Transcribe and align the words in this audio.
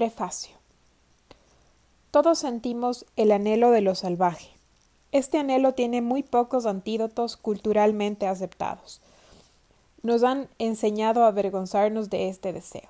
Prefacio. 0.00 0.56
Todos 2.10 2.38
sentimos 2.38 3.04
el 3.16 3.32
anhelo 3.32 3.70
de 3.70 3.82
lo 3.82 3.94
salvaje. 3.94 4.48
Este 5.12 5.36
anhelo 5.36 5.74
tiene 5.74 6.00
muy 6.00 6.22
pocos 6.22 6.64
antídotos 6.64 7.36
culturalmente 7.36 8.26
aceptados. 8.26 9.02
Nos 10.02 10.22
han 10.22 10.48
enseñado 10.58 11.22
a 11.22 11.26
avergonzarnos 11.26 12.08
de 12.08 12.30
este 12.30 12.54
deseo. 12.54 12.88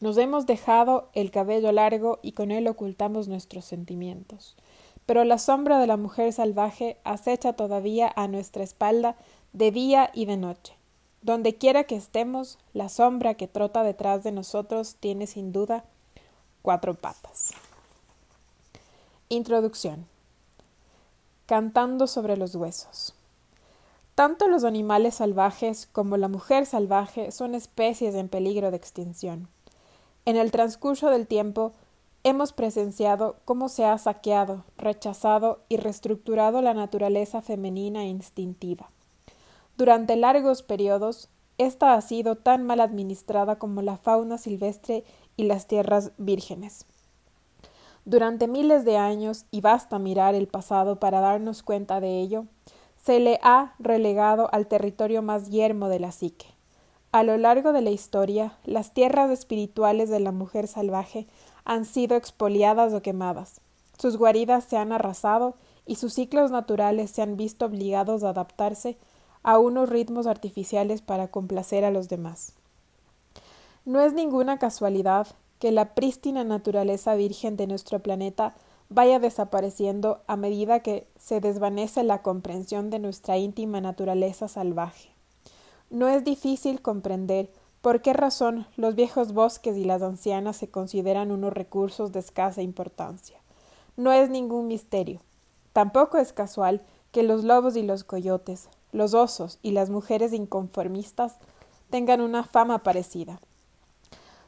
Nos 0.00 0.18
hemos 0.18 0.44
dejado 0.44 1.08
el 1.14 1.30
cabello 1.30 1.72
largo 1.72 2.18
y 2.20 2.32
con 2.32 2.50
él 2.50 2.68
ocultamos 2.68 3.26
nuestros 3.26 3.64
sentimientos. 3.64 4.56
Pero 5.06 5.24
la 5.24 5.38
sombra 5.38 5.78
de 5.78 5.86
la 5.86 5.96
mujer 5.96 6.34
salvaje 6.34 6.98
acecha 7.04 7.54
todavía 7.54 8.12
a 8.14 8.28
nuestra 8.28 8.62
espalda 8.62 9.16
de 9.54 9.70
día 9.70 10.10
y 10.12 10.26
de 10.26 10.36
noche. 10.36 10.74
Donde 11.22 11.54
quiera 11.54 11.84
que 11.84 11.96
estemos, 11.96 12.58
la 12.74 12.90
sombra 12.90 13.32
que 13.32 13.48
trota 13.48 13.82
detrás 13.82 14.22
de 14.22 14.32
nosotros 14.32 14.96
tiene 15.00 15.26
sin 15.26 15.50
duda 15.50 15.86
cuatro 16.64 16.94
patas. 16.94 17.52
Introducción. 19.28 20.06
Cantando 21.44 22.06
sobre 22.06 22.38
los 22.38 22.54
huesos. 22.54 23.12
Tanto 24.14 24.48
los 24.48 24.64
animales 24.64 25.16
salvajes 25.16 25.86
como 25.92 26.16
la 26.16 26.28
mujer 26.28 26.64
salvaje 26.64 27.32
son 27.32 27.54
especies 27.54 28.14
en 28.14 28.30
peligro 28.30 28.70
de 28.70 28.78
extinción. 28.78 29.46
En 30.24 30.36
el 30.36 30.50
transcurso 30.52 31.10
del 31.10 31.26
tiempo 31.26 31.72
hemos 32.22 32.54
presenciado 32.54 33.36
cómo 33.44 33.68
se 33.68 33.84
ha 33.84 33.98
saqueado, 33.98 34.64
rechazado 34.78 35.60
y 35.68 35.76
reestructurado 35.76 36.62
la 36.62 36.72
naturaleza 36.72 37.42
femenina 37.42 38.04
e 38.04 38.08
instintiva. 38.08 38.88
Durante 39.76 40.16
largos 40.16 40.62
periodos, 40.62 41.28
esta 41.58 41.92
ha 41.92 42.00
sido 42.00 42.36
tan 42.36 42.64
mal 42.64 42.80
administrada 42.80 43.56
como 43.56 43.82
la 43.82 43.98
fauna 43.98 44.38
silvestre 44.38 45.04
y 45.36 45.44
las 45.44 45.66
tierras 45.66 46.12
vírgenes. 46.18 46.86
Durante 48.04 48.48
miles 48.48 48.84
de 48.84 48.98
años, 48.98 49.46
y 49.50 49.60
basta 49.60 49.98
mirar 49.98 50.34
el 50.34 50.46
pasado 50.46 51.00
para 51.00 51.20
darnos 51.20 51.62
cuenta 51.62 52.00
de 52.00 52.20
ello, 52.20 52.44
se 53.02 53.18
le 53.20 53.38
ha 53.42 53.74
relegado 53.78 54.48
al 54.52 54.66
territorio 54.66 55.22
más 55.22 55.50
yermo 55.50 55.88
de 55.88 56.00
la 56.00 56.12
psique. 56.12 56.46
A 57.12 57.22
lo 57.22 57.36
largo 57.36 57.72
de 57.72 57.80
la 57.80 57.90
historia, 57.90 58.58
las 58.64 58.92
tierras 58.92 59.30
espirituales 59.30 60.10
de 60.10 60.20
la 60.20 60.32
mujer 60.32 60.66
salvaje 60.66 61.26
han 61.64 61.84
sido 61.84 62.16
expoliadas 62.16 62.92
o 62.92 63.02
quemadas. 63.02 63.60
Sus 63.98 64.16
guaridas 64.16 64.64
se 64.64 64.76
han 64.76 64.92
arrasado 64.92 65.54
y 65.86 65.96
sus 65.96 66.14
ciclos 66.14 66.50
naturales 66.50 67.10
se 67.10 67.22
han 67.22 67.36
visto 67.36 67.66
obligados 67.66 68.24
a 68.24 68.30
adaptarse 68.30 68.98
a 69.42 69.58
unos 69.58 69.88
ritmos 69.88 70.26
artificiales 70.26 71.02
para 71.02 71.28
complacer 71.28 71.84
a 71.84 71.90
los 71.90 72.08
demás. 72.08 72.54
No 73.84 74.00
es 74.00 74.14
ninguna 74.14 74.58
casualidad 74.58 75.26
que 75.58 75.70
la 75.70 75.94
prístina 75.94 76.42
naturaleza 76.42 77.14
virgen 77.16 77.58
de 77.58 77.66
nuestro 77.66 77.98
planeta 77.98 78.54
vaya 78.88 79.18
desapareciendo 79.18 80.22
a 80.26 80.36
medida 80.36 80.80
que 80.80 81.06
se 81.18 81.40
desvanece 81.40 82.02
la 82.02 82.22
comprensión 82.22 82.88
de 82.88 82.98
nuestra 82.98 83.36
íntima 83.36 83.82
naturaleza 83.82 84.48
salvaje. 84.48 85.10
No 85.90 86.08
es 86.08 86.24
difícil 86.24 86.80
comprender 86.80 87.50
por 87.82 88.00
qué 88.00 88.14
razón 88.14 88.66
los 88.78 88.94
viejos 88.94 89.34
bosques 89.34 89.76
y 89.76 89.84
las 89.84 90.00
ancianas 90.00 90.56
se 90.56 90.70
consideran 90.70 91.30
unos 91.30 91.52
recursos 91.52 92.10
de 92.12 92.20
escasa 92.20 92.62
importancia. 92.62 93.38
No 93.98 94.12
es 94.12 94.30
ningún 94.30 94.66
misterio. 94.66 95.20
Tampoco 95.74 96.16
es 96.16 96.32
casual 96.32 96.80
que 97.12 97.22
los 97.22 97.44
lobos 97.44 97.76
y 97.76 97.82
los 97.82 98.02
coyotes, 98.02 98.70
los 98.92 99.12
osos 99.12 99.58
y 99.60 99.72
las 99.72 99.90
mujeres 99.90 100.32
inconformistas 100.32 101.36
tengan 101.90 102.22
una 102.22 102.44
fama 102.44 102.82
parecida. 102.82 103.40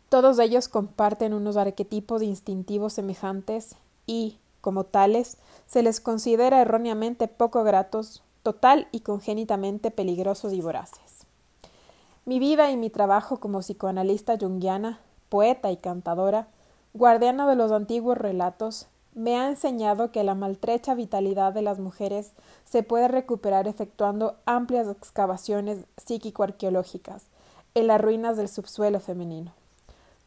Todos 0.08 0.38
ellos 0.38 0.68
comparten 0.68 1.34
unos 1.34 1.56
arquetipos 1.56 2.22
instintivos 2.22 2.92
semejantes 2.92 3.74
y, 4.06 4.38
como 4.60 4.84
tales, 4.84 5.36
se 5.66 5.82
les 5.82 6.00
considera 6.00 6.60
erróneamente 6.60 7.26
poco 7.26 7.64
gratos, 7.64 8.22
total 8.44 8.86
y 8.92 9.00
congénitamente 9.00 9.90
peligrosos 9.90 10.52
y 10.52 10.60
voraces. 10.60 11.26
Mi 12.24 12.38
vida 12.38 12.70
y 12.70 12.76
mi 12.76 12.88
trabajo 12.88 13.38
como 13.38 13.60
psicoanalista 13.60 14.38
junguiana, 14.38 15.00
poeta 15.28 15.72
y 15.72 15.76
cantadora, 15.76 16.46
guardiana 16.94 17.48
de 17.48 17.56
los 17.56 17.72
antiguos 17.72 18.16
relatos, 18.16 18.86
me 19.14 19.36
ha 19.36 19.48
enseñado 19.48 20.12
que 20.12 20.22
la 20.22 20.34
maltrecha 20.34 20.94
vitalidad 20.94 21.52
de 21.52 21.62
las 21.62 21.80
mujeres 21.80 22.32
se 22.64 22.82
puede 22.82 23.08
recuperar 23.08 23.66
efectuando 23.66 24.36
amplias 24.44 24.86
excavaciones 24.88 25.84
psíquico-arqueológicas 25.96 27.24
en 27.74 27.88
las 27.88 28.00
ruinas 28.00 28.36
del 28.36 28.48
subsuelo 28.48 29.00
femenino. 29.00 29.52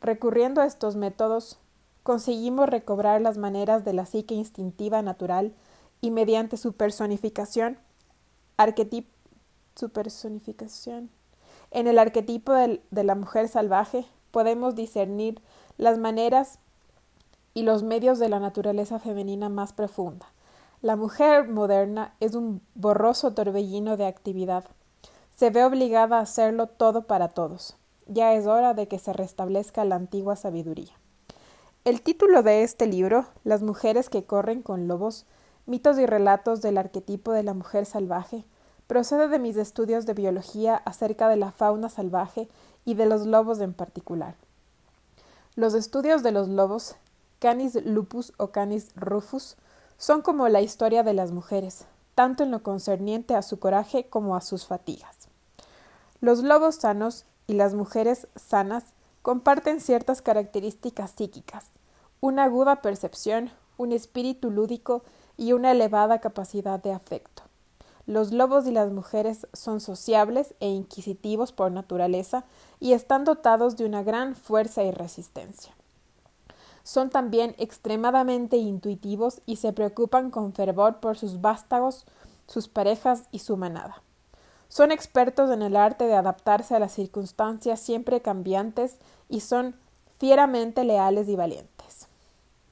Recurriendo 0.01 0.61
a 0.61 0.65
estos 0.65 0.95
métodos, 0.95 1.59
conseguimos 2.03 2.69
recobrar 2.69 3.21
las 3.21 3.37
maneras 3.37 3.85
de 3.85 3.93
la 3.93 4.05
psique 4.05 4.35
instintiva 4.35 5.01
natural 5.01 5.53
y 6.01 6.11
mediante 6.11 6.57
su 6.57 6.73
personificación, 6.73 7.77
su 9.75 9.89
personificación 9.89 11.09
en 11.71 11.87
el 11.87 11.99
arquetipo 11.99 12.53
de 12.53 13.03
la 13.03 13.15
mujer 13.15 13.47
salvaje 13.47 14.05
podemos 14.31 14.75
discernir 14.75 15.41
las 15.77 15.97
maneras 15.99 16.59
y 17.53 17.63
los 17.63 17.83
medios 17.83 18.19
de 18.19 18.29
la 18.29 18.39
naturaleza 18.39 18.99
femenina 18.99 19.49
más 19.49 19.73
profunda. 19.73 20.27
La 20.81 20.95
mujer 20.95 21.47
moderna 21.47 22.15
es 22.19 22.33
un 22.35 22.61
borroso 22.73 23.33
torbellino 23.33 23.97
de 23.97 24.07
actividad. 24.07 24.63
Se 25.35 25.49
ve 25.51 25.63
obligada 25.63 26.17
a 26.17 26.21
hacerlo 26.21 26.67
todo 26.67 27.03
para 27.03 27.29
todos. 27.29 27.75
Ya 28.11 28.33
es 28.33 28.47
hora 28.47 28.73
de 28.73 28.87
que 28.87 28.97
se 28.97 29.13
restablezca 29.13 29.85
la 29.85 29.93
antigua 29.93 30.35
sabiduría. 30.35 30.91
El 31.85 32.01
título 32.01 32.41
de 32.41 32.63
este 32.63 32.87
libro, 32.87 33.27
Las 33.43 33.61
mujeres 33.61 34.09
que 34.09 34.23
corren 34.23 34.63
con 34.63 34.87
lobos, 34.87 35.27
mitos 35.67 35.99
y 35.99 36.07
relatos 36.07 36.61
del 36.61 36.79
arquetipo 36.79 37.31
de 37.33 37.43
la 37.43 37.53
mujer 37.53 37.85
salvaje, 37.85 38.45
procede 38.87 39.27
de 39.27 39.37
mis 39.37 39.57
estudios 39.57 40.07
de 40.07 40.15
biología 40.15 40.75
acerca 40.75 41.29
de 41.29 41.35
la 41.35 41.51
fauna 41.51 41.87
salvaje 41.89 42.49
y 42.83 42.95
de 42.95 43.05
los 43.05 43.27
lobos 43.27 43.59
en 43.59 43.73
particular. 43.73 44.33
Los 45.55 45.75
estudios 45.75 46.23
de 46.23 46.31
los 46.31 46.47
lobos 46.49 46.95
Canis 47.37 47.75
lupus 47.85 48.33
o 48.37 48.47
Canis 48.47 48.89
rufus 48.95 49.55
son 49.99 50.23
como 50.23 50.49
la 50.49 50.61
historia 50.61 51.03
de 51.03 51.13
las 51.13 51.31
mujeres, 51.31 51.85
tanto 52.15 52.41
en 52.41 52.49
lo 52.49 52.63
concerniente 52.63 53.35
a 53.35 53.43
su 53.43 53.59
coraje 53.59 54.09
como 54.09 54.35
a 54.35 54.41
sus 54.41 54.65
fatigas. 54.65 55.29
Los 56.21 56.41
lobos 56.41 56.75
sanos 56.75 57.25
y 57.49 57.53
las 57.53 57.73
mujeres 57.73 58.27
sanas 58.35 58.83
comparten 59.23 59.81
ciertas 59.81 60.21
características 60.21 61.11
psíquicas, 61.11 61.65
una 62.21 62.43
aguda 62.43 62.81
percepción, 62.83 63.49
un 63.77 63.91
espíritu 63.91 64.51
lúdico 64.51 65.03
y 65.35 65.53
una 65.53 65.71
elevada 65.71 66.19
capacidad 66.19 66.81
de 66.81 66.93
afecto. 66.93 67.43
Los 68.05 68.31
lobos 68.31 68.67
y 68.67 68.71
las 68.71 68.91
mujeres 68.91 69.47
son 69.51 69.81
sociables 69.81 70.53
e 70.59 70.69
inquisitivos 70.69 71.51
por 71.51 71.71
naturaleza 71.71 72.45
y 72.79 72.93
están 72.93 73.23
dotados 73.23 73.77
de 73.77 73.85
una 73.85 74.03
gran 74.03 74.35
fuerza 74.35 74.83
y 74.83 74.91
resistencia 74.91 75.73
son 76.89 77.11
también 77.11 77.53
extremadamente 77.59 78.57
intuitivos 78.57 79.43
y 79.45 79.57
se 79.57 79.73
preocupan 79.73 80.31
con 80.31 80.53
fervor 80.53 80.99
por 80.99 81.19
sus 81.19 81.39
vástagos, 81.39 82.07
sus 82.47 82.67
parejas 82.67 83.25
y 83.31 83.39
su 83.39 83.57
manada. 83.57 84.01
Son 84.69 84.91
expertos 84.91 85.49
en 85.51 85.61
el 85.61 85.75
arte 85.75 86.05
de 86.05 86.15
adaptarse 86.15 86.75
a 86.75 86.79
las 86.79 86.93
circunstancias 86.93 87.79
siempre 87.79 88.21
cambiantes 88.21 88.97
y 89.27 89.41
son 89.41 89.75
fieramente 90.19 90.83
leales 90.83 91.27
y 91.27 91.35
valientes. 91.35 92.07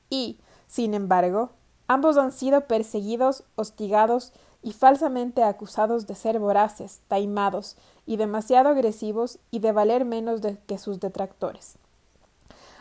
Y, 0.09 0.39
sin 0.67 0.93
embargo, 0.93 1.49
ambos 1.87 2.17
han 2.17 2.31
sido 2.31 2.61
perseguidos, 2.61 3.43
hostigados 3.55 4.31
y 4.61 4.73
falsamente 4.73 5.43
acusados 5.43 6.07
de 6.07 6.15
ser 6.15 6.39
voraces, 6.39 7.01
taimados 7.07 7.75
y 8.05 8.17
demasiado 8.17 8.69
agresivos 8.69 9.39
y 9.51 9.59
de 9.59 9.71
valer 9.71 10.05
menos 10.05 10.39
que 10.67 10.77
sus 10.77 10.99
detractores 10.99 11.77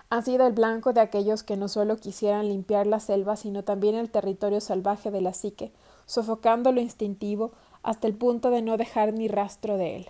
han 0.08 0.24
sido 0.24 0.46
el 0.46 0.52
blanco 0.52 0.92
de 0.92 1.00
aquellos 1.00 1.42
que 1.42 1.56
no 1.56 1.68
solo 1.68 1.96
quisieran 1.96 2.48
limpiar 2.48 2.86
la 2.86 3.00
selva, 3.00 3.36
sino 3.36 3.64
también 3.64 3.96
el 3.96 4.10
territorio 4.10 4.60
salvaje 4.60 5.10
de 5.10 5.20
la 5.20 5.34
psique, 5.34 5.72
sofocando 6.06 6.70
lo 6.70 6.80
instintivo 6.80 7.52
hasta 7.86 8.08
el 8.08 8.14
punto 8.14 8.50
de 8.50 8.62
no 8.62 8.76
dejar 8.76 9.12
ni 9.12 9.28
rastro 9.28 9.78
de 9.78 9.94
él. 9.94 10.06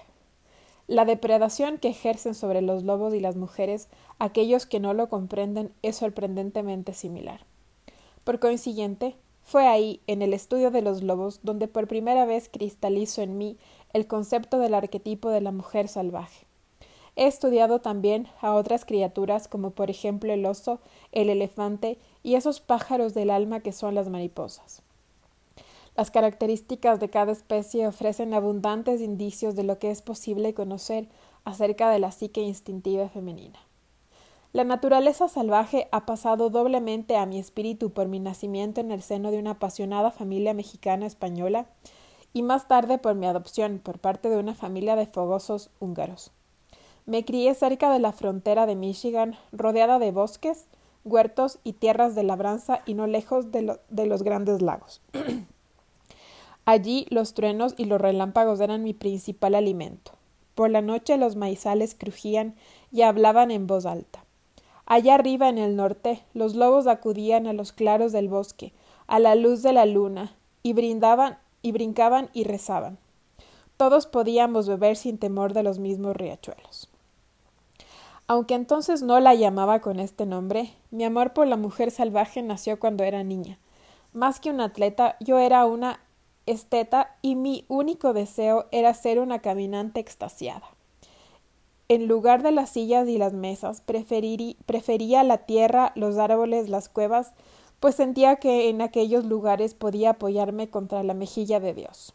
La 0.86 1.04
depredación 1.04 1.76
que 1.76 1.88
ejercen 1.88 2.34
sobre 2.34 2.62
los 2.62 2.84
lobos 2.84 3.12
y 3.12 3.20
las 3.20 3.36
mujeres 3.36 3.88
aquellos 4.18 4.64
que 4.64 4.80
no 4.80 4.94
lo 4.94 5.10
comprenden 5.10 5.70
es 5.82 5.96
sorprendentemente 5.96 6.94
similar. 6.94 7.44
Por 8.24 8.38
consiguiente, 8.38 9.14
fue 9.42 9.66
ahí, 9.66 10.00
en 10.06 10.22
el 10.22 10.32
estudio 10.32 10.70
de 10.70 10.80
los 10.80 11.02
lobos, 11.02 11.40
donde 11.42 11.68
por 11.68 11.86
primera 11.86 12.24
vez 12.24 12.48
cristalizo 12.48 13.20
en 13.20 13.36
mí 13.36 13.58
el 13.92 14.06
concepto 14.06 14.58
del 14.58 14.72
arquetipo 14.72 15.28
de 15.28 15.42
la 15.42 15.52
mujer 15.52 15.88
salvaje. 15.88 16.46
He 17.14 17.26
estudiado 17.26 17.80
también 17.82 18.26
a 18.40 18.54
otras 18.54 18.86
criaturas 18.86 19.48
como 19.48 19.72
por 19.72 19.90
ejemplo 19.90 20.32
el 20.32 20.46
oso, 20.46 20.80
el 21.12 21.28
elefante 21.28 21.98
y 22.22 22.36
esos 22.36 22.60
pájaros 22.60 23.12
del 23.12 23.28
alma 23.28 23.60
que 23.60 23.72
son 23.72 23.94
las 23.94 24.08
mariposas. 24.08 24.82
Las 25.96 26.10
características 26.10 27.00
de 27.00 27.08
cada 27.08 27.32
especie 27.32 27.86
ofrecen 27.86 28.34
abundantes 28.34 29.00
indicios 29.00 29.56
de 29.56 29.62
lo 29.62 29.78
que 29.78 29.90
es 29.90 30.02
posible 30.02 30.52
conocer 30.52 31.08
acerca 31.44 31.88
de 31.88 31.98
la 31.98 32.12
psique 32.12 32.42
instintiva 32.42 33.08
femenina. 33.08 33.58
La 34.52 34.64
naturaleza 34.64 35.28
salvaje 35.28 35.88
ha 35.92 36.04
pasado 36.04 36.50
doblemente 36.50 37.16
a 37.16 37.24
mi 37.24 37.38
espíritu 37.38 37.90
por 37.90 38.08
mi 38.08 38.20
nacimiento 38.20 38.82
en 38.82 38.90
el 38.90 39.02
seno 39.02 39.30
de 39.30 39.38
una 39.38 39.52
apasionada 39.52 40.10
familia 40.10 40.52
mexicana 40.52 41.06
española 41.06 41.66
y 42.34 42.42
más 42.42 42.68
tarde 42.68 42.98
por 42.98 43.14
mi 43.14 43.26
adopción 43.26 43.80
por 43.82 43.98
parte 43.98 44.28
de 44.28 44.36
una 44.36 44.54
familia 44.54 44.96
de 44.96 45.06
fogosos 45.06 45.70
húngaros. 45.80 46.30
Me 47.06 47.24
crié 47.24 47.54
cerca 47.54 47.90
de 47.90 48.00
la 48.00 48.12
frontera 48.12 48.66
de 48.66 48.76
Michigan, 48.76 49.36
rodeada 49.50 49.98
de 49.98 50.10
bosques, 50.10 50.66
huertos 51.04 51.58
y 51.64 51.72
tierras 51.72 52.14
de 52.14 52.22
labranza 52.22 52.82
y 52.84 52.94
no 52.94 53.06
lejos 53.06 53.50
de, 53.50 53.78
de 53.88 54.06
los 54.06 54.22
grandes 54.22 54.60
lagos. 54.60 55.00
Allí 56.66 57.06
los 57.10 57.32
truenos 57.32 57.74
y 57.76 57.84
los 57.84 58.00
relámpagos 58.00 58.58
eran 58.58 58.82
mi 58.82 58.92
principal 58.92 59.54
alimento. 59.54 60.10
Por 60.56 60.68
la 60.68 60.82
noche 60.82 61.16
los 61.16 61.36
maizales 61.36 61.94
crujían 61.94 62.56
y 62.90 63.02
hablaban 63.02 63.52
en 63.52 63.68
voz 63.68 63.86
alta. 63.86 64.24
Allá 64.84 65.14
arriba 65.14 65.48
en 65.48 65.58
el 65.58 65.76
norte 65.76 66.24
los 66.34 66.56
lobos 66.56 66.88
acudían 66.88 67.46
a 67.46 67.52
los 67.52 67.70
claros 67.72 68.10
del 68.10 68.28
bosque, 68.28 68.72
a 69.06 69.20
la 69.20 69.36
luz 69.36 69.62
de 69.62 69.72
la 69.72 69.86
luna, 69.86 70.34
y 70.64 70.72
brindaban 70.72 71.38
y 71.62 71.70
brincaban 71.70 72.30
y 72.32 72.42
rezaban. 72.42 72.98
Todos 73.76 74.06
podíamos 74.06 74.66
beber 74.66 74.96
sin 74.96 75.18
temor 75.18 75.52
de 75.52 75.62
los 75.62 75.78
mismos 75.78 76.16
riachuelos. 76.16 76.88
Aunque 78.26 78.54
entonces 78.54 79.02
no 79.02 79.20
la 79.20 79.34
llamaba 79.34 79.80
con 79.80 80.00
este 80.00 80.26
nombre, 80.26 80.72
mi 80.90 81.04
amor 81.04 81.32
por 81.32 81.46
la 81.46 81.56
mujer 81.56 81.92
salvaje 81.92 82.42
nació 82.42 82.80
cuando 82.80 83.04
era 83.04 83.22
niña. 83.22 83.56
Más 84.14 84.40
que 84.40 84.50
un 84.50 84.60
atleta, 84.60 85.16
yo 85.20 85.38
era 85.38 85.64
una 85.66 86.00
esteta 86.46 87.16
y 87.22 87.34
mi 87.34 87.64
único 87.68 88.12
deseo 88.12 88.66
era 88.70 88.94
ser 88.94 89.18
una 89.18 89.40
caminante 89.40 90.00
extasiada. 90.00 90.66
En 91.88 92.08
lugar 92.08 92.42
de 92.42 92.50
las 92.50 92.70
sillas 92.70 93.06
y 93.08 93.18
las 93.18 93.32
mesas, 93.32 93.80
prefería 93.80 95.22
la 95.22 95.38
tierra, 95.38 95.92
los 95.94 96.18
árboles, 96.18 96.68
las 96.68 96.88
cuevas, 96.88 97.32
pues 97.78 97.94
sentía 97.94 98.36
que 98.36 98.68
en 98.68 98.80
aquellos 98.80 99.24
lugares 99.24 99.74
podía 99.74 100.10
apoyarme 100.10 100.68
contra 100.68 101.02
la 101.02 101.14
mejilla 101.14 101.60
de 101.60 101.74
Dios. 101.74 102.14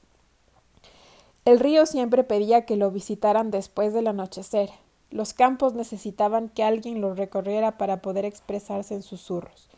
El 1.45 1.59
río 1.59 1.85
siempre 1.85 2.23
pedía 2.23 2.65
que 2.65 2.75
lo 2.75 2.91
visitaran 2.91 3.49
después 3.49 3.93
del 3.93 4.07
anochecer. 4.07 4.69
Los 5.09 5.33
campos 5.33 5.73
necesitaban 5.73 6.49
que 6.49 6.63
alguien 6.63 7.01
los 7.01 7.17
recorriera 7.17 7.77
para 7.77 8.01
poder 8.01 8.25
expresarse 8.25 8.93
en 8.93 9.01
susurros. 9.01 9.69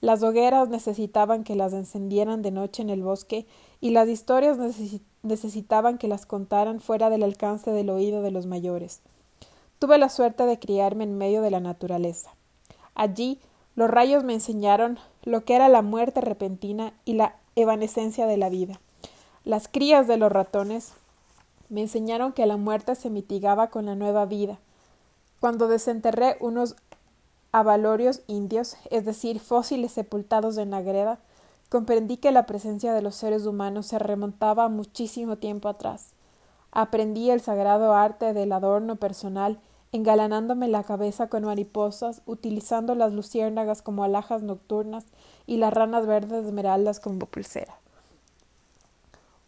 Las 0.00 0.22
hogueras 0.22 0.68
necesitaban 0.68 1.42
que 1.42 1.56
las 1.56 1.72
encendieran 1.72 2.42
de 2.42 2.50
noche 2.50 2.82
en 2.82 2.90
el 2.90 3.02
bosque 3.02 3.46
y 3.80 3.90
las 3.90 4.08
historias 4.08 4.58
necesitaban 5.22 5.98
que 5.98 6.08
las 6.08 6.26
contaran 6.26 6.80
fuera 6.80 7.10
del 7.10 7.22
alcance 7.22 7.70
del 7.70 7.90
oído 7.90 8.22
de 8.22 8.30
los 8.30 8.46
mayores. 8.46 9.00
Tuve 9.78 9.98
la 9.98 10.08
suerte 10.08 10.44
de 10.44 10.58
criarme 10.58 11.04
en 11.04 11.18
medio 11.18 11.42
de 11.42 11.50
la 11.50 11.60
naturaleza. 11.60 12.34
Allí 12.94 13.38
los 13.74 13.90
rayos 13.90 14.24
me 14.24 14.32
enseñaron 14.32 14.98
lo 15.22 15.44
que 15.44 15.54
era 15.54 15.68
la 15.68 15.82
muerte 15.82 16.22
repentina 16.22 16.94
y 17.04 17.14
la 17.14 17.36
evanescencia 17.56 18.26
de 18.26 18.38
la 18.38 18.48
vida. 18.48 18.80
Las 19.44 19.68
crías 19.68 20.08
de 20.08 20.16
los 20.16 20.32
ratones 20.32 20.92
me 21.68 21.82
enseñaron 21.82 22.32
que 22.32 22.46
la 22.46 22.56
muerte 22.56 22.94
se 22.94 23.10
mitigaba 23.10 23.68
con 23.68 23.86
la 23.86 23.94
nueva 23.94 24.24
vida. 24.24 24.58
Cuando 25.40 25.68
desenterré 25.68 26.36
unos 26.40 26.76
avalorios 27.52 28.22
indios, 28.26 28.76
es 28.90 29.04
decir, 29.04 29.40
fósiles 29.40 29.92
sepultados 29.92 30.56
en 30.58 30.70
la 30.70 30.80
greda, 30.80 31.18
comprendí 31.68 32.16
que 32.16 32.32
la 32.32 32.46
presencia 32.46 32.94
de 32.94 33.02
los 33.02 33.14
seres 33.16 33.46
humanos 33.46 33.86
se 33.86 33.98
remontaba 33.98 34.68
muchísimo 34.68 35.36
tiempo 35.36 35.68
atrás. 35.68 36.12
Aprendí 36.72 37.30
el 37.30 37.40
sagrado 37.40 37.94
arte 37.94 38.32
del 38.32 38.52
adorno 38.52 38.96
personal, 38.96 39.58
engalanándome 39.92 40.68
la 40.68 40.82
cabeza 40.82 41.28
con 41.28 41.44
mariposas, 41.44 42.22
utilizando 42.26 42.94
las 42.94 43.12
luciérnagas 43.12 43.82
como 43.82 44.04
alhajas 44.04 44.42
nocturnas 44.42 45.04
y 45.46 45.56
las 45.56 45.72
ranas 45.72 46.06
verdes 46.06 46.44
esmeraldas 46.44 47.00
como 47.00 47.26
pulsera. 47.26 47.76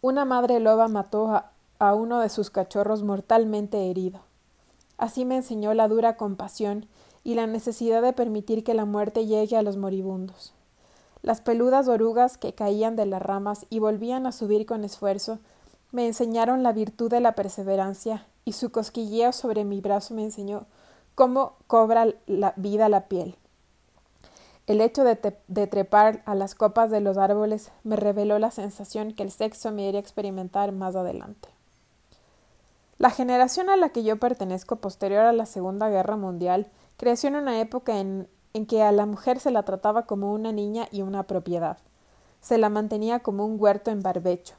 Una 0.01 0.25
madre 0.25 0.59
loba 0.59 0.87
mató 0.87 1.29
a, 1.29 1.51
a 1.77 1.93
uno 1.93 2.19
de 2.19 2.29
sus 2.29 2.49
cachorros 2.49 3.03
mortalmente 3.03 3.89
herido. 3.89 4.21
Así 4.97 5.23
me 5.23 5.35
enseñó 5.35 5.73
la 5.73 5.87
dura 5.87 6.17
compasión 6.17 6.87
y 7.23 7.35
la 7.35 7.47
necesidad 7.47 8.01
de 8.01 8.13
permitir 8.13 8.63
que 8.63 8.73
la 8.73 8.85
muerte 8.85 9.25
llegue 9.25 9.55
a 9.55 9.61
los 9.61 9.77
moribundos. 9.77 10.53
Las 11.21 11.41
peludas 11.41 11.87
orugas 11.87 12.37
que 12.37 12.53
caían 12.53 12.95
de 12.95 13.05
las 13.05 13.21
ramas 13.21 13.65
y 13.69 13.79
volvían 13.79 14.25
a 14.25 14.31
subir 14.31 14.65
con 14.65 14.83
esfuerzo 14.83 15.39
me 15.91 16.05
enseñaron 16.05 16.63
la 16.63 16.71
virtud 16.71 17.09
de 17.09 17.19
la 17.19 17.33
perseverancia 17.33 18.25
y 18.45 18.53
su 18.53 18.71
cosquilleo 18.71 19.31
sobre 19.33 19.65
mi 19.65 19.81
brazo 19.81 20.13
me 20.13 20.23
enseñó 20.23 20.65
cómo 21.15 21.55
cobra 21.67 22.07
la 22.27 22.53
vida 22.55 22.89
la 22.89 23.07
piel. 23.07 23.35
El 24.67 24.81
hecho 24.81 25.03
de, 25.03 25.15
trepar 25.15 26.21
a 26.25 26.35
las 26.35 26.53
copas 26.53 26.91
de 26.91 27.01
los 27.01 27.17
árboles 27.17 27.71
me 27.83 27.95
reveló 27.95 28.37
la 28.37 28.51
sensación 28.51 29.13
que 29.13 29.23
el 29.23 29.31
sexo 29.31 29.71
me 29.71 29.87
iría 29.87 29.99
a 29.99 30.01
experimentar 30.01 30.71
más 30.71 30.95
adelante. 30.95 31.49
La 32.99 33.09
generación 33.09 33.69
a 33.69 33.77
la 33.77 33.89
que 33.89 34.03
yo 34.03 34.17
pertenezco 34.17 34.75
posterior 34.75 35.25
a 35.25 35.33
la 35.33 35.47
Segunda 35.47 35.89
Guerra 35.89 36.17
Mundial 36.17 36.67
creció 36.97 37.29
en 37.29 37.37
una 37.37 37.59
época 37.59 37.99
en 37.99 38.27
en 38.53 38.65
que 38.65 38.81
a 38.83 38.91
la 38.91 39.05
mujer 39.05 39.39
se 39.39 39.51
la 39.51 39.63
trataba 39.63 40.05
como 40.05 40.33
una 40.33 40.51
niña 40.51 40.87
y 40.91 41.01
una 41.01 41.23
propiedad. 41.23 41.77
Se 42.41 42.57
la 42.57 42.69
mantenía 42.69 43.19
como 43.19 43.45
un 43.45 43.59
huerto 43.59 43.91
en 43.91 44.01
barbecho. 44.01 44.55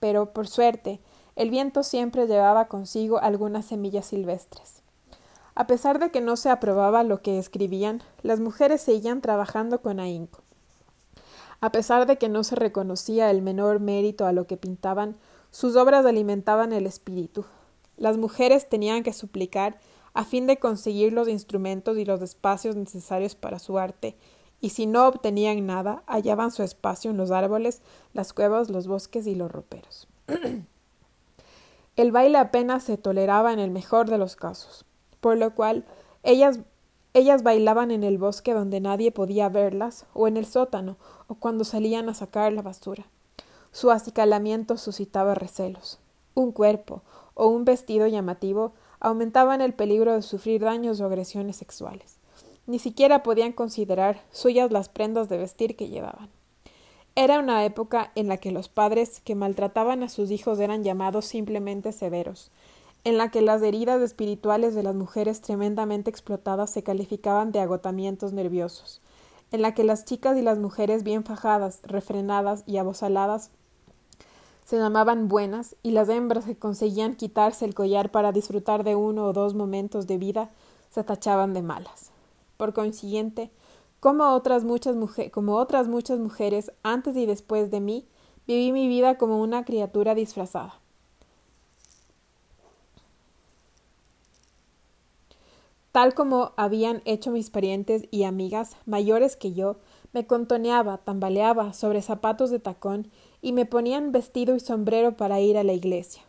Pero, 0.00 0.32
por 0.32 0.48
suerte, 0.48 1.00
el 1.36 1.50
viento 1.50 1.82
siempre 1.82 2.26
llevaba 2.26 2.68
consigo 2.68 3.18
algunas 3.18 3.66
semillas 3.66 4.06
silvestres. 4.06 4.82
A 5.54 5.66
pesar 5.66 5.98
de 5.98 6.10
que 6.10 6.20
no 6.20 6.36
se 6.36 6.50
aprobaba 6.50 7.02
lo 7.02 7.20
que 7.22 7.38
escribían, 7.38 8.02
las 8.22 8.40
mujeres 8.40 8.80
seguían 8.80 9.20
trabajando 9.20 9.82
con 9.82 10.00
ahínco. 10.00 10.40
A 11.60 11.70
pesar 11.70 12.06
de 12.06 12.18
que 12.18 12.28
no 12.28 12.42
se 12.42 12.56
reconocía 12.56 13.30
el 13.30 13.42
menor 13.42 13.78
mérito 13.78 14.26
a 14.26 14.32
lo 14.32 14.46
que 14.46 14.56
pintaban, 14.56 15.16
sus 15.50 15.76
obras 15.76 16.04
alimentaban 16.06 16.72
el 16.72 16.86
espíritu. 16.86 17.44
Las 17.96 18.16
mujeres 18.16 18.68
tenían 18.68 19.02
que 19.02 19.12
suplicar 19.12 19.78
a 20.14 20.24
fin 20.24 20.46
de 20.46 20.58
conseguir 20.58 21.12
los 21.12 21.28
instrumentos 21.28 21.96
y 21.96 22.04
los 22.04 22.20
espacios 22.22 22.76
necesarios 22.76 23.34
para 23.34 23.58
su 23.58 23.78
arte, 23.78 24.16
y 24.60 24.70
si 24.70 24.86
no 24.86 25.08
obtenían 25.08 25.66
nada, 25.66 26.04
hallaban 26.06 26.52
su 26.52 26.62
espacio 26.62 27.10
en 27.10 27.16
los 27.16 27.30
árboles, 27.30 27.82
las 28.12 28.32
cuevas, 28.32 28.70
los 28.70 28.86
bosques 28.86 29.26
y 29.26 29.34
los 29.34 29.50
roperos. 29.50 30.06
el 31.96 32.12
baile 32.12 32.38
apenas 32.38 32.84
se 32.84 32.96
toleraba 32.96 33.52
en 33.52 33.58
el 33.58 33.70
mejor 33.70 34.08
de 34.08 34.18
los 34.18 34.36
casos, 34.36 34.84
por 35.20 35.36
lo 35.36 35.54
cual 35.54 35.84
ellas 36.22 36.60
ellas 37.14 37.42
bailaban 37.42 37.90
en 37.90 38.04
el 38.04 38.16
bosque 38.16 38.54
donde 38.54 38.80
nadie 38.80 39.12
podía 39.12 39.50
verlas, 39.50 40.06
o 40.14 40.28
en 40.28 40.38
el 40.38 40.46
sótano, 40.46 40.96
o 41.26 41.34
cuando 41.34 41.64
salían 41.64 42.08
a 42.08 42.14
sacar 42.14 42.52
la 42.54 42.62
basura. 42.62 43.04
Su 43.70 43.90
acicalamiento 43.90 44.78
suscitaba 44.78 45.34
recelos. 45.34 45.98
Un 46.34 46.52
cuerpo 46.52 47.02
o 47.34 47.48
un 47.48 47.66
vestido 47.66 48.06
llamativo 48.06 48.72
aumentaban 49.02 49.60
el 49.60 49.74
peligro 49.74 50.14
de 50.14 50.22
sufrir 50.22 50.62
daños 50.62 51.00
o 51.00 51.06
agresiones 51.06 51.56
sexuales. 51.56 52.18
Ni 52.66 52.78
siquiera 52.78 53.24
podían 53.24 53.52
considerar 53.52 54.22
suyas 54.30 54.70
las 54.70 54.88
prendas 54.88 55.28
de 55.28 55.38
vestir 55.38 55.74
que 55.76 55.88
llevaban. 55.88 56.30
Era 57.16 57.40
una 57.40 57.64
época 57.64 58.12
en 58.14 58.28
la 58.28 58.36
que 58.36 58.52
los 58.52 58.68
padres 58.68 59.20
que 59.20 59.34
maltrataban 59.34 60.04
a 60.04 60.08
sus 60.08 60.30
hijos 60.30 60.60
eran 60.60 60.84
llamados 60.84 61.26
simplemente 61.26 61.90
severos, 61.90 62.52
en 63.02 63.18
la 63.18 63.32
que 63.32 63.42
las 63.42 63.60
heridas 63.62 64.00
espirituales 64.00 64.76
de 64.76 64.84
las 64.84 64.94
mujeres 64.94 65.40
tremendamente 65.40 66.08
explotadas 66.08 66.70
se 66.70 66.84
calificaban 66.84 67.50
de 67.50 67.58
agotamientos 67.58 68.32
nerviosos, 68.32 69.00
en 69.50 69.62
la 69.62 69.74
que 69.74 69.82
las 69.82 70.04
chicas 70.04 70.38
y 70.38 70.42
las 70.42 70.58
mujeres 70.58 71.02
bien 71.02 71.24
fajadas, 71.24 71.80
refrenadas 71.82 72.62
y 72.66 72.76
abosaladas 72.76 73.50
se 74.64 74.78
llamaban 74.78 75.28
buenas 75.28 75.76
y 75.82 75.90
las 75.90 76.08
hembras 76.08 76.44
que 76.44 76.56
conseguían 76.56 77.14
quitarse 77.14 77.64
el 77.64 77.74
collar 77.74 78.10
para 78.10 78.32
disfrutar 78.32 78.84
de 78.84 78.96
uno 78.96 79.26
o 79.26 79.32
dos 79.32 79.54
momentos 79.54 80.06
de 80.06 80.18
vida 80.18 80.50
se 80.90 81.04
tachaban 81.04 81.52
de 81.52 81.62
malas. 81.62 82.10
Por 82.56 82.72
consiguiente, 82.72 83.50
como 84.00 84.32
otras 84.34 84.64
muchas, 84.64 84.96
como 85.32 85.56
otras 85.56 85.88
muchas 85.88 86.18
mujeres 86.18 86.72
antes 86.82 87.16
y 87.16 87.26
después 87.26 87.70
de 87.70 87.80
mí, 87.80 88.06
viví 88.46 88.72
mi 88.72 88.88
vida 88.88 89.16
como 89.16 89.40
una 89.40 89.64
criatura 89.64 90.14
disfrazada. 90.14 90.74
Tal 95.92 96.14
como 96.14 96.52
habían 96.56 97.02
hecho 97.04 97.30
mis 97.30 97.50
parientes 97.50 98.08
y 98.10 98.24
amigas 98.24 98.76
mayores 98.86 99.36
que 99.36 99.52
yo, 99.52 99.76
me 100.14 100.26
contoneaba, 100.26 100.98
tambaleaba 100.98 101.74
sobre 101.74 102.00
zapatos 102.00 102.50
de 102.50 102.58
tacón 102.58 103.10
y 103.42 103.52
me 103.52 103.66
ponían 103.66 104.12
vestido 104.12 104.54
y 104.54 104.60
sombrero 104.60 105.16
para 105.16 105.40
ir 105.40 105.58
a 105.58 105.64
la 105.64 105.72
iglesia. 105.72 106.22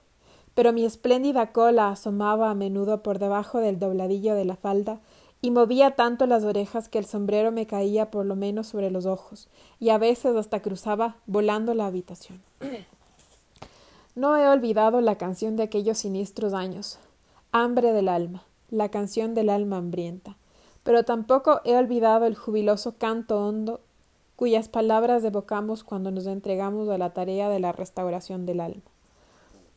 Pero 0.56 0.74
mi 0.74 0.84
espléndida 0.84 1.52
cola 1.52 1.90
asomaba 1.90 2.50
a 2.50 2.56
menudo 2.56 3.02
por 3.02 3.20
debajo 3.20 3.60
del 3.60 3.80
dobladillo 3.80 4.36
de 4.36 4.46
la 4.46 4.56
falda 4.56 5.00
y 5.42 5.52
movía 5.52 5.92
tanto 5.92 6.26
las 6.26 6.44
orejas 6.44 6.90
que 6.90 6.98
el 6.98 7.06
sombrero 7.06 7.52
me 7.52 7.68
caía 7.68 8.10
por 8.10 8.26
lo 8.26 8.36
menos 8.36 8.68
sobre 8.68 8.90
los 8.90 9.06
ojos, 9.06 9.50
y 9.80 9.90
a 9.90 9.98
veces 9.98 10.36
hasta 10.36 10.62
cruzaba 10.62 11.18
volando 11.28 11.74
la 11.74 11.86
habitación. 11.86 12.42
No 14.16 14.38
he 14.38 14.48
olvidado 14.48 15.02
la 15.02 15.18
canción 15.18 15.56
de 15.56 15.64
aquellos 15.64 15.98
siniestros 15.98 16.54
años, 16.54 17.00
Hambre 17.52 17.94
del 17.94 18.08
alma, 18.08 18.44
la 18.70 18.90
canción 18.90 19.34
del 19.34 19.50
alma 19.50 19.78
hambrienta. 19.78 20.36
pero 20.84 21.04
tampoco 21.04 21.62
he 21.64 21.76
olvidado 21.76 22.26
el 22.26 22.36
jubiloso 22.36 22.96
canto 22.98 23.44
hondo 23.44 23.80
cuyas 24.36 24.70
palabras 24.70 25.24
evocamos 25.24 25.84
cuando 25.84 26.12
nos 26.12 26.26
entregamos 26.26 26.90
a 26.90 26.98
la 26.98 27.14
tarea 27.14 27.50
de 27.50 27.60
la 27.60 27.72
restauración 27.72 28.46
del 28.46 28.60
alma. 28.60 28.82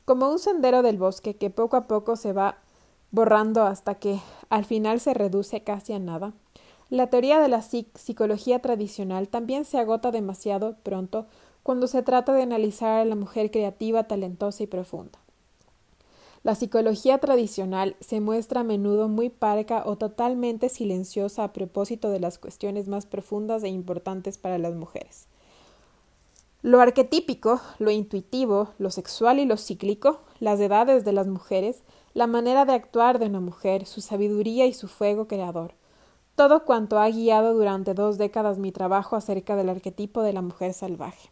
Como 0.05 0.31
un 0.31 0.39
sendero 0.39 0.83
del 0.83 0.99
bosque 0.99 1.37
que 1.37 1.51
poco 1.51 1.77
a 1.77 1.87
poco 1.87 2.17
se 2.17 2.33
va 2.33 2.59
borrando 3.11 3.65
hasta 3.65 3.97
que 3.97 4.21
al 4.51 4.65
final 4.65 5.01
se 5.01 5.15
reduce 5.15 5.63
casi 5.63 5.93
a 5.93 5.99
nada, 5.99 6.33
la 6.89 7.09
teoría 7.09 7.41
de 7.41 7.49
la 7.49 7.63
psicología 7.63 8.61
tradicional 8.61 9.29
también 9.29 9.65
se 9.65 9.79
agota 9.79 10.13
demasiado 10.13 10.77
pronto 10.85 11.27
cuando 11.65 11.89
se 11.89 12.03
trata 12.03 12.33
de 12.33 12.43
analizar 12.43 13.01
a 13.01 13.05
la 13.05 13.17
mujer 13.17 13.51
creativa, 13.51 14.05
talentosa 14.05 14.63
y 14.63 14.69
profunda. 14.69 15.19
La 16.47 16.55
psicología 16.55 17.19
tradicional 17.19 17.97
se 17.99 18.21
muestra 18.21 18.61
a 18.61 18.63
menudo 18.63 19.09
muy 19.09 19.31
parca 19.31 19.83
o 19.85 19.97
totalmente 19.97 20.69
silenciosa 20.69 21.43
a 21.43 21.53
propósito 21.53 22.09
de 22.09 22.21
las 22.21 22.39
cuestiones 22.39 22.87
más 22.87 23.05
profundas 23.05 23.65
e 23.65 23.69
importantes 23.69 24.39
para 24.39 24.57
las 24.57 24.73
mujeres. 24.77 25.27
Lo 26.63 26.81
arquetípico, 26.81 27.61
lo 27.81 27.91
intuitivo, 27.91 28.69
lo 28.79 28.93
sexual 28.93 29.41
y 29.41 29.45
lo 29.45 29.57
cíclico, 29.57 30.21
las 30.39 30.61
edades 30.61 31.05
de 31.05 31.13
las 31.13 31.27
mujeres, 31.27 31.83
la 32.15 32.29
manera 32.29 32.65
de 32.65 32.75
actuar 32.75 33.19
de 33.19 33.27
una 33.27 33.41
mujer, 33.41 33.85
su 33.85 34.01
sabiduría 34.01 34.67
y 34.67 34.73
su 34.73 34.87
fuego 34.87 35.27
creador, 35.27 35.75
todo 36.37 36.65
cuanto 36.65 37.01
ha 37.01 37.11
guiado 37.11 37.55
durante 37.55 37.93
dos 37.93 38.19
décadas 38.19 38.59
mi 38.59 38.71
trabajo 38.71 39.17
acerca 39.17 39.57
del 39.57 39.69
arquetipo 39.69 40.23
de 40.23 40.33
la 40.33 40.43
mujer 40.43 40.75
salvaje. 40.75 41.29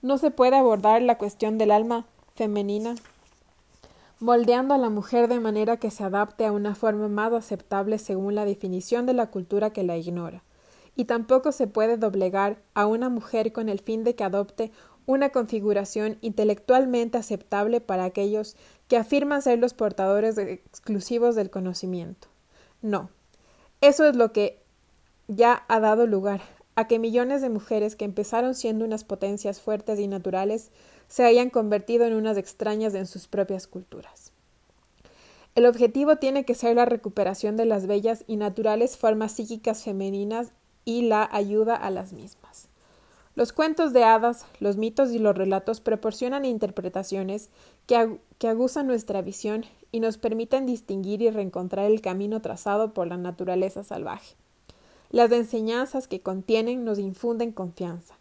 No 0.00 0.16
se 0.16 0.30
puede 0.30 0.56
abordar 0.56 1.02
la 1.02 1.18
cuestión 1.18 1.58
del 1.58 1.72
alma 1.72 2.06
femenina 2.36 2.94
moldeando 4.20 4.74
a 4.74 4.78
la 4.78 4.90
mujer 4.90 5.28
de 5.28 5.40
manera 5.40 5.78
que 5.78 5.90
se 5.90 6.04
adapte 6.04 6.44
a 6.44 6.52
una 6.52 6.74
forma 6.74 7.08
más 7.08 7.32
aceptable 7.32 7.98
según 7.98 8.34
la 8.34 8.44
definición 8.44 9.06
de 9.06 9.14
la 9.14 9.30
cultura 9.30 9.70
que 9.70 9.82
la 9.82 9.96
ignora. 9.96 10.42
Y 10.94 11.06
tampoco 11.06 11.52
se 11.52 11.66
puede 11.66 11.96
doblegar 11.96 12.58
a 12.74 12.86
una 12.86 13.08
mujer 13.08 13.52
con 13.52 13.68
el 13.68 13.80
fin 13.80 14.04
de 14.04 14.14
que 14.14 14.24
adopte 14.24 14.70
una 15.06 15.30
configuración 15.30 16.18
intelectualmente 16.20 17.16
aceptable 17.16 17.80
para 17.80 18.04
aquellos 18.04 18.56
que 18.86 18.98
afirman 18.98 19.40
ser 19.40 19.58
los 19.58 19.72
portadores 19.72 20.36
exclusivos 20.36 21.34
del 21.34 21.50
conocimiento. 21.50 22.28
No. 22.82 23.08
Eso 23.80 24.06
es 24.06 24.14
lo 24.14 24.32
que 24.32 24.60
ya 25.26 25.64
ha 25.68 25.80
dado 25.80 26.06
lugar 26.06 26.42
a 26.76 26.86
que 26.86 26.98
millones 26.98 27.40
de 27.40 27.48
mujeres 27.48 27.96
que 27.96 28.04
empezaron 28.04 28.54
siendo 28.54 28.84
unas 28.84 29.04
potencias 29.04 29.60
fuertes 29.60 29.98
y 29.98 30.06
naturales 30.06 30.70
se 31.10 31.24
hayan 31.24 31.50
convertido 31.50 32.06
en 32.06 32.14
unas 32.14 32.36
extrañas 32.38 32.94
en 32.94 33.06
sus 33.06 33.26
propias 33.26 33.66
culturas. 33.66 34.30
El 35.56 35.66
objetivo 35.66 36.16
tiene 36.16 36.44
que 36.44 36.54
ser 36.54 36.76
la 36.76 36.84
recuperación 36.84 37.56
de 37.56 37.64
las 37.64 37.88
bellas 37.88 38.22
y 38.28 38.36
naturales 38.36 38.96
formas 38.96 39.32
psíquicas 39.32 39.82
femeninas 39.82 40.52
y 40.84 41.02
la 41.02 41.28
ayuda 41.32 41.74
a 41.74 41.90
las 41.90 42.12
mismas. 42.12 42.68
Los 43.34 43.52
cuentos 43.52 43.92
de 43.92 44.04
hadas, 44.04 44.46
los 44.60 44.76
mitos 44.76 45.10
y 45.10 45.18
los 45.18 45.36
relatos 45.36 45.80
proporcionan 45.80 46.44
interpretaciones 46.44 47.50
que, 47.86 48.18
que 48.38 48.46
aguzan 48.46 48.86
nuestra 48.86 49.20
visión 49.20 49.64
y 49.90 49.98
nos 49.98 50.16
permiten 50.16 50.64
distinguir 50.64 51.22
y 51.22 51.30
reencontrar 51.30 51.90
el 51.90 52.00
camino 52.00 52.40
trazado 52.40 52.94
por 52.94 53.08
la 53.08 53.16
naturaleza 53.16 53.82
salvaje. 53.82 54.36
Las 55.10 55.32
enseñanzas 55.32 56.06
que 56.06 56.20
contienen 56.20 56.84
nos 56.84 57.00
infunden 57.00 57.50
confianza, 57.50 58.19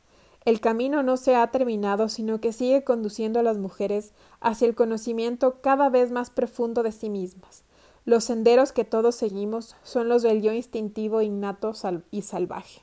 el 0.50 0.60
camino 0.60 1.04
no 1.04 1.16
se 1.16 1.36
ha 1.36 1.48
terminado, 1.48 2.10
sino 2.10 2.42
que 2.42 2.54
sigue 2.54 2.84
conduciendo 2.84 3.40
a 3.40 3.44
las 3.44 3.58
mujeres 3.58 4.14
hacia 4.42 4.68
el 4.68 4.76
conocimiento 4.76 5.62
cada 5.62 5.90
vez 5.90 6.12
más 6.12 6.30
profundo 6.30 6.84
de 6.84 6.92
sí 6.92 7.10
mismas. 7.10 7.64
Los 8.06 8.24
senderos 8.24 8.72
que 8.72 8.84
todos 8.84 9.16
seguimos 9.16 9.76
son 9.84 10.10
los 10.10 10.24
del 10.24 10.42
yo 10.42 10.52
instintivo, 10.52 11.22
innato 11.22 11.74
y 12.10 12.24
salvaje. 12.24 12.82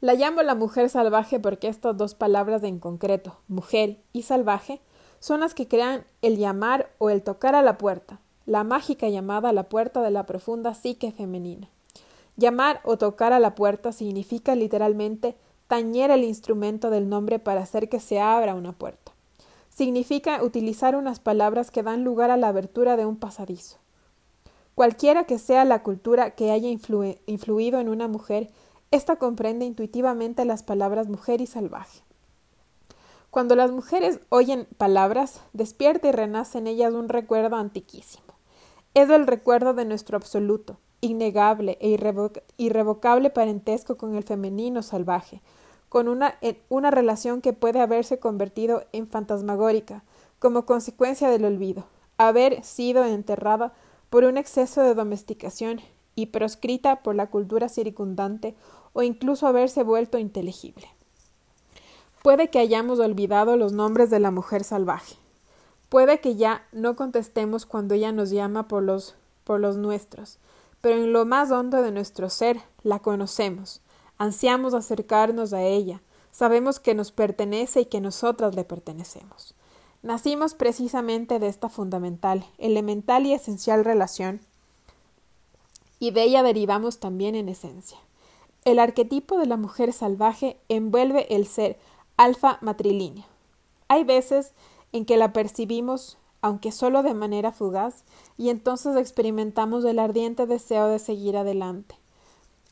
La 0.00 0.14
llamo 0.14 0.42
la 0.42 0.54
mujer 0.54 0.90
salvaje 0.90 1.40
porque 1.40 1.68
estas 1.68 1.96
dos 1.96 2.14
palabras 2.14 2.62
en 2.62 2.78
concreto, 2.78 3.38
mujer 3.48 3.98
y 4.12 4.22
salvaje, 4.22 4.80
son 5.20 5.40
las 5.40 5.54
que 5.54 5.66
crean 5.66 6.04
el 6.22 6.36
llamar 6.36 6.90
o 6.98 7.10
el 7.10 7.22
tocar 7.22 7.54
a 7.54 7.62
la 7.62 7.78
puerta, 7.78 8.20
la 8.46 8.62
mágica 8.62 9.08
llamada 9.08 9.48
a 9.48 9.52
la 9.52 9.68
puerta 9.68 10.02
de 10.02 10.10
la 10.10 10.26
profunda 10.26 10.74
psique 10.74 11.10
femenina. 11.10 11.68
Llamar 12.36 12.80
o 12.84 12.98
tocar 12.98 13.32
a 13.32 13.40
la 13.40 13.56
puerta 13.56 13.90
significa 13.90 14.54
literalmente 14.54 15.36
tañer 15.68 16.10
el 16.10 16.24
instrumento 16.24 16.90
del 16.90 17.08
nombre 17.08 17.38
para 17.38 17.60
hacer 17.60 17.88
que 17.88 18.00
se 18.00 18.20
abra 18.20 18.54
una 18.54 18.72
puerta. 18.72 19.12
Significa 19.68 20.42
utilizar 20.42 20.96
unas 20.96 21.20
palabras 21.20 21.70
que 21.70 21.84
dan 21.84 22.02
lugar 22.02 22.30
a 22.30 22.36
la 22.36 22.48
abertura 22.48 22.96
de 22.96 23.06
un 23.06 23.16
pasadizo. 23.16 23.76
Cualquiera 24.74 25.24
que 25.24 25.38
sea 25.38 25.64
la 25.64 25.82
cultura 25.82 26.32
que 26.32 26.50
haya 26.50 26.68
influido 26.68 27.80
en 27.80 27.88
una 27.88 28.08
mujer, 28.08 28.50
ésta 28.90 29.16
comprende 29.16 29.66
intuitivamente 29.66 30.44
las 30.44 30.62
palabras 30.62 31.08
mujer 31.08 31.40
y 31.40 31.46
salvaje. 31.46 32.00
Cuando 33.30 33.54
las 33.54 33.70
mujeres 33.70 34.20
oyen 34.30 34.66
palabras, 34.78 35.42
despierta 35.52 36.08
y 36.08 36.12
renace 36.12 36.58
en 36.58 36.66
ellas 36.66 36.94
un 36.94 37.08
recuerdo 37.08 37.56
antiquísimo. 37.56 38.24
Es 38.94 39.10
el 39.10 39.26
recuerdo 39.26 39.74
de 39.74 39.84
nuestro 39.84 40.16
absoluto, 40.16 40.78
innegable 41.00 41.76
e 41.80 41.98
irrevocable 42.56 43.30
parentesco 43.30 43.96
con 43.96 44.16
el 44.16 44.24
femenino 44.24 44.82
salvaje, 44.82 45.42
con 45.88 46.08
una, 46.08 46.38
una 46.68 46.90
relación 46.90 47.40
que 47.40 47.52
puede 47.52 47.80
haberse 47.80 48.18
convertido 48.18 48.84
en 48.92 49.06
fantasmagórica, 49.06 50.02
como 50.38 50.66
consecuencia 50.66 51.30
del 51.30 51.44
olvido, 51.44 51.86
haber 52.16 52.62
sido 52.64 53.04
enterrada 53.04 53.72
por 54.10 54.24
un 54.24 54.36
exceso 54.36 54.82
de 54.82 54.94
domesticación 54.94 55.80
y 56.14 56.26
proscrita 56.26 57.02
por 57.02 57.14
la 57.14 57.28
cultura 57.28 57.68
circundante 57.68 58.54
o 58.92 59.02
incluso 59.02 59.46
haberse 59.46 59.82
vuelto 59.82 60.18
inteligible. 60.18 60.88
Puede 62.22 62.50
que 62.50 62.58
hayamos 62.58 62.98
olvidado 62.98 63.56
los 63.56 63.72
nombres 63.72 64.10
de 64.10 64.18
la 64.18 64.30
mujer 64.30 64.64
salvaje. 64.64 65.16
Puede 65.88 66.20
que 66.20 66.34
ya 66.36 66.66
no 66.72 66.96
contestemos 66.96 67.64
cuando 67.64 67.94
ella 67.94 68.12
nos 68.12 68.30
llama 68.30 68.68
por 68.68 68.82
los, 68.82 69.14
por 69.44 69.60
los 69.60 69.76
nuestros, 69.76 70.38
pero 70.80 70.96
en 70.96 71.12
lo 71.12 71.24
más 71.24 71.50
hondo 71.50 71.80
de 71.80 71.92
nuestro 71.92 72.28
ser 72.28 72.60
la 72.82 72.98
conocemos, 72.98 73.80
ansiamos 74.18 74.74
acercarnos 74.74 75.52
a 75.52 75.62
ella, 75.62 76.02
sabemos 76.30 76.80
que 76.80 76.94
nos 76.94 77.12
pertenece 77.12 77.82
y 77.82 77.84
que 77.86 78.00
nosotras 78.00 78.54
le 78.54 78.64
pertenecemos. 78.64 79.54
Nacimos 80.02 80.54
precisamente 80.54 81.38
de 81.38 81.48
esta 81.48 81.68
fundamental, 81.68 82.46
elemental 82.58 83.26
y 83.26 83.32
esencial 83.32 83.84
relación, 83.84 84.40
y 86.00 86.12
de 86.12 86.22
ella 86.22 86.42
derivamos 86.42 87.00
también 87.00 87.34
en 87.34 87.48
esencia. 87.48 87.98
El 88.64 88.78
arquetipo 88.78 89.38
de 89.38 89.46
la 89.46 89.56
mujer 89.56 89.92
salvaje 89.92 90.58
envuelve 90.68 91.34
el 91.34 91.46
ser 91.46 91.78
alfa 92.16 92.58
matrilínea. 92.60 93.26
Hay 93.88 94.04
veces 94.04 94.52
en 94.92 95.04
que 95.04 95.16
la 95.16 95.32
percibimos, 95.32 96.18
aunque 96.42 96.70
solo 96.70 97.02
de 97.02 97.14
manera 97.14 97.50
fugaz, 97.50 98.04
y 98.36 98.50
entonces 98.50 98.96
experimentamos 98.96 99.84
el 99.84 99.98
ardiente 99.98 100.46
deseo 100.46 100.86
de 100.88 100.98
seguir 100.98 101.36
adelante. 101.36 101.96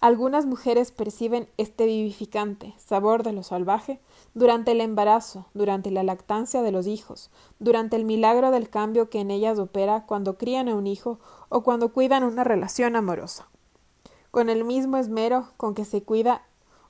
Algunas 0.01 0.45
mujeres 0.45 0.91
perciben 0.91 1.49
este 1.57 1.87
vivificante 1.87 2.75
sabor 2.77 3.23
de 3.23 3.33
lo 3.33 3.43
salvaje 3.43 3.99
durante 4.35 4.73
el 4.73 4.83
embarazo, 4.83 5.47
durante 5.55 5.91
la 5.91 6.03
lactancia 6.03 6.61
de 6.61 6.71
los 6.71 6.87
hijos, 6.87 7.31
durante 7.59 7.97
el 7.97 8.05
milagro 8.05 8.51
del 8.51 8.69
cambio 8.69 9.09
que 9.09 9.21
en 9.21 9.31
ellas 9.31 9.59
opera 9.59 10.05
cuando 10.07 10.37
crían 10.37 10.69
a 10.69 10.75
un 10.75 10.87
hijo 10.87 11.19
o 11.49 11.63
cuando 11.63 11.93
cuidan 11.93 12.25
una 12.25 12.45
relación 12.45 12.95
amorosa, 12.95 13.49
con 14.31 14.51
el 14.51 14.65
mismo 14.65 14.99
esmero 14.99 15.49
con 15.57 15.75
que 15.75 15.87
se 15.87 16.03
cuida 16.03 16.43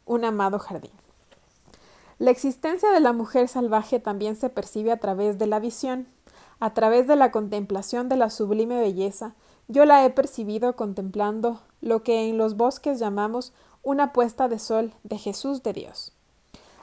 un 0.04 0.24
amado 0.24 0.58
jardín. 0.58 0.92
La 2.18 2.32
existencia 2.32 2.90
de 2.90 3.00
la 3.00 3.12
mujer 3.12 3.46
salvaje 3.46 4.00
también 4.00 4.34
se 4.34 4.50
percibe 4.50 4.90
a 4.90 4.98
través 4.98 5.38
de 5.38 5.46
la 5.46 5.60
visión, 5.60 6.08
a 6.58 6.74
través 6.74 7.06
de 7.06 7.14
la 7.14 7.30
contemplación 7.30 8.08
de 8.08 8.16
la 8.16 8.30
sublime 8.30 8.80
belleza 8.80 9.34
yo 9.68 9.84
la 9.84 10.04
he 10.04 10.10
percibido 10.10 10.76
contemplando 10.76 11.60
lo 11.80 12.02
que 12.02 12.28
en 12.28 12.38
los 12.38 12.56
bosques 12.56 12.98
llamamos 12.98 13.52
una 13.82 14.12
puesta 14.12 14.48
de 14.48 14.58
sol 14.58 14.92
de 15.04 15.18
Jesús 15.18 15.62
de 15.62 15.72
Dios. 15.72 16.12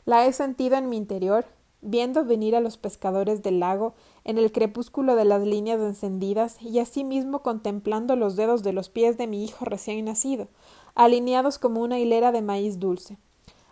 La 0.06 0.26
he 0.26 0.34
sentido 0.34 0.78
en 0.78 0.90
mi 0.90 0.98
interior, 0.98 1.46
viendo 1.82 2.24
venir 2.24 2.56
a 2.56 2.62
los 2.62 2.78
pescadores 2.78 3.44
del 3.44 3.60
lago 3.60 3.94
en 4.24 4.38
el 4.38 4.52
crepúsculo 4.52 5.16
de 5.16 5.26
las 5.26 5.44
líneas 5.44 5.82
encendidas 5.82 6.62
y 6.62 6.80
asimismo 6.80 7.42
contemplando 7.42 8.16
los 8.16 8.36
dedos 8.36 8.64
de 8.64 8.74
los 8.74 8.90
pies 8.90 9.18
de 9.18 9.28
mi 9.28 9.44
hijo 9.44 9.66
recién 9.66 10.06
nacido, 10.06 10.48
alineados 10.96 11.60
como 11.60 11.82
una 11.82 12.00
hilera 12.00 12.32
de 12.32 12.42
maíz 12.42 12.80
dulce. 12.80 13.18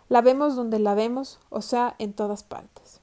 La 0.08 0.20
vemos 0.20 0.56
donde 0.56 0.78
la 0.78 0.94
vemos, 0.94 1.38
o 1.48 1.62
sea, 1.62 1.94
en 1.98 2.12
todas 2.12 2.42
partes. 2.42 3.00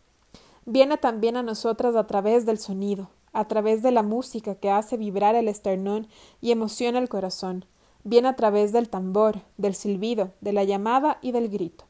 Viene 0.66 0.98
también 0.98 1.38
a 1.38 1.44
nosotras 1.44 1.96
a 1.96 2.06
través 2.06 2.46
del 2.46 2.60
sonido, 2.60 3.10
a 3.34 3.48
través 3.48 3.82
de 3.82 3.92
la 3.92 4.04
música 4.04 4.56
que 4.56 4.70
hace 4.70 4.98
vibrar 4.98 5.36
el 5.36 5.48
esternón 5.48 6.08
y 6.42 6.52
emociona 6.52 7.00
el 7.00 7.10
corazón, 7.10 7.66
viene 8.04 8.28
a 8.28 8.36
través 8.36 8.72
del 8.72 8.90
tambor, 8.90 9.42
del 9.58 9.76
silbido, 9.76 10.32
de 10.42 10.54
la 10.54 10.64
llamada 10.64 11.18
y 11.22 11.32
del 11.32 11.50
grito. 11.50 11.86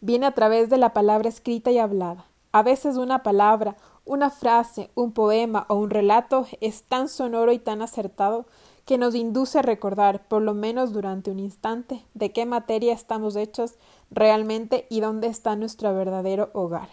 Viene 0.00 0.26
a 0.26 0.32
través 0.32 0.70
de 0.70 0.78
la 0.78 0.92
palabra 0.92 1.28
escrita 1.28 1.70
y 1.70 1.78
hablada. 1.78 2.26
A 2.52 2.62
veces 2.62 2.96
una 2.96 3.22
palabra, 3.22 3.76
una 4.04 4.30
frase, 4.30 4.90
un 4.94 5.12
poema 5.12 5.66
o 5.68 5.74
un 5.74 5.90
relato 5.90 6.46
es 6.60 6.82
tan 6.84 7.08
sonoro 7.08 7.52
y 7.52 7.58
tan 7.58 7.82
acertado 7.82 8.46
que 8.84 8.98
nos 8.98 9.14
induce 9.14 9.58
a 9.58 9.62
recordar, 9.62 10.28
por 10.28 10.42
lo 10.42 10.54
menos 10.54 10.92
durante 10.92 11.30
un 11.30 11.40
instante, 11.40 12.04
de 12.14 12.30
qué 12.32 12.46
materia 12.46 12.94
estamos 12.94 13.34
hechos 13.34 13.74
realmente 14.10 14.86
y 14.88 15.00
dónde 15.00 15.26
está 15.26 15.56
nuestro 15.56 15.92
verdadero 15.92 16.50
hogar. 16.52 16.88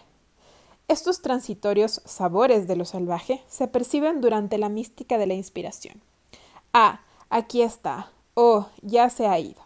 Estos 0.87 1.21
transitorios 1.21 2.01
sabores 2.03 2.67
de 2.67 2.75
lo 2.75 2.85
salvaje 2.85 3.43
se 3.47 3.67
perciben 3.67 4.21
durante 4.21 4.57
la 4.57 4.69
mística 4.69 5.17
de 5.17 5.27
la 5.27 5.33
inspiración. 5.35 6.01
Ah, 6.73 7.01
aquí 7.33 7.63
está. 7.63 8.11
Oh, 8.35 8.67
ya 8.81 9.09
se 9.09 9.27
ha 9.27 9.39
ido. 9.39 9.61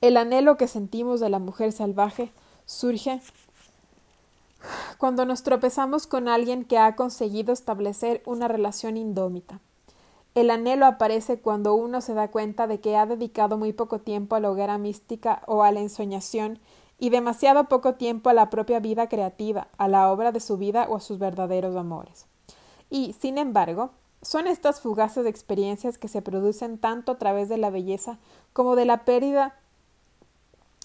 El 0.00 0.16
anhelo 0.16 0.56
que 0.56 0.66
sentimos 0.66 1.20
de 1.20 1.28
la 1.28 1.38
mujer 1.38 1.70
salvaje 1.70 2.32
surge 2.66 3.20
cuando 4.98 5.24
nos 5.24 5.44
tropezamos 5.44 6.08
con 6.08 6.26
alguien 6.26 6.64
que 6.64 6.78
ha 6.78 6.96
conseguido 6.96 7.52
establecer 7.52 8.22
una 8.26 8.48
relación 8.48 8.96
indómita. 8.96 9.60
El 10.34 10.50
anhelo 10.50 10.86
aparece 10.86 11.38
cuando 11.38 11.74
uno 11.74 12.00
se 12.00 12.14
da 12.14 12.28
cuenta 12.28 12.66
de 12.66 12.80
que 12.80 12.96
ha 12.96 13.06
dedicado 13.06 13.56
muy 13.56 13.72
poco 13.72 14.00
tiempo 14.00 14.34
a 14.34 14.40
la 14.40 14.50
hoguera 14.50 14.78
mística 14.78 15.42
o 15.46 15.62
a 15.62 15.70
la 15.70 15.80
ensoñación 15.80 16.58
y 16.98 17.10
demasiado 17.10 17.68
poco 17.68 17.94
tiempo 17.94 18.30
a 18.30 18.34
la 18.34 18.50
propia 18.50 18.80
vida 18.80 19.08
creativa, 19.08 19.68
a 19.76 19.86
la 19.86 20.10
obra 20.10 20.32
de 20.32 20.40
su 20.40 20.56
vida 20.56 20.86
o 20.88 20.96
a 20.96 21.00
sus 21.00 21.18
verdaderos 21.18 21.76
amores. 21.76 22.26
Y, 22.90 23.12
sin 23.12 23.38
embargo, 23.38 23.90
son 24.22 24.46
estas 24.46 24.80
fugaces 24.80 25.26
experiencias 25.26 25.98
que 25.98 26.08
se 26.08 26.22
producen 26.22 26.78
tanto 26.78 27.12
a 27.12 27.18
través 27.18 27.48
de 27.48 27.58
la 27.58 27.70
belleza 27.70 28.18
como 28.52 28.76
de 28.76 28.84
la 28.84 29.04
pérdida 29.04 29.56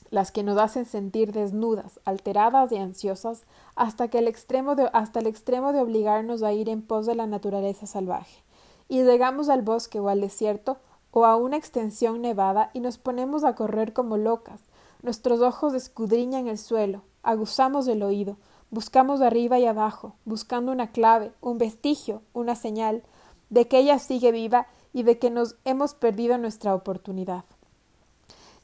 las 0.09 0.31
que 0.31 0.43
nos 0.43 0.57
hacen 0.57 0.85
sentir 0.85 1.33
desnudas, 1.33 1.99
alteradas 2.05 2.71
y 2.71 2.77
ansiosas 2.77 3.43
hasta, 3.75 4.07
que 4.07 4.19
el 4.19 4.27
extremo 4.27 4.75
de, 4.75 4.89
hasta 4.93 5.19
el 5.19 5.27
extremo 5.27 5.73
de 5.73 5.81
obligarnos 5.81 6.43
a 6.43 6.53
ir 6.53 6.69
en 6.69 6.81
pos 6.81 7.05
de 7.05 7.15
la 7.15 7.27
naturaleza 7.27 7.87
salvaje. 7.87 8.41
Y 8.87 9.03
llegamos 9.03 9.49
al 9.49 9.61
bosque 9.61 9.99
o 9.99 10.07
al 10.07 10.21
desierto 10.21 10.77
o 11.11 11.25
a 11.25 11.35
una 11.35 11.57
extensión 11.57 12.21
nevada 12.21 12.71
y 12.73 12.79
nos 12.79 12.97
ponemos 12.97 13.43
a 13.43 13.55
correr 13.55 13.93
como 13.93 14.17
locas. 14.17 14.61
Nuestros 15.03 15.41
ojos 15.41 15.73
escudriñan 15.73 16.47
el 16.47 16.57
suelo, 16.57 17.01
aguzamos 17.21 17.87
el 17.87 18.01
oído, 18.01 18.37
buscamos 18.71 19.21
arriba 19.21 19.59
y 19.59 19.65
abajo, 19.65 20.13
buscando 20.25 20.71
una 20.71 20.91
clave, 20.91 21.31
un 21.41 21.57
vestigio, 21.57 22.21
una 22.33 22.55
señal 22.55 23.03
de 23.49 23.67
que 23.67 23.79
ella 23.79 23.99
sigue 23.99 24.31
viva 24.31 24.67
y 24.93 25.03
de 25.03 25.19
que 25.19 25.29
nos 25.29 25.55
hemos 25.65 25.93
perdido 25.93 26.37
nuestra 26.37 26.73
oportunidad. 26.73 27.45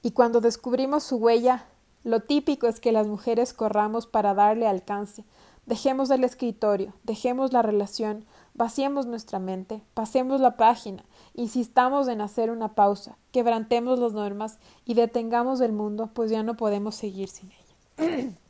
Y 0.02 0.12
cuando 0.12 0.42
descubrimos 0.42 1.04
su 1.04 1.18
huella, 1.18 1.66
lo 2.04 2.22
típico 2.22 2.68
es 2.68 2.80
que 2.80 2.92
las 2.92 3.08
mujeres 3.08 3.54
corramos 3.54 4.08
para 4.08 4.34
darle 4.34 4.68
alcance. 4.68 5.24
Dejemos 5.66 6.10
el 6.10 6.26
escritorio, 6.26 6.94
dejemos 7.04 7.54
la 7.54 7.62
relación, 7.62 8.26
vaciemos 8.54 9.06
nuestra 9.06 9.40
mente, 9.40 9.82
pasemos 9.94 10.42
la 10.42 10.58
página, 10.58 11.06
insistamos 11.36 12.10
en 12.10 12.20
hacer 12.20 12.52
una 12.52 12.76
pausa, 12.76 13.18
quebrantemos 13.32 13.98
las 13.98 14.12
normas 14.12 14.60
y 14.84 14.96
detengamos 14.96 15.62
el 15.62 15.72
mundo, 15.72 16.10
pues 16.14 16.30
ya 16.30 16.44
no 16.44 16.58
podemos 16.58 16.96
seguir 16.96 17.30
sin 17.30 17.52
ella. 17.52 18.34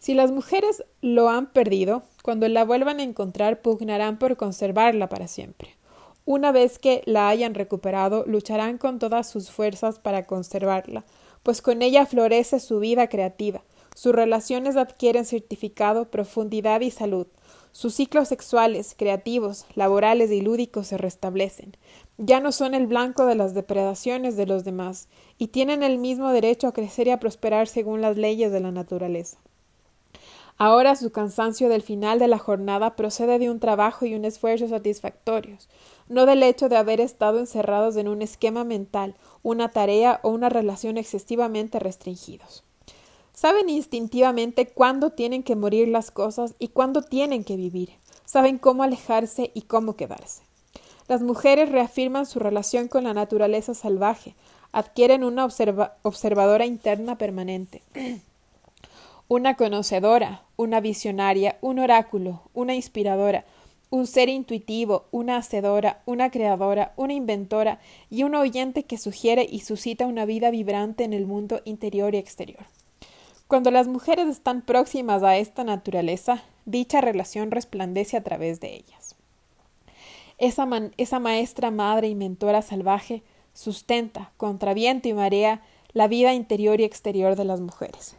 si 0.00 0.14
las 0.14 0.32
mujeres 0.32 0.82
lo 1.02 1.28
han 1.28 1.52
perdido, 1.52 2.02
cuando 2.22 2.48
la 2.48 2.64
vuelvan 2.64 3.00
a 3.00 3.02
encontrar 3.02 3.60
pugnarán 3.60 4.18
por 4.18 4.36
conservarla 4.38 5.10
para 5.10 5.28
siempre. 5.28 5.76
Una 6.24 6.52
vez 6.52 6.78
que 6.78 7.02
la 7.04 7.28
hayan 7.28 7.54
recuperado, 7.54 8.24
lucharán 8.26 8.78
con 8.78 8.98
todas 8.98 9.28
sus 9.28 9.50
fuerzas 9.50 9.98
para 9.98 10.26
conservarla, 10.26 11.04
pues 11.42 11.60
con 11.60 11.82
ella 11.82 12.06
florece 12.06 12.60
su 12.60 12.80
vida 12.80 13.08
creativa, 13.08 13.62
sus 13.94 14.14
relaciones 14.14 14.76
adquieren 14.76 15.26
certificado, 15.26 16.10
profundidad 16.10 16.80
y 16.80 16.90
salud, 16.90 17.26
sus 17.72 17.94
ciclos 17.94 18.28
sexuales, 18.28 18.94
creativos, 18.96 19.66
laborales 19.74 20.30
y 20.30 20.40
lúdicos 20.40 20.86
se 20.86 20.96
restablecen. 20.96 21.76
Ya 22.16 22.40
no 22.40 22.52
son 22.52 22.74
el 22.74 22.86
blanco 22.86 23.26
de 23.26 23.34
las 23.34 23.52
depredaciones 23.52 24.36
de 24.36 24.46
los 24.46 24.64
demás, 24.64 25.08
y 25.36 25.48
tienen 25.48 25.82
el 25.82 25.98
mismo 25.98 26.30
derecho 26.30 26.68
a 26.68 26.72
crecer 26.72 27.08
y 27.08 27.10
a 27.10 27.20
prosperar 27.20 27.68
según 27.68 28.00
las 28.00 28.16
leyes 28.16 28.50
de 28.50 28.60
la 28.60 28.70
naturaleza. 28.70 29.38
Ahora 30.62 30.94
su 30.94 31.10
cansancio 31.10 31.70
del 31.70 31.80
final 31.80 32.18
de 32.18 32.28
la 32.28 32.36
jornada 32.36 32.94
procede 32.94 33.38
de 33.38 33.48
un 33.48 33.60
trabajo 33.60 34.04
y 34.04 34.14
un 34.14 34.26
esfuerzo 34.26 34.68
satisfactorios, 34.68 35.70
no 36.06 36.26
del 36.26 36.42
hecho 36.42 36.68
de 36.68 36.76
haber 36.76 37.00
estado 37.00 37.38
encerrados 37.38 37.96
en 37.96 38.08
un 38.08 38.20
esquema 38.20 38.62
mental, 38.62 39.14
una 39.42 39.70
tarea 39.70 40.20
o 40.22 40.28
una 40.28 40.50
relación 40.50 40.98
excesivamente 40.98 41.78
restringidos. 41.78 42.62
Saben 43.32 43.70
instintivamente 43.70 44.66
cuándo 44.66 45.12
tienen 45.12 45.44
que 45.44 45.56
morir 45.56 45.88
las 45.88 46.10
cosas 46.10 46.54
y 46.58 46.68
cuándo 46.68 47.00
tienen 47.00 47.42
que 47.42 47.56
vivir. 47.56 47.92
Saben 48.26 48.58
cómo 48.58 48.82
alejarse 48.82 49.52
y 49.54 49.62
cómo 49.62 49.96
quedarse. 49.96 50.42
Las 51.08 51.22
mujeres 51.22 51.70
reafirman 51.70 52.26
su 52.26 52.38
relación 52.38 52.86
con 52.86 53.04
la 53.04 53.14
naturaleza 53.14 53.72
salvaje, 53.72 54.34
adquieren 54.72 55.24
una 55.24 55.46
observadora 55.46 56.66
interna 56.66 57.16
permanente 57.16 57.82
una 59.30 59.54
conocedora, 59.54 60.42
una 60.56 60.80
visionaria, 60.80 61.56
un 61.60 61.78
oráculo, 61.78 62.42
una 62.52 62.74
inspiradora, 62.74 63.44
un 63.88 64.08
ser 64.08 64.28
intuitivo, 64.28 65.04
una 65.12 65.36
hacedora, 65.36 66.02
una 66.04 66.32
creadora, 66.32 66.92
una 66.96 67.12
inventora 67.12 67.78
y 68.10 68.24
un 68.24 68.34
oyente 68.34 68.82
que 68.82 68.98
sugiere 68.98 69.46
y 69.48 69.60
suscita 69.60 70.06
una 70.06 70.24
vida 70.24 70.50
vibrante 70.50 71.04
en 71.04 71.12
el 71.12 71.26
mundo 71.26 71.60
interior 71.64 72.16
y 72.16 72.18
exterior. 72.18 72.64
Cuando 73.46 73.70
las 73.70 73.86
mujeres 73.86 74.26
están 74.26 74.62
próximas 74.62 75.22
a 75.22 75.36
esta 75.36 75.62
naturaleza, 75.62 76.42
dicha 76.64 77.00
relación 77.00 77.52
resplandece 77.52 78.16
a 78.16 78.24
través 78.24 78.58
de 78.58 78.74
ellas. 78.74 79.14
Esa, 80.38 81.20
maestra 81.20 81.70
madre 81.70 82.08
y 82.08 82.16
mentora 82.16 82.62
salvaje 82.62 83.22
sustenta, 83.54 84.32
contra 84.36 84.74
viento 84.74 85.08
y 85.08 85.14
marea, 85.14 85.62
la 85.92 86.08
vida 86.08 86.34
interior 86.34 86.80
y 86.80 86.84
exterior 86.84 87.36
de 87.36 87.44
las 87.44 87.60
mujeres. 87.60 88.16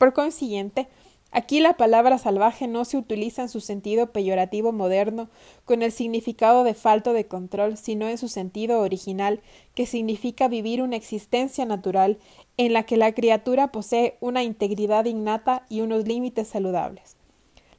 Por 0.00 0.14
consiguiente, 0.14 0.88
aquí 1.30 1.60
la 1.60 1.74
palabra 1.74 2.16
salvaje 2.16 2.66
no 2.66 2.86
se 2.86 2.96
utiliza 2.96 3.42
en 3.42 3.50
su 3.50 3.60
sentido 3.60 4.12
peyorativo 4.12 4.72
moderno 4.72 5.28
con 5.66 5.82
el 5.82 5.92
significado 5.92 6.64
de 6.64 6.72
falto 6.72 7.12
de 7.12 7.26
control, 7.26 7.76
sino 7.76 8.08
en 8.08 8.16
su 8.16 8.28
sentido 8.28 8.80
original, 8.80 9.42
que 9.74 9.84
significa 9.84 10.48
vivir 10.48 10.80
una 10.80 10.96
existencia 10.96 11.66
natural 11.66 12.16
en 12.56 12.72
la 12.72 12.84
que 12.84 12.96
la 12.96 13.12
criatura 13.12 13.72
posee 13.72 14.16
una 14.20 14.42
integridad 14.42 15.04
innata 15.04 15.66
y 15.68 15.82
unos 15.82 16.08
límites 16.08 16.48
saludables. 16.48 17.18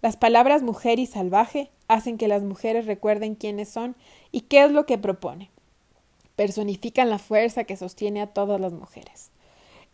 Las 0.04 0.16
palabras 0.16 0.62
mujer 0.62 1.00
y 1.00 1.08
salvaje 1.08 1.72
hacen 1.88 2.20
que 2.20 2.28
las 2.28 2.44
mujeres 2.44 2.86
recuerden 2.86 3.34
quiénes 3.34 3.70
son 3.70 3.96
y 4.32 4.42
qué 4.42 4.64
es 4.64 4.72
lo 4.72 4.86
que 4.86 5.00
propone. 5.00 5.50
Personifican 6.36 7.10
la 7.10 7.18
fuerza 7.18 7.64
que 7.64 7.78
sostiene 7.78 8.22
a 8.22 8.28
todas 8.28 8.62
las 8.62 8.74
mujeres. 8.74 9.32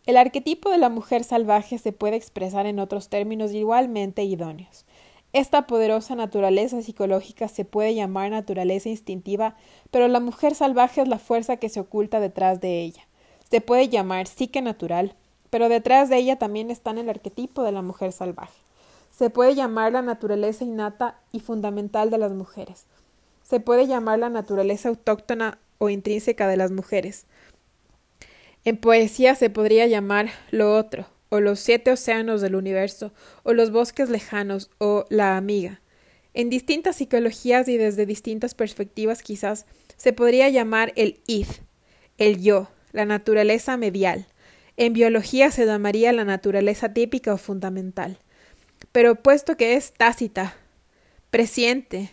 El 0.08 0.16
arquetipo 0.16 0.70
de 0.70 0.78
la 0.78 0.88
mujer 0.88 1.22
salvaje 1.22 1.76
se 1.76 1.92
puede 1.92 2.16
expresar 2.16 2.64
en 2.64 2.78
otros 2.78 3.10
términos 3.10 3.52
igualmente 3.52 4.24
idóneos. 4.24 4.86
Esta 5.34 5.66
poderosa 5.66 6.14
naturaleza 6.14 6.80
psicológica 6.80 7.46
se 7.46 7.66
puede 7.66 7.94
llamar 7.94 8.30
naturaleza 8.30 8.88
instintiva, 8.88 9.54
pero 9.90 10.08
la 10.08 10.20
mujer 10.20 10.54
salvaje 10.54 11.02
es 11.02 11.08
la 11.08 11.18
fuerza 11.18 11.58
que 11.58 11.68
se 11.68 11.80
oculta 11.80 12.20
detrás 12.20 12.58
de 12.62 12.80
ella. 12.80 13.02
Se 13.50 13.60
puede 13.60 13.90
llamar 13.90 14.28
psique 14.28 14.62
natural, 14.62 15.14
pero 15.50 15.68
detrás 15.68 16.08
de 16.08 16.16
ella 16.16 16.36
también 16.36 16.70
está 16.70 16.92
el 16.92 17.10
arquetipo 17.10 17.62
de 17.62 17.72
la 17.72 17.82
mujer 17.82 18.12
salvaje. 18.12 18.58
Se 19.10 19.28
puede 19.28 19.54
llamar 19.54 19.92
la 19.92 20.00
naturaleza 20.00 20.64
innata 20.64 21.20
y 21.32 21.40
fundamental 21.40 22.08
de 22.08 22.16
las 22.16 22.32
mujeres. 22.32 22.86
Se 23.42 23.60
puede 23.60 23.86
llamar 23.86 24.20
la 24.20 24.30
naturaleza 24.30 24.88
autóctona 24.88 25.58
o 25.76 25.90
intrínseca 25.90 26.48
de 26.48 26.56
las 26.56 26.70
mujeres. 26.70 27.26
En 28.64 28.76
poesía 28.76 29.34
se 29.34 29.50
podría 29.50 29.86
llamar 29.86 30.30
lo 30.50 30.74
otro, 30.76 31.06
o 31.28 31.40
los 31.40 31.60
siete 31.60 31.90
océanos 31.92 32.40
del 32.40 32.54
universo, 32.54 33.12
o 33.42 33.52
los 33.52 33.70
bosques 33.70 34.10
lejanos, 34.10 34.70
o 34.78 35.04
la 35.10 35.36
amiga. 35.36 35.80
En 36.34 36.50
distintas 36.50 36.96
psicologías 36.96 37.68
y 37.68 37.76
desde 37.76 38.06
distintas 38.06 38.54
perspectivas 38.54 39.22
quizás 39.22 39.66
se 39.96 40.12
podría 40.12 40.48
llamar 40.48 40.92
el 40.96 41.20
id, 41.26 41.46
el 42.18 42.40
yo, 42.40 42.68
la 42.92 43.04
naturaleza 43.04 43.76
medial. 43.76 44.26
En 44.76 44.92
biología 44.92 45.50
se 45.50 45.66
llamaría 45.66 46.12
la 46.12 46.24
naturaleza 46.24 46.92
típica 46.92 47.34
o 47.34 47.38
fundamental. 47.38 48.18
Pero 48.92 49.16
puesto 49.16 49.56
que 49.56 49.74
es 49.74 49.92
tácita, 49.92 50.56
presiente 51.30 52.10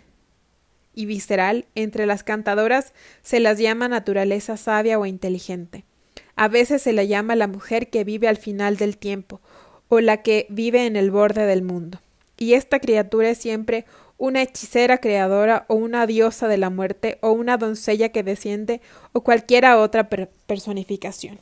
y 0.93 1.05
visceral, 1.05 1.65
entre 1.75 2.05
las 2.05 2.23
cantadoras 2.23 2.93
se 3.21 3.39
las 3.39 3.59
llama 3.59 3.87
naturaleza 3.87 4.57
sabia 4.57 4.97
o 4.97 5.05
inteligente. 5.05 5.85
A 6.35 6.47
veces 6.47 6.81
se 6.81 6.93
la 6.93 7.03
llama 7.03 7.35
la 7.35 7.47
mujer 7.47 7.89
que 7.89 8.03
vive 8.03 8.27
al 8.27 8.37
final 8.37 8.77
del 8.77 8.97
tiempo, 8.97 9.39
o 9.87 9.99
la 9.99 10.21
que 10.21 10.47
vive 10.49 10.85
en 10.85 10.95
el 10.95 11.11
borde 11.11 11.45
del 11.45 11.61
mundo. 11.61 11.99
Y 12.37 12.53
esta 12.53 12.79
criatura 12.79 13.29
es 13.29 13.37
siempre 13.37 13.85
una 14.17 14.41
hechicera 14.41 14.97
creadora 14.97 15.65
o 15.67 15.75
una 15.75 16.07
diosa 16.07 16.47
de 16.47 16.57
la 16.57 16.69
muerte 16.69 17.17
o 17.21 17.31
una 17.31 17.57
doncella 17.57 18.09
que 18.09 18.23
desciende 18.23 18.81
o 19.13 19.21
cualquiera 19.21 19.79
otra 19.79 20.09
personificación. 20.09 21.39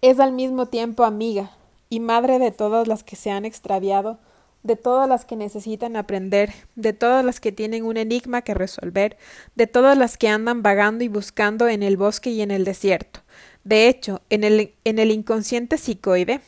Es 0.00 0.18
al 0.18 0.32
mismo 0.32 0.66
tiempo 0.66 1.04
amiga 1.04 1.52
y 1.88 2.00
madre 2.00 2.38
de 2.38 2.50
todas 2.50 2.88
las 2.88 3.04
que 3.04 3.16
se 3.16 3.30
han 3.30 3.44
extraviado 3.44 4.18
de 4.62 4.76
todas 4.76 5.08
las 5.08 5.24
que 5.24 5.36
necesitan 5.36 5.96
aprender, 5.96 6.52
de 6.76 6.92
todas 6.92 7.24
las 7.24 7.40
que 7.40 7.52
tienen 7.52 7.84
un 7.84 7.96
enigma 7.96 8.42
que 8.42 8.54
resolver, 8.54 9.16
de 9.56 9.66
todas 9.66 9.98
las 9.98 10.16
que 10.16 10.28
andan 10.28 10.62
vagando 10.62 11.04
y 11.04 11.08
buscando 11.08 11.68
en 11.68 11.82
el 11.82 11.96
bosque 11.96 12.30
y 12.30 12.42
en 12.42 12.50
el 12.50 12.64
desierto. 12.64 13.20
De 13.64 13.88
hecho, 13.88 14.22
en 14.30 14.44
el, 14.44 14.74
en 14.84 14.98
el 14.98 15.10
inconsciente 15.10 15.78
psicoide, 15.78 16.40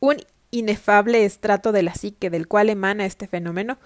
un 0.00 0.16
inefable 0.50 1.24
estrato 1.24 1.72
de 1.72 1.82
la 1.82 1.94
psique 1.94 2.30
del 2.30 2.48
cual 2.48 2.70
emana 2.70 3.06
este 3.06 3.26
fenómeno, 3.26 3.78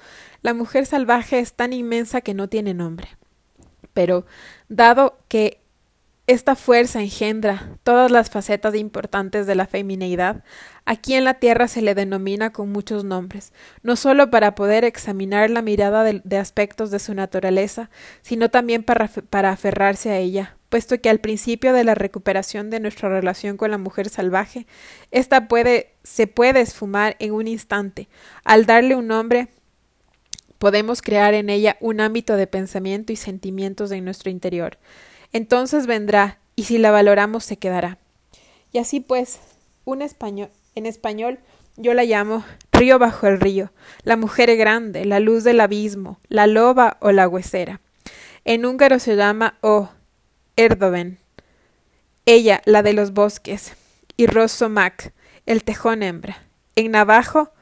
la 0.42 0.54
mujer 0.54 0.86
salvaje 0.86 1.38
es 1.38 1.52
tan 1.52 1.72
inmensa 1.72 2.20
que 2.20 2.34
no 2.34 2.48
tiene 2.48 2.74
nombre. 2.74 3.08
Pero, 3.94 4.26
dado 4.68 5.18
que 5.28 5.60
esta 6.26 6.56
fuerza 6.56 7.00
engendra 7.00 7.78
todas 7.84 8.10
las 8.10 8.30
facetas 8.30 8.74
importantes 8.74 9.46
de 9.46 9.54
la 9.54 9.66
femineidad. 9.66 10.42
Aquí 10.84 11.14
en 11.14 11.22
la 11.22 11.34
Tierra 11.34 11.68
se 11.68 11.82
le 11.82 11.94
denomina 11.94 12.52
con 12.52 12.72
muchos 12.72 13.04
nombres, 13.04 13.52
no 13.82 13.94
solo 13.94 14.28
para 14.28 14.56
poder 14.56 14.84
examinar 14.84 15.50
la 15.50 15.62
mirada 15.62 16.02
de, 16.02 16.36
aspectos 16.36 16.90
de 16.90 16.98
su 16.98 17.14
naturaleza, 17.14 17.90
sino 18.22 18.50
también 18.50 18.82
para, 18.82 19.06
para 19.06 19.50
aferrarse 19.50 20.10
a 20.10 20.18
ella, 20.18 20.56
puesto 20.68 21.00
que 21.00 21.10
al 21.10 21.20
principio 21.20 21.72
de 21.72 21.84
la 21.84 21.94
recuperación 21.94 22.70
de 22.70 22.80
nuestra 22.80 23.08
relación 23.08 23.56
con 23.56 23.70
la 23.70 23.78
mujer 23.78 24.08
salvaje, 24.08 24.66
ésta 25.12 25.46
puede, 25.46 25.94
se 26.02 26.26
puede 26.26 26.60
esfumar 26.60 27.14
en 27.20 27.34
un 27.34 27.46
instante. 27.46 28.08
Al 28.42 28.66
darle 28.66 28.96
un 28.96 29.06
nombre, 29.06 29.46
podemos 30.58 31.02
crear 31.02 31.34
en 31.34 31.50
ella 31.50 31.76
un 31.78 32.00
ámbito 32.00 32.34
de 32.34 32.48
pensamiento 32.48 33.12
y 33.12 33.16
sentimientos 33.16 33.92
en 33.92 34.04
nuestro 34.04 34.28
interior 34.28 34.78
entonces 35.36 35.86
vendrá, 35.86 36.38
y 36.54 36.64
si 36.64 36.78
la 36.78 36.90
valoramos 36.90 37.44
se 37.44 37.58
quedará. 37.58 37.98
Y 38.72 38.78
así 38.78 39.00
pues, 39.00 39.38
un 39.84 40.00
español, 40.00 40.48
en 40.74 40.86
español 40.86 41.40
yo 41.76 41.92
la 41.92 42.04
llamo 42.04 42.42
río 42.72 42.98
bajo 42.98 43.26
el 43.26 43.38
río, 43.38 43.70
la 44.02 44.16
mujer 44.16 44.56
grande, 44.56 45.04
la 45.04 45.20
luz 45.20 45.44
del 45.44 45.60
abismo, 45.60 46.18
la 46.28 46.46
loba 46.46 46.96
o 47.00 47.12
la 47.12 47.28
huesera. 47.28 47.82
En 48.46 48.64
húngaro 48.64 48.98
se 48.98 49.14
llama 49.14 49.58
O 49.60 49.90
Erdoven, 50.56 51.18
ella 52.24 52.62
la 52.64 52.82
de 52.82 52.94
los 52.94 53.12
bosques, 53.12 53.76
y 54.16 54.26
Rosomac, 54.26 55.12
el 55.44 55.64
tejón 55.64 56.02
hembra. 56.02 56.42
En 56.76 56.92
navajo 56.92 57.52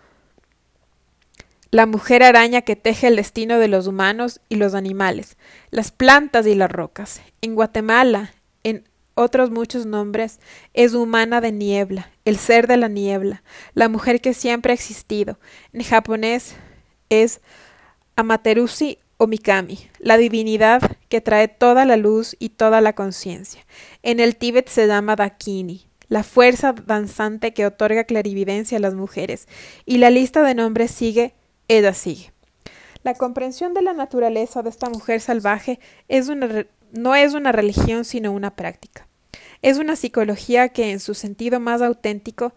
la 1.74 1.87
mujer 1.87 2.22
araña 2.22 2.62
que 2.62 2.76
teje 2.76 3.08
el 3.08 3.16
destino 3.16 3.58
de 3.58 3.66
los 3.66 3.88
humanos 3.88 4.40
y 4.48 4.54
los 4.54 4.74
animales, 4.74 5.37
las 5.72 5.90
plantas 5.90 6.46
y 6.46 6.54
las 6.54 6.70
rocas. 6.70 7.20
En 7.42 7.56
Guatemala, 7.56 8.32
en 8.62 8.84
otros 9.14 9.50
muchos 9.50 9.84
nombres, 9.84 10.38
es 10.72 10.94
humana 10.94 11.40
de 11.40 11.50
niebla, 11.50 12.12
el 12.24 12.37
ser 12.37 12.68
de 12.68 12.76
la 12.76 12.87
niebla, 12.87 13.42
la 13.72 13.88
mujer 13.88 14.20
que 14.20 14.34
siempre 14.34 14.70
ha 14.70 14.74
existido. 14.74 15.40
En 15.72 15.82
japonés 15.82 16.54
es 17.10 17.40
Amaterusi 18.14 18.98
o 19.16 19.26
Mikami, 19.26 19.90
la 19.98 20.16
divinidad 20.16 20.96
que 21.08 21.20
trae 21.20 21.48
toda 21.48 21.84
la 21.87 21.96
luz 21.96 22.37
y 22.38 22.50
toda 22.50 22.80
la 22.82 22.92
conciencia. 22.92 23.66
En 24.04 24.20
el 24.20 24.37
Tíbet 24.37 24.68
se 24.68 24.87
llama 24.87 25.16
Dakini, 25.16 25.88
la 26.06 26.22
fuerza 26.22 26.72
danzante 26.72 27.52
que 27.52 27.66
otorga 27.66 28.04
clarividencia 28.04 28.78
a 28.78 28.80
las 28.80 28.94
mujeres, 28.94 29.48
y 29.84 29.98
la 29.98 30.10
lista 30.10 30.44
de 30.44 30.54
nombres 30.54 30.92
sigue 30.92 31.34
ella 31.68 31.94
sigue. 31.94 32.33
La 33.03 33.14
comprensión 33.14 33.74
de 33.74 33.83
la 33.83 33.92
naturaleza 33.92 34.62
de 34.62 34.70
esta 34.70 34.88
mujer 34.88 35.20
salvaje 35.20 35.79
es 36.09 36.29
una, 36.29 36.66
no 36.92 37.14
es 37.14 37.35
una 37.35 37.53
religión 37.53 38.05
sino 38.05 38.33
una 38.33 38.57
práctica. 38.57 39.07
Es 39.62 39.79
una 39.79 39.96
psicología 39.96 40.70
que 40.70 40.90
en 40.90 41.00
su 41.00 41.14
sentido 41.14 41.61
más 41.61 41.83
auténtico, 41.83 42.53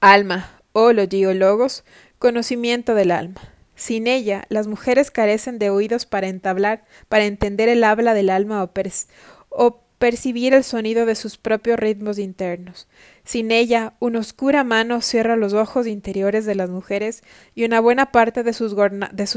alma, 0.00 0.60
o 0.72 0.92
logos, 0.92 1.84
conocimiento 2.18 2.94
del 2.94 3.10
alma. 3.10 3.40
Sin 3.76 4.06
ella, 4.06 4.44
las 4.48 4.66
mujeres 4.66 5.10
carecen 5.10 5.58
de 5.58 5.70
oídos 5.70 6.06
para 6.06 6.28
entablar, 6.28 6.84
para 7.08 7.24
entender 7.24 7.68
el 7.68 7.84
habla 7.84 8.14
del 8.14 8.30
alma 8.30 8.62
o, 8.62 8.70
o 9.50 9.80
percibir 9.98 10.54
el 10.54 10.64
sonido 10.64 11.06
de 11.06 11.14
sus 11.14 11.38
propios 11.38 11.78
ritmos 11.78 12.18
internos. 12.18 12.88
Sin 13.24 13.50
ella, 13.50 13.94
una 14.00 14.18
oscura 14.18 14.64
mano 14.64 15.00
cierra 15.00 15.36
los 15.36 15.54
ojos 15.54 15.86
interiores 15.86 16.44
de 16.44 16.54
las 16.54 16.68
mujeres 16.68 17.22
y 17.54 17.64
una 17.64 17.80
buena 17.80 18.12
parte 18.12 18.42
de 18.42 18.52
sus, 18.52 18.74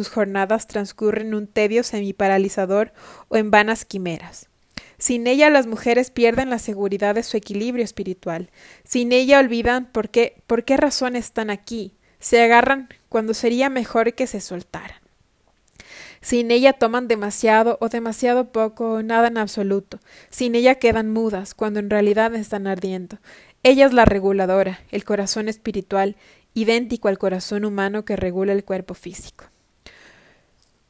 jornadas 0.09 0.67
transcurre 0.67 1.21
en 1.21 1.33
un 1.33 1.47
tedio 1.47 1.83
semiparalizador 1.83 2.91
o 3.29 3.37
en 3.37 3.49
vanas 3.49 3.85
quimeras. 3.85 4.49
Sin 4.97 5.25
ella 5.25 5.49
las 5.49 5.67
mujeres 5.67 6.11
pierden 6.11 6.49
la 6.49 6.59
seguridad 6.59 7.15
de 7.15 7.23
su 7.23 7.37
equilibrio 7.37 7.85
espiritual. 7.85 8.49
Sin 8.83 9.13
ella 9.13 9.39
olvidan 9.39 9.89
por 9.91 10.09
qué, 10.09 10.41
por 10.47 10.65
qué 10.65 10.75
razón 10.75 11.15
están 11.15 11.49
aquí. 11.49 11.93
Se 12.19 12.41
agarran 12.41 12.89
cuando 13.07 13.33
sería 13.33 13.69
mejor 13.69 14.15
que 14.15 14.27
se 14.27 14.41
soltaran. 14.41 15.07
Sin 16.21 16.51
ella 16.51 16.73
toman 16.73 17.07
demasiado 17.07 17.77
o 17.79 17.89
demasiado 17.89 18.51
poco 18.51 18.93
o 18.93 19.03
nada 19.03 19.27
en 19.27 19.37
absoluto. 19.37 19.99
Sin 20.29 20.55
ella 20.55 20.75
quedan 20.75 21.11
mudas 21.11 21.53
cuando 21.53 21.79
en 21.79 21.89
realidad 21.89 22.33
están 22.35 22.67
ardiendo. 22.67 23.19
Ella 23.63 23.85
es 23.85 23.93
la 23.93 24.05
reguladora, 24.05 24.79
el 24.91 25.03
corazón 25.03 25.49
espiritual, 25.49 26.15
idéntico 26.53 27.07
al 27.07 27.17
corazón 27.17 27.65
humano 27.65 28.05
que 28.05 28.15
regula 28.15 28.53
el 28.53 28.63
cuerpo 28.63 28.93
físico. 28.93 29.45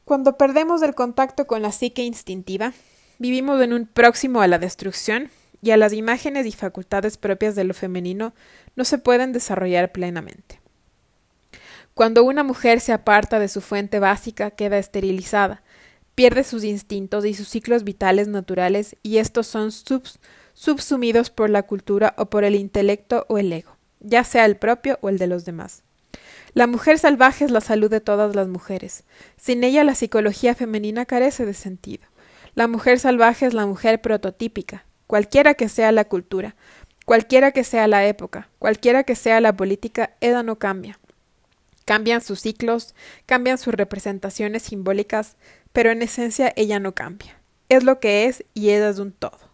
Cuando 0.04 0.38
perdemos 0.38 0.82
el 0.82 0.94
contacto 0.94 1.46
con 1.46 1.60
la 1.60 1.72
psique 1.72 2.02
instintiva, 2.02 2.72
vivimos 3.18 3.60
en 3.60 3.72
un 3.74 3.86
próximo 3.86 4.40
a 4.40 4.46
la 4.46 4.58
destrucción 4.58 5.30
y 5.60 5.72
a 5.72 5.76
las 5.76 5.92
imágenes 5.92 6.46
y 6.46 6.52
facultades 6.52 7.16
propias 7.16 7.54
de 7.54 7.64
lo 7.64 7.74
femenino 7.74 8.32
no 8.76 8.84
se 8.84 8.98
pueden 8.98 9.32
desarrollar 9.32 9.92
plenamente. 9.92 10.60
Cuando 11.94 12.22
una 12.22 12.44
mujer 12.44 12.80
se 12.80 12.92
aparta 12.92 13.38
de 13.38 13.48
su 13.48 13.60
fuente 13.60 13.98
básica, 13.98 14.52
queda 14.52 14.78
esterilizada, 14.78 15.62
pierde 16.14 16.44
sus 16.44 16.64
instintos 16.64 17.24
y 17.24 17.34
sus 17.34 17.48
ciclos 17.48 17.84
vitales 17.84 18.28
naturales 18.28 18.96
y 19.02 19.18
estos 19.18 19.46
son 19.46 19.72
subs 19.72 20.20
subsumidos 20.58 21.30
por 21.30 21.50
la 21.50 21.62
cultura 21.62 22.14
o 22.18 22.26
por 22.26 22.42
el 22.42 22.56
intelecto 22.56 23.26
o 23.28 23.38
el 23.38 23.52
ego, 23.52 23.76
ya 24.00 24.24
sea 24.24 24.44
el 24.44 24.56
propio 24.56 24.98
o 25.02 25.08
el 25.08 25.16
de 25.16 25.28
los 25.28 25.44
demás. 25.44 25.84
La 26.52 26.66
mujer 26.66 26.98
salvaje 26.98 27.44
es 27.44 27.52
la 27.52 27.60
salud 27.60 27.88
de 27.88 28.00
todas 28.00 28.34
las 28.34 28.48
mujeres. 28.48 29.04
Sin 29.36 29.62
ella 29.62 29.84
la 29.84 29.94
psicología 29.94 30.56
femenina 30.56 31.06
carece 31.06 31.46
de 31.46 31.54
sentido. 31.54 32.08
La 32.56 32.66
mujer 32.66 32.98
salvaje 32.98 33.46
es 33.46 33.54
la 33.54 33.66
mujer 33.66 34.00
prototípica, 34.00 34.84
cualquiera 35.06 35.54
que 35.54 35.68
sea 35.68 35.92
la 35.92 36.06
cultura, 36.06 36.56
cualquiera 37.04 37.52
que 37.52 37.62
sea 37.62 37.86
la 37.86 38.04
época, 38.06 38.48
cualquiera 38.58 39.04
que 39.04 39.14
sea 39.14 39.40
la 39.40 39.56
política, 39.56 40.16
ella 40.20 40.42
no 40.42 40.58
cambia. 40.58 40.98
Cambian 41.84 42.20
sus 42.20 42.40
ciclos, 42.40 42.96
cambian 43.26 43.58
sus 43.58 43.74
representaciones 43.74 44.64
simbólicas, 44.64 45.36
pero 45.72 45.92
en 45.92 46.02
esencia 46.02 46.52
ella 46.56 46.80
no 46.80 46.96
cambia. 46.96 47.38
Es 47.68 47.84
lo 47.84 48.00
que 48.00 48.26
es 48.26 48.44
y 48.54 48.70
ella 48.70 48.88
es 48.88 48.98
un 48.98 49.12
todo 49.12 49.47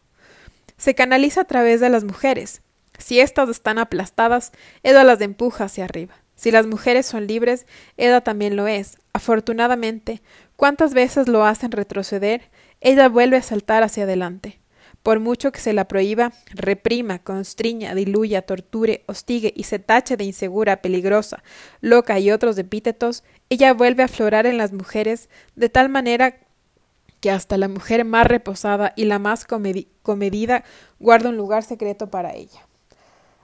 se 0.84 0.94
canaliza 0.94 1.40
a 1.40 1.44
través 1.44 1.80
de 1.80 1.88
las 1.88 2.04
mujeres. 2.04 2.60
Si 2.98 3.18
éstas 3.18 3.48
están 3.48 3.78
aplastadas, 3.78 4.52
Eda 4.82 5.02
las 5.02 5.18
empuja 5.22 5.64
hacia 5.64 5.84
arriba. 5.84 6.14
Si 6.34 6.50
las 6.50 6.66
mujeres 6.66 7.06
son 7.06 7.26
libres, 7.26 7.66
Eda 7.96 8.20
también 8.20 8.54
lo 8.54 8.66
es. 8.66 8.98
Afortunadamente, 9.14 10.20
cuántas 10.56 10.92
veces 10.92 11.26
lo 11.26 11.46
hacen 11.46 11.72
retroceder, 11.72 12.50
ella 12.82 13.08
vuelve 13.08 13.38
a 13.38 13.42
saltar 13.42 13.82
hacia 13.82 14.02
adelante. 14.02 14.60
Por 15.02 15.20
mucho 15.20 15.52
que 15.52 15.60
se 15.60 15.72
la 15.72 15.88
prohíba, 15.88 16.32
reprima, 16.50 17.18
constriña, 17.18 17.94
diluya, 17.94 18.42
torture, 18.42 19.04
hostigue 19.06 19.54
y 19.56 19.62
se 19.62 19.78
tache 19.78 20.18
de 20.18 20.24
insegura, 20.24 20.82
peligrosa, 20.82 21.42
loca 21.80 22.18
y 22.18 22.30
otros 22.30 22.58
epítetos, 22.58 23.24
ella 23.48 23.72
vuelve 23.72 24.02
a 24.02 24.08
florar 24.08 24.44
en 24.44 24.58
las 24.58 24.74
mujeres 24.74 25.30
de 25.56 25.70
tal 25.70 25.88
manera 25.88 26.43
que 27.24 27.30
hasta 27.30 27.56
la 27.56 27.68
mujer 27.68 28.04
más 28.04 28.26
reposada 28.26 28.92
y 28.96 29.06
la 29.06 29.18
más 29.18 29.46
comedida 29.46 30.62
guarda 31.00 31.30
un 31.30 31.38
lugar 31.38 31.62
secreto 31.62 32.10
para 32.10 32.34
ella. 32.34 32.66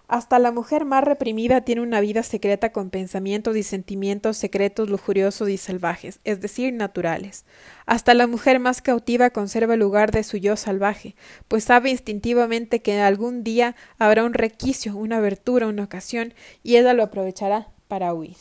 Hasta 0.07 0.39
la 0.39 0.53
mujer 0.53 0.85
más 0.85 1.03
reprimida 1.03 1.63
tiene 1.63 1.81
una 1.81 2.03
vida 2.03 2.23
secreta 2.23 2.73
con 2.73 2.91
pensamientos 2.91 3.57
y 3.57 3.63
sentimientos 3.63 4.37
secretos, 4.37 4.91
lujuriosos 4.91 5.49
y 5.49 5.57
salvajes, 5.57 6.21
es 6.25 6.43
decir, 6.43 6.75
naturales. 6.75 7.47
Hasta 7.87 8.13
la 8.13 8.27
mujer 8.27 8.61
más 8.61 8.83
cautiva 8.83 9.31
conserva 9.31 9.73
el 9.73 9.81
lugar 9.81 10.11
de 10.11 10.25
su 10.25 10.37
yo 10.37 10.57
salvaje, 10.57 11.17
pues 11.49 11.65
sabe 11.65 11.89
instintivamente 11.89 12.83
que 12.83 13.01
algún 13.01 13.43
día 13.45 13.77
habrá 13.99 14.25
un 14.25 14.35
requicio, 14.35 14.95
una 14.95 15.17
abertura, 15.17 15.69
una 15.69 15.85
ocasión, 15.85 16.35
y 16.63 16.77
ella 16.77 16.93
lo 16.93 17.03
aprovechará 17.03 17.69
para 17.89 18.13
huir. 18.13 18.37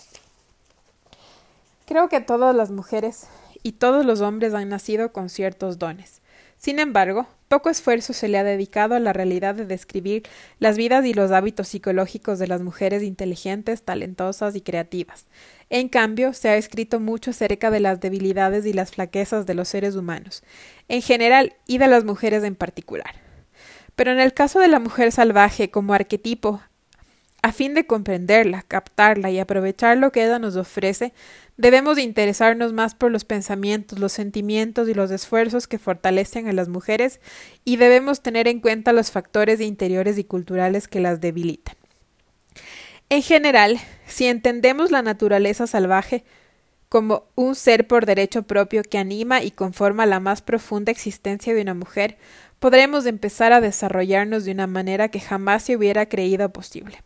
Creo 1.85 2.09
que 2.09 2.19
todas 2.19 2.53
las 2.53 2.71
mujeres 2.71 3.29
y 3.63 3.73
todos 3.73 4.05
los 4.05 4.21
hombres 4.21 4.53
han 4.53 4.69
nacido 4.69 5.11
con 5.11 5.29
ciertos 5.29 5.79
dones. 5.79 6.21
Sin 6.57 6.79
embargo, 6.79 7.27
poco 7.47 7.69
esfuerzo 7.69 8.11
se 8.11 8.27
le 8.27 8.37
ha 8.37 8.43
dedicado 8.43 8.93
a 8.93 8.99
la 8.99 9.13
realidad 9.13 9.55
de 9.55 9.65
describir 9.65 10.23
las 10.59 10.77
vidas 10.77 11.05
y 11.05 11.13
los 11.13 11.31
hábitos 11.31 11.69
psicológicos 11.69 12.37
de 12.37 12.47
las 12.47 12.61
mujeres 12.61 13.01
inteligentes, 13.01 13.83
talentosas 13.83 14.55
y 14.55 14.61
creativas. 14.61 15.25
En 15.69 15.87
cambio, 15.87 16.33
se 16.33 16.49
ha 16.49 16.57
escrito 16.57 16.99
mucho 16.99 17.31
acerca 17.31 17.71
de 17.71 17.79
las 17.79 18.01
debilidades 18.01 18.65
y 18.65 18.73
las 18.73 18.91
flaquezas 18.91 19.45
de 19.45 19.53
los 19.53 19.69
seres 19.69 19.95
humanos, 19.95 20.43
en 20.89 21.01
general 21.01 21.53
y 21.65 21.77
de 21.77 21.87
las 21.87 22.03
mujeres 22.03 22.43
en 22.43 22.55
particular. 22.55 23.15
Pero 23.95 24.11
en 24.11 24.19
el 24.19 24.33
caso 24.33 24.59
de 24.59 24.67
la 24.67 24.79
mujer 24.79 25.11
salvaje 25.11 25.71
como 25.71 25.93
arquetipo 25.93 26.61
A 27.41 27.53
fin 27.53 27.73
de 27.73 27.87
comprenderla, 27.87 28.63
captarla 28.63 29.31
y 29.31 29.39
aprovechar 29.39 29.97
lo 29.97 30.11
que 30.11 30.25
ella 30.25 30.39
nos 30.39 30.57
ofrece, 30.57 31.13
debemos 31.55 31.97
interesarnos 31.97 32.73
más 32.73 32.95
por 32.95 33.11
los 33.11 33.23
pensamientos, 33.23 33.97
los 33.97 34.11
sentimientos 34.11 34.89
y 34.89 34.93
los 34.93 35.09
esfuerzos 35.09 35.65
que 35.65 35.79
fortalecen 35.79 36.49
a 36.49 36.53
las 36.53 36.67
mujeres 36.67 37.21
y 37.63 37.77
debemos 37.77 38.21
tener 38.21 38.49
en 38.49 38.59
cuenta 38.59 38.91
los 38.91 39.11
factores 39.11 39.61
interiores 39.61 40.17
y 40.17 40.25
culturales 40.25 40.89
que 40.89 40.99
las 40.99 41.21
debilitan. 41.21 41.75
En 43.07 43.21
general, 43.21 43.79
si 44.05 44.25
entendemos 44.25 44.91
la 44.91 45.01
naturaleza 45.01 45.65
salvaje 45.65 46.25
como 46.89 47.23
un 47.35 47.55
ser 47.55 47.87
por 47.87 48.05
derecho 48.05 48.43
propio 48.43 48.83
que 48.83 48.97
anima 48.97 49.41
y 49.43 49.51
conforma 49.51 50.05
la 50.05 50.19
más 50.19 50.41
profunda 50.41 50.91
existencia 50.91 51.53
de 51.53 51.61
una 51.61 51.73
mujer, 51.73 52.17
podremos 52.59 53.05
empezar 53.05 53.53
a 53.53 53.61
desarrollarnos 53.61 54.43
de 54.43 54.51
una 54.51 54.67
manera 54.67 55.07
que 55.07 55.21
jamás 55.21 55.63
se 55.63 55.77
hubiera 55.77 56.07
creído 56.07 56.51
posible. 56.51 57.01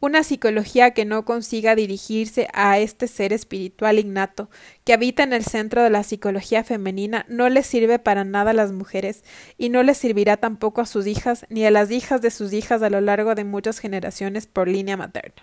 Una 0.00 0.22
psicología 0.22 0.92
que 0.92 1.04
no 1.04 1.24
consiga 1.24 1.74
dirigirse 1.74 2.46
a 2.52 2.78
este 2.78 3.08
ser 3.08 3.32
espiritual 3.32 3.98
innato 3.98 4.48
que 4.84 4.92
habita 4.92 5.24
en 5.24 5.32
el 5.32 5.44
centro 5.44 5.82
de 5.82 5.90
la 5.90 6.04
psicología 6.04 6.62
femenina 6.62 7.26
no 7.28 7.48
le 7.48 7.64
sirve 7.64 7.98
para 7.98 8.22
nada 8.22 8.52
a 8.52 8.54
las 8.54 8.70
mujeres 8.70 9.24
y 9.56 9.70
no 9.70 9.82
le 9.82 9.94
servirá 9.94 10.36
tampoco 10.36 10.80
a 10.80 10.86
sus 10.86 11.08
hijas 11.08 11.46
ni 11.48 11.66
a 11.66 11.72
las 11.72 11.90
hijas 11.90 12.22
de 12.22 12.30
sus 12.30 12.52
hijas 12.52 12.80
a 12.82 12.90
lo 12.90 13.00
largo 13.00 13.34
de 13.34 13.42
muchas 13.42 13.80
generaciones 13.80 14.46
por 14.46 14.68
línea 14.68 14.96
materna. 14.96 15.42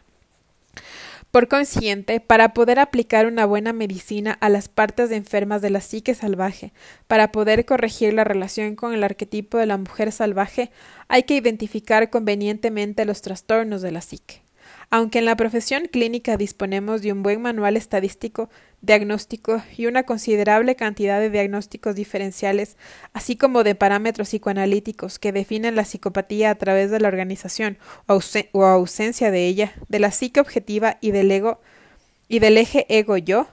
Por 1.31 1.49
consiguiente, 1.49 2.21
para 2.21 2.53
poder 2.53 2.79
aplicar 2.79 3.25
una 3.25 3.45
buena 3.45 3.73
medicina 3.73 4.37
a 4.39 4.47
las 4.47 4.69
partes 4.69 5.11
enfermas 5.11 5.61
de 5.61 5.69
la 5.69 5.81
psique 5.81 6.15
salvaje, 6.15 6.71
para 7.07 7.33
poder 7.33 7.65
corregir 7.65 8.13
la 8.13 8.23
relación 8.23 8.77
con 8.77 8.93
el 8.93 9.03
arquetipo 9.03 9.57
de 9.57 9.65
la 9.65 9.75
mujer 9.75 10.13
salvaje, 10.13 10.71
hay 11.09 11.23
que 11.23 11.35
identificar 11.35 12.09
convenientemente 12.09 13.03
los 13.03 13.21
trastornos 13.21 13.81
de 13.81 13.91
la 13.91 13.99
psique. 13.99 14.44
Aunque 14.89 15.19
en 15.19 15.25
la 15.25 15.35
profesión 15.35 15.87
clínica 15.91 16.37
disponemos 16.37 17.01
de 17.01 17.11
un 17.11 17.23
buen 17.23 17.41
manual 17.41 17.75
estadístico, 17.75 18.49
diagnóstico 18.81 19.63
y 19.75 19.87
una 19.87 20.03
considerable 20.03 20.75
cantidad 20.75 21.19
de 21.19 21.29
diagnósticos 21.29 21.95
diferenciales, 21.95 22.77
así 23.13 23.35
como 23.35 23.63
de 23.63 23.75
parámetros 23.75 24.29
psicoanalíticos 24.29 25.19
que 25.19 25.31
definen 25.31 25.75
la 25.75 25.85
psicopatía 25.85 26.51
a 26.51 26.55
través 26.55 26.91
de 26.91 26.99
la 26.99 27.07
organización 27.07 27.77
o, 28.07 28.63
ausencia 28.63 29.31
de 29.31 29.47
ella, 29.47 29.73
de 29.89 29.99
la 29.99 30.11
psique 30.11 30.39
objetiva 30.39 30.97
y 31.01 31.11
del 31.11 31.31
ego 31.31 31.61
y 32.27 32.39
del 32.39 32.57
eje 32.57 32.85
ego-yo, 32.89 33.47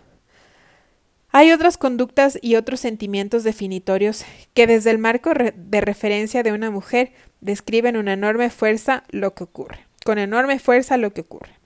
hay 1.35 1.51
otras 1.51 1.79
conductas 1.79 2.39
y 2.43 2.57
otros 2.57 2.81
sentimientos 2.81 3.43
definitorios 3.43 4.25
que 4.53 4.67
desde 4.67 4.91
el 4.91 4.99
marco 4.99 5.31
de 5.33 5.81
referencia 5.81 6.43
de 6.43 6.53
una 6.53 6.71
mujer 6.71 7.13
describen 7.41 7.97
una 7.97 8.13
enorme 8.13 8.51
fuerza 8.51 9.05
lo 9.11 9.35
que 9.35 9.45
ocurre 9.45 9.92
con 10.05 10.19
enorme 10.19 10.59
fuerza 10.59 10.97
lo 10.97 11.13
que 11.13 11.23
ocurre. 11.23 11.63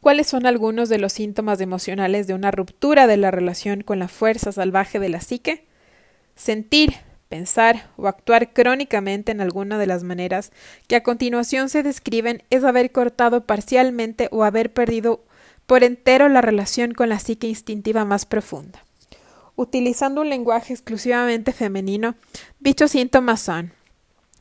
¿Cuáles 0.00 0.28
son 0.28 0.46
algunos 0.46 0.88
de 0.88 0.98
los 0.98 1.12
síntomas 1.12 1.60
emocionales 1.60 2.26
de 2.26 2.34
una 2.34 2.50
ruptura 2.50 3.06
de 3.06 3.16
la 3.16 3.30
relación 3.30 3.82
con 3.82 3.98
la 3.98 4.08
fuerza 4.08 4.52
salvaje 4.52 5.00
de 5.00 5.08
la 5.08 5.20
psique? 5.20 5.66
Sentir, 6.36 6.94
pensar 7.28 7.90
o 7.96 8.06
actuar 8.06 8.52
crónicamente 8.52 9.32
en 9.32 9.40
alguna 9.40 9.76
de 9.76 9.86
las 9.86 10.04
maneras 10.04 10.52
que 10.86 10.96
a 10.96 11.02
continuación 11.02 11.68
se 11.68 11.82
describen 11.82 12.42
es 12.50 12.64
haber 12.64 12.92
cortado 12.92 13.44
parcialmente 13.44 14.28
o 14.30 14.44
haber 14.44 14.72
perdido 14.72 15.24
por 15.66 15.84
entero 15.84 16.28
la 16.28 16.40
relación 16.40 16.92
con 16.92 17.08
la 17.08 17.18
psique 17.18 17.48
instintiva 17.48 18.04
más 18.04 18.24
profunda. 18.24 18.84
Utilizando 19.56 20.20
un 20.20 20.30
lenguaje 20.30 20.72
exclusivamente 20.72 21.52
femenino, 21.52 22.14
dichos 22.60 22.92
síntomas 22.92 23.40
son 23.40 23.72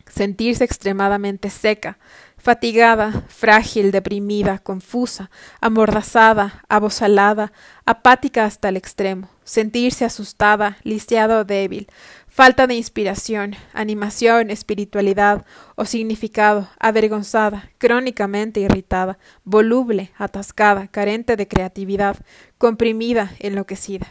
sentirse 0.07 0.63
extremadamente 0.63 1.49
seca, 1.49 1.97
fatigada, 2.37 3.25
frágil, 3.27 3.91
deprimida, 3.91 4.59
confusa, 4.59 5.29
amordazada, 5.59 6.63
abosalada, 6.69 7.51
apática 7.85 8.45
hasta 8.45 8.69
el 8.69 8.77
extremo, 8.77 9.29
sentirse 9.43 10.05
asustada, 10.05 10.77
lisiada 10.83 11.39
o 11.39 11.43
débil, 11.43 11.87
falta 12.27 12.67
de 12.67 12.75
inspiración, 12.75 13.55
animación, 13.73 14.51
espiritualidad 14.51 15.45
o 15.75 15.85
significado, 15.85 16.69
avergonzada, 16.79 17.71
crónicamente 17.79 18.59
irritada, 18.59 19.17
voluble, 19.43 20.11
atascada, 20.17 20.87
carente 20.87 21.35
de 21.35 21.47
creatividad, 21.47 22.17
comprimida, 22.57 23.31
enloquecida. 23.39 24.07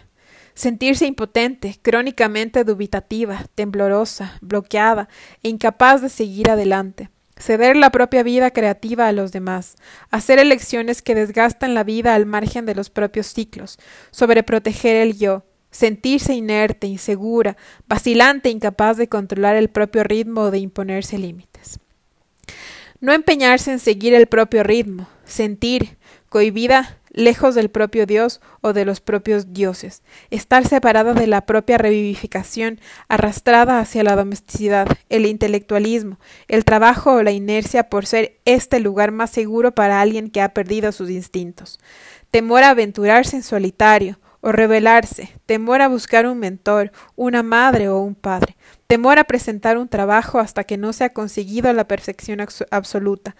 Sentirse 0.55 1.07
impotente, 1.07 1.79
crónicamente 1.83 2.65
dubitativa, 2.65 3.45
temblorosa, 3.55 4.39
bloqueada 4.41 5.09
e 5.43 5.51
incapaz 5.51 6.01
de 6.01 6.09
seguir 6.09 6.51
adelante, 6.51 7.11
ceder 7.39 7.77
la 7.77 7.91
propia 7.91 8.23
vida 8.23 8.51
creativa 8.51 9.09
a 9.09 9.13
los 9.13 9.33
demás, 9.33 9.77
hacer 10.11 10.39
elecciones 10.39 11.03
que 11.03 11.15
desgastan 11.15 11.75
la 11.75 11.85
vida 11.85 12.15
al 12.15 12.27
margen 12.27 12.67
de 12.67 12.75
los 12.75 12.91
propios 12.91 13.27
ciclos, 13.27 13.79
sobreproteger 14.11 14.97
el 14.97 15.19
yo, 15.19 15.45
sentirse 15.71 16.35
inerte, 16.35 16.87
insegura, 16.87 17.57
vacilante, 17.87 18.49
incapaz 18.49 18.97
de 18.97 19.09
controlar 19.09 19.57
el 19.57 19.69
propio 19.69 20.03
ritmo 20.05 20.43
o 20.43 20.51
de 20.51 20.59
imponerse 20.59 21.19
límites. 21.19 21.79
No 23.01 23.13
empeñarse 23.13 23.73
en 23.73 23.79
seguir 23.79 24.15
el 24.15 24.27
propio 24.27 24.63
ritmo, 24.63 25.07
sentir, 25.25 25.99
cohibida 26.31 26.99
lejos 27.17 27.57
del 27.57 27.71
propio 27.71 28.07
Dios 28.07 28.41
o 28.61 28.73
de 28.73 28.85
los 28.85 29.01
propios 29.01 29.53
dioses, 29.53 30.05
estar 30.31 30.69
separada 30.69 31.15
de 31.15 31.27
la 31.27 31.41
propia 31.47 31.79
revivificación, 31.79 32.79
arrastrada 33.09 33.81
hacia 33.81 34.05
la 34.05 34.15
domesticidad, 34.15 34.87
el 35.09 35.27
intelectualismo, 35.27 36.21
el 36.47 36.65
trabajo 36.65 37.15
o 37.15 37.23
la 37.25 37.33
inercia 37.33 37.89
por 37.89 38.07
ser 38.07 38.39
este 38.45 38.79
lugar 38.79 39.11
más 39.11 39.31
seguro 39.31 39.73
para 39.73 40.01
alguien 40.01 40.31
que 40.31 40.43
ha 40.43 40.51
perdido 40.51 40.93
sus 40.93 41.11
instintos, 41.11 41.81
temor 42.31 42.63
a 42.63 42.71
aventurarse 42.71 43.35
en 43.35 43.43
solitario, 43.43 44.21
o 44.47 44.53
rebelarse, 44.53 45.33
temor 45.45 45.83
a 45.83 45.89
buscar 45.89 46.25
un 46.25 46.39
mentor, 46.39 46.93
una 47.17 47.43
madre 47.43 47.89
o 47.89 47.99
un 47.99 48.15
padre, 48.15 48.57
temor 48.87 49.19
a 49.19 49.25
presentar 49.25 49.77
un 49.77 49.89
trabajo 49.89 50.39
hasta 50.39 50.63
que 50.63 50.77
no 50.77 50.93
se 50.93 51.03
ha 51.03 51.13
conseguido 51.13 51.73
la 51.73 51.89
perfección 51.89 52.39
absoluta, 52.71 53.35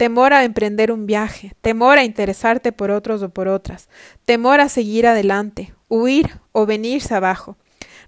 temor 0.00 0.32
a 0.32 0.44
emprender 0.44 0.92
un 0.92 1.04
viaje, 1.04 1.52
temor 1.60 1.98
a 1.98 2.04
interesarte 2.04 2.72
por 2.72 2.90
otros 2.90 3.22
o 3.22 3.28
por 3.28 3.48
otras, 3.48 3.90
temor 4.24 4.58
a 4.60 4.70
seguir 4.70 5.06
adelante, 5.06 5.74
huir 5.88 6.40
o 6.52 6.64
venirse 6.64 7.14
abajo, 7.14 7.58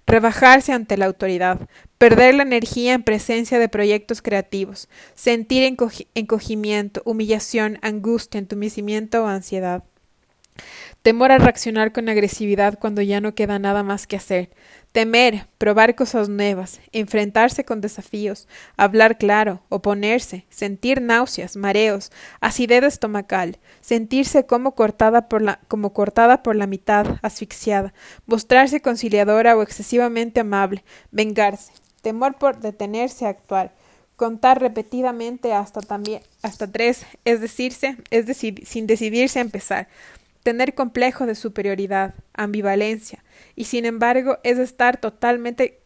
rebajarse 0.07 0.73
ante 0.73 0.97
la 0.97 1.05
autoridad, 1.05 1.69
perder 1.99 2.33
la 2.33 2.41
energía 2.41 2.95
en 2.95 3.03
presencia 3.03 3.59
de 3.59 3.69
proyectos 3.69 4.23
creativos, 4.23 4.89
sentir 5.13 5.77
encogimiento, 6.15 7.03
humillación, 7.05 7.77
angustia, 7.83 8.39
entumecimiento 8.39 9.23
o 9.23 9.27
ansiedad. 9.27 9.83
Temor 11.03 11.31
a 11.31 11.37
reaccionar 11.37 11.91
con 11.91 12.09
agresividad 12.09 12.79
cuando 12.79 13.03
ya 13.03 13.21
no 13.21 13.35
queda 13.35 13.59
nada 13.59 13.83
más 13.83 14.07
que 14.07 14.15
hacer, 14.15 14.49
Temer, 14.93 15.47
probar 15.57 15.95
cosas 15.95 16.29
nuevas, 16.29 16.79
enfrentarse 16.91 17.65
con 17.65 17.81
desafíos, 17.81 18.47
hablar 18.77 19.17
claro, 19.17 19.63
oponerse, 19.69 20.45
sentir 20.51 21.01
náuseas, 21.01 21.55
mareos, 21.55 22.11
acidez 22.41 22.83
estomacal, 22.83 23.57
sentirse 23.81 24.45
como 24.45 24.75
cortada 24.75 25.29
por 25.29 25.41
la, 25.41 25.59
como 25.67 25.93
cortada 25.93 26.43
por 26.43 26.55
la 26.55 26.67
mitad, 26.67 27.17
asfixiada, 27.23 27.91
mostrarse 28.27 28.83
conciliadora 28.83 29.57
o 29.57 29.63
excesivamente 29.63 30.41
amable, 30.41 30.83
vengarse, 31.09 31.73
temor 32.03 32.35
por 32.35 32.59
detenerse 32.59 33.25
a 33.25 33.29
actuar, 33.29 33.73
contar 34.15 34.61
repetidamente 34.61 35.53
hasta 35.53 35.81
también 35.81 36.21
hasta 36.43 36.71
tres, 36.71 37.07
es 37.25 37.41
decirse, 37.41 37.97
es 38.11 38.27
decir, 38.27 38.63
sin 38.67 38.85
decidirse 38.85 39.39
a 39.39 39.41
empezar, 39.41 39.87
tener 40.43 40.75
complejo 40.75 41.25
de 41.25 41.35
superioridad, 41.35 42.13
ambivalencia, 42.33 43.23
y 43.55 43.65
sin 43.65 43.85
embargo 43.85 44.37
es 44.43 44.59
estar 44.59 44.97
totalmente 44.97 45.79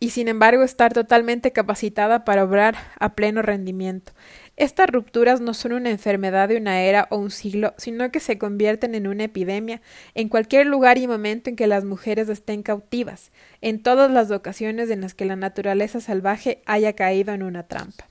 y 0.00 0.10
sin 0.10 0.28
embargo 0.28 0.62
estar 0.62 0.92
totalmente 0.92 1.52
capacitada 1.52 2.24
para 2.24 2.44
obrar 2.44 2.76
a 3.00 3.14
pleno 3.14 3.42
rendimiento. 3.42 4.12
Estas 4.56 4.88
rupturas 4.88 5.40
no 5.40 5.54
son 5.54 5.72
una 5.72 5.90
enfermedad 5.90 6.48
de 6.48 6.56
una 6.56 6.82
era 6.82 7.08
o 7.10 7.16
un 7.16 7.32
siglo, 7.32 7.74
sino 7.78 8.10
que 8.12 8.20
se 8.20 8.38
convierten 8.38 8.94
en 8.94 9.08
una 9.08 9.24
epidemia 9.24 9.80
en 10.14 10.28
cualquier 10.28 10.66
lugar 10.66 10.98
y 10.98 11.08
momento 11.08 11.50
en 11.50 11.56
que 11.56 11.66
las 11.66 11.84
mujeres 11.84 12.28
estén 12.28 12.62
cautivas, 12.62 13.32
en 13.60 13.82
todas 13.82 14.10
las 14.10 14.30
ocasiones 14.30 14.90
en 14.90 15.00
las 15.00 15.14
que 15.14 15.24
la 15.24 15.36
naturaleza 15.36 16.00
salvaje 16.00 16.62
haya 16.66 16.92
caído 16.92 17.34
en 17.34 17.42
una 17.42 17.64
trampa. 17.64 18.06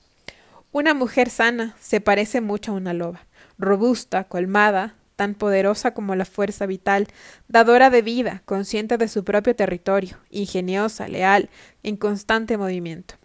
Una 0.72 0.92
mujer 0.92 1.30
sana 1.30 1.74
se 1.80 2.02
parece 2.02 2.42
mucho 2.42 2.72
a 2.72 2.74
una 2.74 2.92
loba 2.92 3.27
robusta, 3.58 4.24
colmada, 4.24 4.94
tan 5.16 5.34
poderosa 5.34 5.94
como 5.94 6.14
la 6.14 6.24
fuerza 6.24 6.66
vital, 6.66 7.08
dadora 7.48 7.90
de 7.90 8.02
vida, 8.02 8.42
consciente 8.44 8.98
de 8.98 9.08
su 9.08 9.24
propio 9.24 9.56
territorio, 9.56 10.16
ingeniosa, 10.30 11.08
leal, 11.08 11.50
en 11.82 11.96
constante 11.96 12.56
movimiento. 12.56 13.16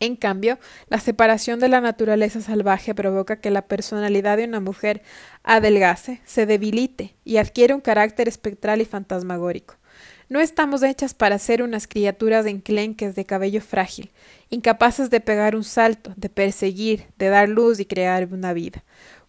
En 0.00 0.16
cambio, 0.16 0.58
la 0.88 0.98
separación 0.98 1.60
de 1.60 1.68
la 1.68 1.80
naturaleza 1.80 2.40
salvaje 2.40 2.92
provoca 2.92 3.36
que 3.36 3.50
la 3.50 3.62
personalidad 3.62 4.36
de 4.36 4.46
una 4.46 4.58
mujer 4.58 5.02
adelgace, 5.44 6.20
se 6.24 6.44
debilite 6.44 7.14
y 7.24 7.36
adquiere 7.36 7.74
un 7.74 7.80
carácter 7.80 8.26
espectral 8.26 8.80
y 8.80 8.84
fantasmagórico. 8.84 9.76
No 10.28 10.40
estamos 10.40 10.82
hechas 10.82 11.14
para 11.14 11.38
ser 11.38 11.62
unas 11.62 11.86
criaturas 11.86 12.46
enclenques 12.46 13.14
de 13.14 13.26
cabello 13.26 13.60
frágil, 13.60 14.10
incapaces 14.50 15.10
de 15.10 15.20
pegar 15.20 15.54
un 15.54 15.62
salto, 15.62 16.14
de 16.16 16.30
perseguir, 16.30 17.04
de 17.18 17.28
dar 17.28 17.48
luz 17.48 17.78
y 17.78 17.84
crear 17.84 18.26
una 18.32 18.54
vida. 18.54 18.82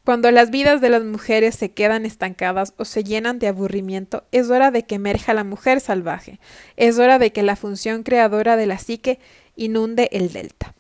Cuando 0.06 0.32
las 0.32 0.52
vidas 0.52 0.82
de 0.82 0.90
las 0.90 1.06
mujeres 1.06 1.56
se 1.56 1.72
quedan 1.72 2.06
estancadas 2.06 2.74
o 2.76 2.84
se 2.84 3.06
llenan 3.06 3.40
de 3.40 3.48
aburrimiento, 3.48 4.26
es 4.34 4.50
hora 4.50 4.70
de 4.70 4.84
que 4.84 4.96
emerja 4.96 5.34
la 5.34 5.46
mujer 5.46 5.80
salvaje, 5.80 6.42
es 6.76 7.00
hora 7.00 7.20
de 7.20 7.32
que 7.32 7.42
la 7.42 7.56
función 7.56 8.04
creadora 8.04 8.58
de 8.58 8.66
la 8.66 8.78
psique 8.78 9.20
inunde 9.56 10.10
el 10.12 10.34
delta. 10.34 10.76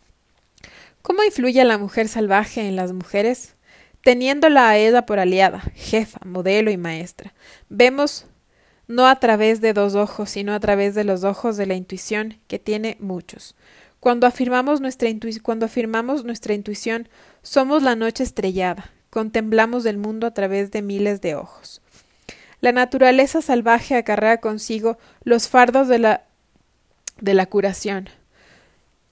¿Cómo 1.02 1.24
influye 1.24 1.64
la 1.64 1.78
mujer 1.78 2.10
salvaje 2.10 2.68
en 2.68 2.76
las 2.76 2.92
mujeres? 2.92 3.56
Teniéndola 4.02 4.68
a 4.68 4.78
ella 4.78 5.06
por 5.06 5.20
aliada, 5.20 5.62
jefa, 5.74 6.20
modelo 6.26 6.70
y 6.70 6.76
maestra, 6.76 7.34
vemos 7.70 8.26
no 8.90 9.08
a 9.08 9.18
través 9.22 9.62
de 9.62 9.72
dos 9.72 9.96
ojos, 9.96 10.32
sino 10.32 10.54
a 10.54 10.60
través 10.60 10.96
de 10.96 11.06
los 11.06 11.24
ojos 11.24 11.56
de 11.56 11.66
la 11.66 11.76
intuición, 11.76 12.40
que 12.48 12.60
tiene 12.60 12.98
muchos. 13.00 13.56
Cuando 14.02 14.28
afirmamos 14.28 14.82
nuestra, 14.82 15.10
cuando 15.42 15.66
afirmamos 15.66 16.26
nuestra 16.26 16.54
intuición, 16.54 17.08
somos 17.42 17.84
la 17.84 17.96
noche 17.96 18.24
estrellada, 18.24 18.92
contemplamos 19.13 19.86
el 19.86 19.97
mundo 19.97 20.26
a 20.26 20.34
través 20.34 20.71
de 20.71 20.82
miles 20.82 21.21
de 21.21 21.36
ojos. 21.36 21.84
La 22.62 22.71
naturaleza 22.71 23.43
salvaje 23.43 23.95
acarrea 23.95 24.39
consigo 24.39 24.97
los 25.23 25.47
fardos 25.47 25.88
de 25.88 25.99
la, 25.99 26.23
de 27.21 27.36
la 27.36 27.45
curación. 27.45 28.10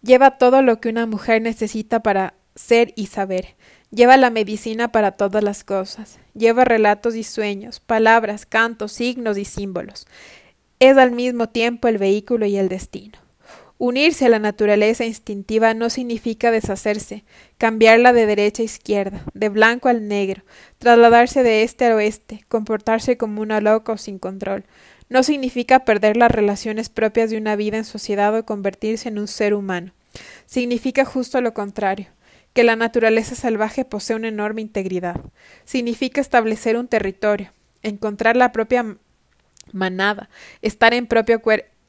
Lleva 0.01 0.39
todo 0.39 0.63
lo 0.63 0.81
que 0.81 0.89
una 0.89 1.05
mujer 1.05 1.43
necesita 1.43 2.01
para 2.01 2.33
ser 2.55 2.93
y 2.95 3.05
saber, 3.07 3.55
Lleva 3.93 4.15
la 4.15 4.29
medicina 4.29 4.93
para 4.93 5.11
todas 5.11 5.43
las 5.43 5.65
cosas, 5.65 6.17
lleva 6.33 6.63
relatos 6.63 7.13
y 7.15 7.25
sueños, 7.25 7.81
palabras, 7.81 8.45
cantos, 8.45 8.93
signos 8.93 9.37
y 9.37 9.43
símbolos. 9.43 10.07
Es 10.79 10.97
al 10.97 11.11
mismo 11.11 11.49
tiempo 11.49 11.89
el 11.89 11.97
vehículo 11.97 12.45
y 12.45 12.55
el 12.55 12.69
destino. 12.69 13.19
Unirse 13.83 14.27
a 14.27 14.29
la 14.29 14.37
naturaleza 14.37 15.05
instintiva 15.05 15.73
no 15.73 15.89
significa 15.89 16.51
deshacerse, 16.51 17.23
cambiarla 17.57 18.13
de 18.13 18.27
derecha 18.27 18.61
a 18.61 18.65
izquierda, 18.65 19.25
de 19.33 19.49
blanco 19.49 19.89
al 19.89 20.07
negro, 20.07 20.43
trasladarse 20.77 21.41
de 21.41 21.63
este 21.63 21.85
al 21.85 21.93
oeste, 21.93 22.45
comportarse 22.47 23.17
como 23.17 23.41
una 23.41 23.59
loca 23.59 23.93
o 23.93 23.97
sin 23.97 24.19
control. 24.19 24.65
No 25.09 25.23
significa 25.23 25.83
perder 25.83 26.15
las 26.15 26.29
relaciones 26.29 26.89
propias 26.89 27.31
de 27.31 27.37
una 27.37 27.55
vida 27.55 27.77
en 27.77 27.83
sociedad 27.83 28.37
o 28.37 28.45
convertirse 28.45 29.09
en 29.09 29.17
un 29.17 29.27
ser 29.27 29.55
humano. 29.55 29.93
Significa 30.45 31.03
justo 31.03 31.41
lo 31.41 31.55
contrario 31.55 32.09
que 32.53 32.63
la 32.63 32.75
naturaleza 32.75 33.33
salvaje 33.33 33.83
posee 33.83 34.15
una 34.15 34.27
enorme 34.27 34.61
integridad. 34.61 35.19
Significa 35.65 36.21
establecer 36.21 36.77
un 36.77 36.87
territorio, 36.87 37.51
encontrar 37.81 38.37
la 38.37 38.51
propia 38.51 38.97
manada, 39.71 40.29
estar 40.61 40.93
en, 40.93 41.07
propio 41.07 41.41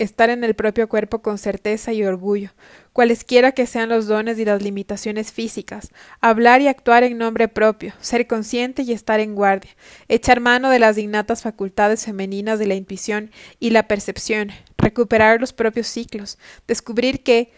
estar 0.03 0.31
en 0.31 0.45
el 0.45 0.55
propio 0.55 0.89
cuerpo 0.89 1.23
con 1.23 1.39
certeza 1.39 1.93
y 1.93 2.05
orgullo, 2.05 2.51
cualesquiera 2.93 3.53
que 3.53 3.67
sean 3.67 3.89
los 3.89 4.07
dones 4.07 4.39
y 4.39 4.45
las 4.45 4.63
limitaciones 4.63 5.33
físicas, 5.33 5.91
hablar 6.21 6.61
y 6.61 6.69
actuar 6.69 7.05
en 7.05 7.19
nombre 7.19 7.49
propio, 7.49 7.95
ser 8.01 8.27
consciente 8.27 8.83
y 8.83 8.93
estar 8.93 9.21
en 9.21 9.35
guardia, 9.35 9.71
echar 10.09 10.41
mano 10.41 10.71
de 10.71 10.79
las 10.79 10.99
innatas 10.99 11.43
facultades 11.43 12.05
femeninas 12.05 12.59
de 12.59 12.67
la 12.67 12.75
intuición 12.75 13.31
y 13.61 13.71
la 13.71 13.89
percepción, 13.89 14.51
recuperar 14.77 15.41
los 15.41 15.53
propios 15.53 15.87
ciclos, 15.87 16.39
descubrir 16.67 17.23
qué 17.23 17.53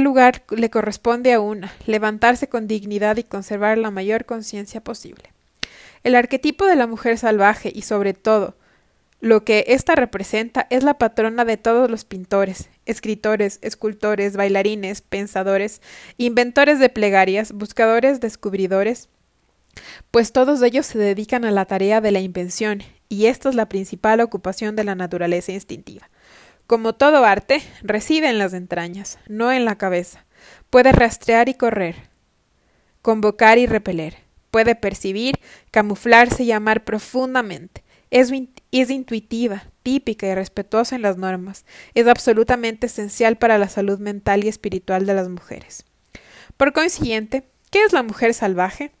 lugar 0.00 0.44
le 0.50 0.70
corresponde 0.70 1.32
a 1.32 1.40
una, 1.40 1.72
levantarse 1.86 2.48
con 2.48 2.66
dignidad 2.66 3.16
y 3.18 3.24
conservar 3.24 3.78
la 3.78 3.90
mayor 3.90 4.24
conciencia 4.24 4.80
posible. 4.80 5.24
El 6.02 6.14
arquetipo 6.14 6.64
de 6.64 6.76
la 6.76 6.86
mujer 6.86 7.18
salvaje 7.18 7.70
y 7.74 7.82
sobre 7.82 8.14
todo 8.14 8.56
lo 9.20 9.44
que 9.44 9.64
ésta 9.68 9.94
representa 9.94 10.66
es 10.70 10.82
la 10.82 10.94
patrona 10.94 11.44
de 11.44 11.58
todos 11.58 11.90
los 11.90 12.04
pintores, 12.04 12.70
escritores, 12.86 13.58
escultores, 13.62 14.36
bailarines, 14.36 15.02
pensadores, 15.02 15.82
inventores 16.16 16.78
de 16.78 16.88
plegarias, 16.88 17.52
buscadores, 17.52 18.20
descubridores, 18.20 19.10
pues 20.10 20.32
todos 20.32 20.62
ellos 20.62 20.86
se 20.86 20.98
dedican 20.98 21.44
a 21.44 21.50
la 21.50 21.66
tarea 21.66 22.00
de 22.00 22.12
la 22.12 22.20
invención, 22.20 22.82
y 23.08 23.26
esta 23.26 23.48
es 23.48 23.54
la 23.54 23.68
principal 23.68 24.20
ocupación 24.20 24.74
de 24.74 24.84
la 24.84 24.94
naturaleza 24.94 25.52
instintiva. 25.52 26.08
Como 26.66 26.94
todo 26.94 27.24
arte, 27.24 27.60
reside 27.82 28.28
en 28.28 28.38
las 28.38 28.54
entrañas, 28.54 29.18
no 29.26 29.52
en 29.52 29.64
la 29.64 29.76
cabeza. 29.76 30.24
Puede 30.70 30.92
rastrear 30.92 31.48
y 31.48 31.54
correr, 31.54 32.08
convocar 33.02 33.58
y 33.58 33.66
repeler. 33.66 34.16
Puede 34.50 34.74
percibir, 34.74 35.40
camuflarse 35.70 36.42
y 36.44 36.52
amar 36.52 36.84
profundamente. 36.84 37.84
Es, 38.10 38.30
es, 38.70 38.90
intuitiva, 38.90 39.64
típica 39.82 40.26
y 40.26 40.34
respetuosa 40.34 40.96
en 40.96 41.02
las 41.02 41.16
normas. 41.16 41.64
Es 41.94 42.06
absolutamente 42.06 42.86
esencial 42.86 43.36
para 43.36 43.58
la 43.58 43.68
salud 43.68 43.98
mental 43.98 44.44
y 44.44 44.48
espiritual 44.48 45.06
de 45.06 45.14
las 45.14 45.28
mujeres. 45.28 45.84
Por 46.56 46.72
consiguiente, 46.72 47.44
¿qué 47.70 47.84
es 47.84 47.92
la 47.92 48.02
mujer 48.02 48.34
salvaje? 48.34 48.92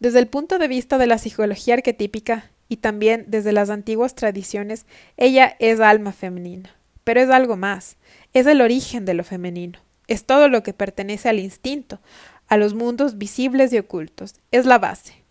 Desde 0.00 0.18
el 0.18 0.26
punto 0.26 0.58
de 0.58 0.68
vista 0.68 0.98
de 0.98 1.06
la 1.06 1.18
psicología 1.18 1.74
arquetípica, 1.74 2.50
y 2.72 2.78
también 2.78 3.26
desde 3.28 3.52
las 3.52 3.68
antiguas 3.68 4.14
tradiciones, 4.14 4.86
ella 5.18 5.56
es 5.58 5.78
alma 5.78 6.10
femenina. 6.10 6.74
Pero 7.04 7.20
es 7.20 7.28
algo 7.28 7.56
más, 7.56 7.98
es 8.32 8.46
el 8.46 8.62
origen 8.62 9.04
de 9.04 9.12
lo 9.12 9.24
femenino, 9.24 9.78
es 10.06 10.24
todo 10.24 10.48
lo 10.48 10.62
que 10.62 10.72
pertenece 10.72 11.28
al 11.28 11.38
instinto, 11.38 12.00
a 12.48 12.56
los 12.56 12.72
mundos 12.72 13.18
visibles 13.18 13.74
y 13.74 13.78
ocultos, 13.78 14.36
es 14.52 14.64
la 14.64 14.78
base. 14.78 15.22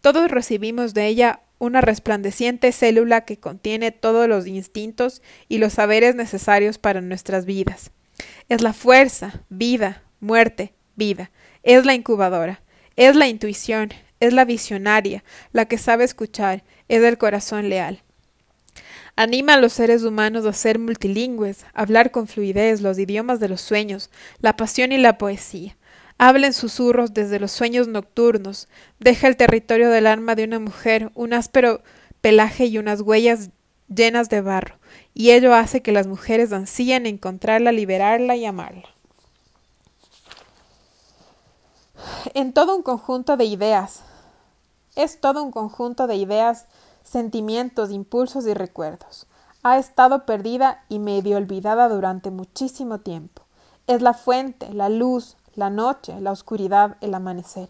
Todos 0.00 0.28
recibimos 0.30 0.92
de 0.92 1.06
ella 1.06 1.40
una 1.58 1.80
resplandeciente 1.80 2.72
célula 2.72 3.22
que 3.22 3.38
contiene 3.38 3.92
todos 3.92 4.28
los 4.28 4.46
instintos 4.46 5.22
y 5.48 5.58
los 5.58 5.74
saberes 5.74 6.14
necesarios 6.14 6.78
para 6.78 7.00
nuestras 7.00 7.44
vidas. 7.44 7.90
Es 8.48 8.62
la 8.62 8.72
fuerza, 8.72 9.44
vida, 9.48 10.02
muerte, 10.20 10.74
vida. 10.96 11.30
Es 11.62 11.84
la 11.84 11.94
incubadora, 11.94 12.62
es 12.96 13.16
la 13.16 13.28
intuición, 13.28 13.90
es 14.20 14.32
la 14.32 14.44
visionaria, 14.44 15.24
la 15.52 15.66
que 15.66 15.78
sabe 15.78 16.04
escuchar, 16.04 16.64
es 16.88 17.02
el 17.02 17.18
corazón 17.18 17.68
leal. 17.68 18.02
Anima 19.16 19.54
a 19.54 19.60
los 19.60 19.72
seres 19.72 20.04
humanos 20.04 20.46
a 20.46 20.52
ser 20.52 20.78
multilingües, 20.78 21.64
a 21.74 21.82
hablar 21.82 22.12
con 22.12 22.28
fluidez 22.28 22.80
los 22.80 22.98
idiomas 22.98 23.40
de 23.40 23.48
los 23.48 23.60
sueños, 23.60 24.10
la 24.40 24.56
pasión 24.56 24.92
y 24.92 24.98
la 24.98 25.18
poesía. 25.18 25.76
Habla 26.18 26.48
en 26.48 26.52
susurros 26.52 27.14
desde 27.14 27.38
los 27.38 27.52
sueños 27.52 27.86
nocturnos, 27.86 28.68
deja 28.98 29.28
el 29.28 29.36
territorio 29.36 29.88
del 29.88 30.08
alma 30.08 30.34
de 30.34 30.44
una 30.44 30.58
mujer 30.58 31.12
un 31.14 31.32
áspero 31.32 31.80
pelaje 32.20 32.66
y 32.66 32.78
unas 32.78 33.00
huellas 33.02 33.50
llenas 33.88 34.28
de 34.28 34.40
barro, 34.40 34.74
y 35.14 35.30
ello 35.30 35.54
hace 35.54 35.80
que 35.80 35.92
las 35.92 36.08
mujeres 36.08 36.52
ansíen 36.52 37.06
encontrarla, 37.06 37.70
liberarla 37.70 38.34
y 38.34 38.44
amarla. 38.44 38.88
En 42.34 42.52
todo 42.52 42.76
un 42.76 42.82
conjunto 42.82 43.36
de 43.36 43.44
ideas, 43.44 44.02
es 44.96 45.20
todo 45.20 45.44
un 45.44 45.52
conjunto 45.52 46.08
de 46.08 46.16
ideas 46.16 46.66
sentimientos, 47.04 47.90
impulsos 47.90 48.46
y 48.46 48.54
recuerdos. 48.54 49.26
Ha 49.62 49.78
estado 49.78 50.26
perdida 50.26 50.84
y 50.88 50.98
medio 50.98 51.36
olvidada 51.36 51.88
durante 51.88 52.30
muchísimo 52.30 52.98
tiempo. 52.98 53.42
Es 53.86 54.02
la 54.02 54.14
fuente, 54.14 54.72
la 54.74 54.88
luz, 54.88 55.36
la 55.58 55.70
noche, 55.70 56.20
la 56.20 56.32
oscuridad, 56.32 56.96
el 57.00 57.14
amanecer. 57.14 57.68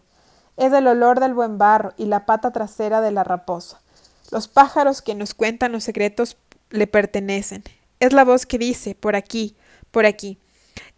Es 0.56 0.72
el 0.72 0.86
olor 0.86 1.20
del 1.20 1.34
buen 1.34 1.58
barro 1.58 1.92
y 1.96 2.06
la 2.06 2.26
pata 2.26 2.52
trasera 2.52 3.00
de 3.00 3.10
la 3.10 3.24
raposa. 3.24 3.80
Los 4.30 4.46
pájaros 4.46 5.02
que 5.02 5.14
nos 5.14 5.34
cuentan 5.34 5.72
los 5.72 5.84
secretos 5.84 6.36
le 6.70 6.86
pertenecen. 6.86 7.64
Es 7.98 8.12
la 8.12 8.24
voz 8.24 8.46
que 8.46 8.58
dice 8.58 8.94
por 8.94 9.16
aquí, 9.16 9.56
por 9.90 10.06
aquí. 10.06 10.38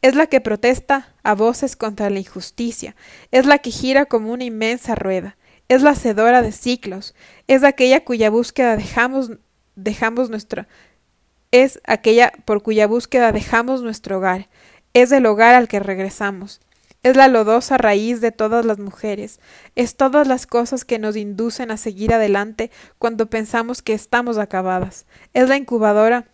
Es 0.03 0.14
la 0.14 0.26
que 0.26 0.40
protesta 0.40 1.14
a 1.22 1.35
voces 1.35 1.76
contra 1.76 2.11
la 2.11 2.18
injusticia. 2.18 2.96
Es 3.31 3.46
la 3.46 3.59
que 3.59 3.70
gira 3.70 4.07
como 4.07 4.33
una 4.33 4.44
inmensa 4.44 4.94
rueda 4.94 5.37
es 5.70 5.83
la 5.83 5.90
hacedora 5.90 6.42
de 6.42 6.50
ciclos, 6.50 7.14
es 7.46 7.62
aquella 7.62 8.05
cuya 8.05 8.29
búsqueda 8.29 8.76
dejamos, 8.76 9.31
dejamos 9.76 10.29
nuestro, 10.29 10.66
es 11.53 11.81
aquella 11.87 12.33
por 12.44 12.64
cuya 12.64 12.88
búsqueda 12.88 13.31
dejamos 13.31 13.81
nuestro 13.81 14.18
hogar, 14.18 14.48
es 14.94 15.12
el 15.12 15.26
hogar 15.26 15.55
al 15.55 15.68
que 15.68 15.79
regresamos, 15.79 16.61
es 17.03 17.17
la 17.17 17.29
lodosa 17.29 17.79
raíz 17.79 18.21
de 18.21 18.33
todas 18.33 18.65
las 18.65 18.79
mujeres, 18.79 19.41
es 19.75 19.97
todas 19.97 20.27
las 20.27 20.47
cosas 20.47 20.85
que 20.85 20.99
nos 20.99 21.17
inducen 21.17 21.71
a 21.71 21.77
seguir 21.77 22.12
adelante 22.12 22.70
cuando 22.99 23.27
pensamos 23.27 23.83
que 23.83 23.95
estamos 23.95 24.39
acabadas, 24.39 25.07
es 25.33 25.49
la 25.49 25.57
incubadora 25.57 26.29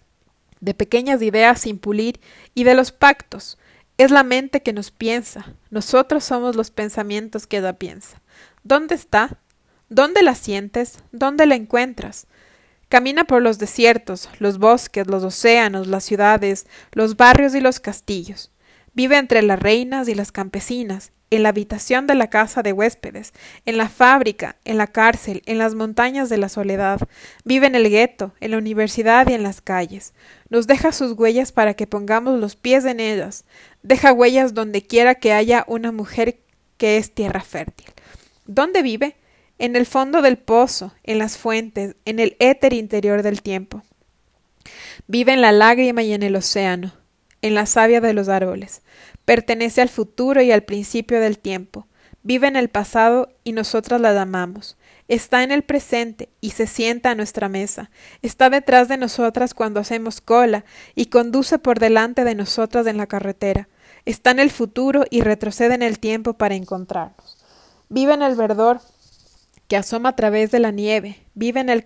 de 0.61 0.75
pequeñas 0.75 1.23
ideas 1.23 1.61
sin 1.61 1.79
pulir 1.79 2.21
y 2.55 2.65
de 2.65 2.75
los 2.75 2.91
pactos, 2.91 3.59
es 3.99 4.11
la 4.11 4.25
mente 4.25 4.63
que 4.63 4.73
nos 4.73 4.91
piensa, 4.91 5.55
nosotros 5.71 6.25
somos 6.25 6.57
los 6.57 6.71
pensamientos 6.71 7.47
que 7.47 7.59
ella 7.59 7.75
piensa. 7.75 8.21
¿Dónde 8.63 8.95
está? 8.95 9.39
¿Dónde 9.89 10.23
la 10.23 10.35
sientes? 10.35 10.99
¿Dónde 11.13 11.47
la 11.47 11.55
encuentras? 11.55 12.27
Camina 12.89 13.25
por 13.25 13.43
los 13.43 13.59
desiertos, 13.59 14.29
los 14.39 14.59
bosques, 14.59 15.07
los 15.07 15.23
océanos, 15.25 15.87
las 15.87 16.05
ciudades, 16.05 16.67
los 16.93 17.17
barrios 17.17 17.55
y 17.55 17.61
los 17.61 17.81
castillos. 17.81 18.51
Vive 18.97 19.19
entre 19.19 19.43
las 19.43 19.61
reinas 19.61 20.09
y 20.09 20.15
las 20.15 20.33
campesinas, 20.33 21.13
en 21.31 21.43
la 21.43 21.51
habitación 21.51 22.07
de 22.07 22.15
la 22.15 22.31
casa 22.31 22.63
de 22.63 22.73
huéspedes, 22.73 23.35
en 23.67 23.77
la 23.77 23.91
fábrica, 23.91 24.57
en 24.65 24.79
la 24.79 24.87
cárcel, 24.87 25.43
en 25.45 25.59
las 25.59 25.75
montañas 25.75 26.31
de 26.31 26.39
la 26.39 26.49
soledad, 26.49 27.01
vive 27.45 27.67
en 27.67 27.75
el 27.75 27.91
gueto, 27.91 28.33
en 28.41 28.53
la 28.53 28.57
universidad 28.59 29.29
y 29.29 29.35
en 29.35 29.43
las 29.43 29.61
calles. 29.61 30.15
Nos 30.49 30.67
deja 30.67 30.93
sus 30.93 31.13
huellas 31.13 31.53
para 31.53 31.75
que 31.75 31.87
pongamos 31.87 32.41
los 32.41 32.57
pies 32.57 32.87
en 32.87 33.01
ellas. 33.01 33.45
Deja 33.83 34.15
huellas 34.15 34.55
donde 34.55 34.81
quiera 34.81 35.15
que 35.15 35.35
haya 35.35 35.67
una 35.69 35.93
mujer 35.93 36.39
que 36.79 36.97
es 36.97 37.13
tierra 37.13 37.43
fértil. 37.43 37.89
¿Dónde 38.47 38.81
vive? 38.81 39.17
En 39.59 39.77
el 39.77 39.85
fondo 39.85 40.23
del 40.23 40.39
pozo, 40.39 40.95
en 41.05 41.19
las 41.19 41.37
fuentes, 41.37 41.97
en 42.07 42.19
el 42.19 42.35
éter 42.39 42.73
interior 42.73 43.23
del 43.23 43.43
tiempo. 43.43 43.83
Vive 45.07 45.35
en 45.35 45.43
la 45.43 45.53
lágrima 45.53 46.03
y 46.03 46.15
en 46.15 46.23
el 46.23 46.35
océano, 46.35 46.95
en 47.43 47.55
la 47.55 47.67
savia 47.67 48.01
de 48.01 48.13
los 48.13 48.29
árboles. 48.29 48.83
Pertenece 49.25 49.81
al 49.81 49.89
futuro 49.89 50.43
y 50.43 50.53
al 50.53 50.63
principio 50.63 51.21
del 51.21 51.39
tiempo. 51.39 51.87
Vive 52.23 52.49
en 52.49 52.57
el 52.57 52.69
pasado 52.69 53.29
y 53.45 53.53
nosotras 53.53 54.01
la 54.01 54.21
amamos. 54.21 54.77
Está 55.07 55.45
en 55.45 55.53
el 55.53 55.63
presente 55.63 56.29
y 56.41 56.51
se 56.51 56.67
sienta 56.67 57.11
a 57.11 57.15
nuestra 57.15 57.49
mesa. 57.49 57.91
Está 58.23 58.51
detrás 58.51 58.89
de 58.89 58.97
nosotras 58.97 59.55
cuando 59.55 59.79
hacemos 59.79 60.21
cola 60.21 60.65
y 60.97 61.07
conduce 61.07 61.61
por 61.61 61.79
delante 61.79 62.25
de 62.25 62.35
nosotras 62.35 62.87
en 62.89 62.97
la 62.97 63.07
carretera. 63.07 63.69
Está 64.05 64.33
en 64.33 64.41
el 64.41 64.51
futuro 64.51 65.05
y 65.09 65.21
retrocede 65.21 65.75
en 65.75 65.83
el 65.83 66.01
tiempo 66.01 66.35
para 66.35 66.57
encontrarnos. 66.57 67.39
Vive 67.89 68.15
en 68.15 68.23
el 68.23 68.35
verdor 68.35 68.81
que 69.69 69.77
asoma 69.77 70.11
a 70.11 70.17
través 70.17 70.51
de 70.51 70.61
la 70.61 70.71
nieve, 70.71 71.19
vive 71.35 71.61
en, 71.61 71.69
el 71.69 71.85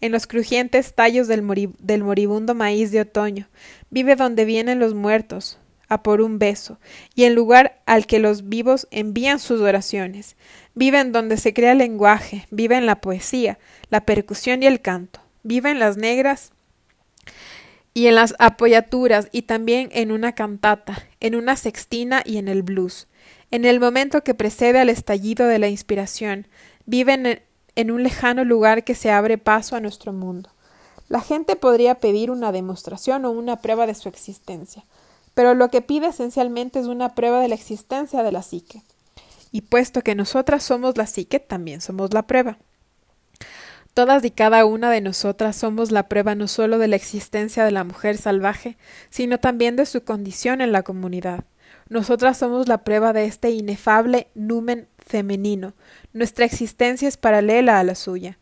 en 0.00 0.12
los 0.12 0.26
crujientes 0.26 0.94
tallos 0.94 1.28
del, 1.28 1.44
del 1.78 2.04
moribundo 2.04 2.54
maíz 2.54 2.90
de 2.90 3.00
otoño, 3.00 3.48
vive 3.90 4.16
donde 4.16 4.44
vienen 4.44 4.78
los 4.78 4.94
muertos, 4.94 5.58
a 5.90 6.04
por 6.04 6.20
un 6.20 6.38
beso, 6.38 6.78
y 7.16 7.24
en 7.24 7.34
lugar 7.34 7.82
al 7.84 8.06
que 8.06 8.20
los 8.20 8.48
vivos 8.48 8.86
envían 8.92 9.40
sus 9.40 9.60
oraciones. 9.60 10.36
Vive 10.74 11.00
en 11.00 11.10
donde 11.10 11.36
se 11.36 11.52
crea 11.52 11.72
el 11.72 11.78
lenguaje, 11.78 12.46
vive 12.50 12.76
en 12.76 12.86
la 12.86 13.00
poesía, 13.00 13.58
la 13.90 14.02
percusión 14.02 14.62
y 14.62 14.66
el 14.66 14.80
canto, 14.80 15.20
vive 15.42 15.70
en 15.70 15.80
las 15.80 15.96
negras 15.96 16.52
y 17.92 18.06
en 18.06 18.14
las 18.14 18.36
apoyaturas 18.38 19.28
y 19.32 19.42
también 19.42 19.88
en 19.92 20.12
una 20.12 20.32
cantata, 20.36 21.08
en 21.18 21.34
una 21.34 21.56
sextina 21.56 22.22
y 22.24 22.38
en 22.38 22.46
el 22.46 22.62
blues. 22.62 23.08
En 23.50 23.64
el 23.64 23.80
momento 23.80 24.22
que 24.22 24.34
precede 24.34 24.78
al 24.78 24.88
estallido 24.88 25.46
de 25.46 25.58
la 25.58 25.68
inspiración, 25.68 26.46
vive 26.86 27.42
en 27.74 27.90
un 27.90 28.02
lejano 28.02 28.44
lugar 28.44 28.84
que 28.84 28.94
se 28.94 29.10
abre 29.10 29.38
paso 29.38 29.74
a 29.74 29.80
nuestro 29.80 30.12
mundo. 30.12 30.50
La 31.08 31.20
gente 31.20 31.56
podría 31.56 31.96
pedir 31.96 32.30
una 32.30 32.52
demostración 32.52 33.24
o 33.24 33.32
una 33.32 33.56
prueba 33.56 33.88
de 33.88 33.96
su 33.96 34.08
existencia, 34.08 34.84
pero 35.34 35.54
lo 35.54 35.68
que 35.68 35.82
pide 35.82 36.06
esencialmente 36.06 36.78
es 36.78 36.86
una 36.86 37.16
prueba 37.16 37.40
de 37.40 37.48
la 37.48 37.56
existencia 37.56 38.22
de 38.22 38.30
la 38.30 38.42
psique. 38.42 38.82
Y 39.50 39.62
puesto 39.62 40.02
que 40.02 40.14
nosotras 40.14 40.62
somos 40.62 40.96
la 40.96 41.08
psique, 41.08 41.40
también 41.40 41.80
somos 41.80 42.14
la 42.14 42.28
prueba. 42.28 42.58
Todas 43.94 44.24
y 44.24 44.30
cada 44.30 44.64
una 44.64 44.88
de 44.90 45.00
nosotras 45.00 45.56
somos 45.56 45.90
la 45.90 46.06
prueba 46.08 46.36
no 46.36 46.46
solo 46.46 46.78
de 46.78 46.86
la 46.86 46.94
existencia 46.94 47.64
de 47.64 47.72
la 47.72 47.82
mujer 47.82 48.16
salvaje, 48.16 48.76
sino 49.10 49.38
también 49.38 49.74
de 49.74 49.86
su 49.86 50.04
condición 50.04 50.60
en 50.60 50.70
la 50.70 50.84
comunidad. 50.84 51.44
Nosotras 51.90 52.38
somos 52.38 52.68
la 52.68 52.84
prueba 52.84 53.12
de 53.12 53.24
este 53.24 53.50
inefable 53.50 54.28
numen 54.36 54.86
femenino. 54.98 55.74
Nuestra 56.12 56.44
existencia 56.44 57.08
es 57.08 57.16
paralela 57.16 57.80
a 57.80 57.84
la 57.84 57.96
suya. 57.96 58.38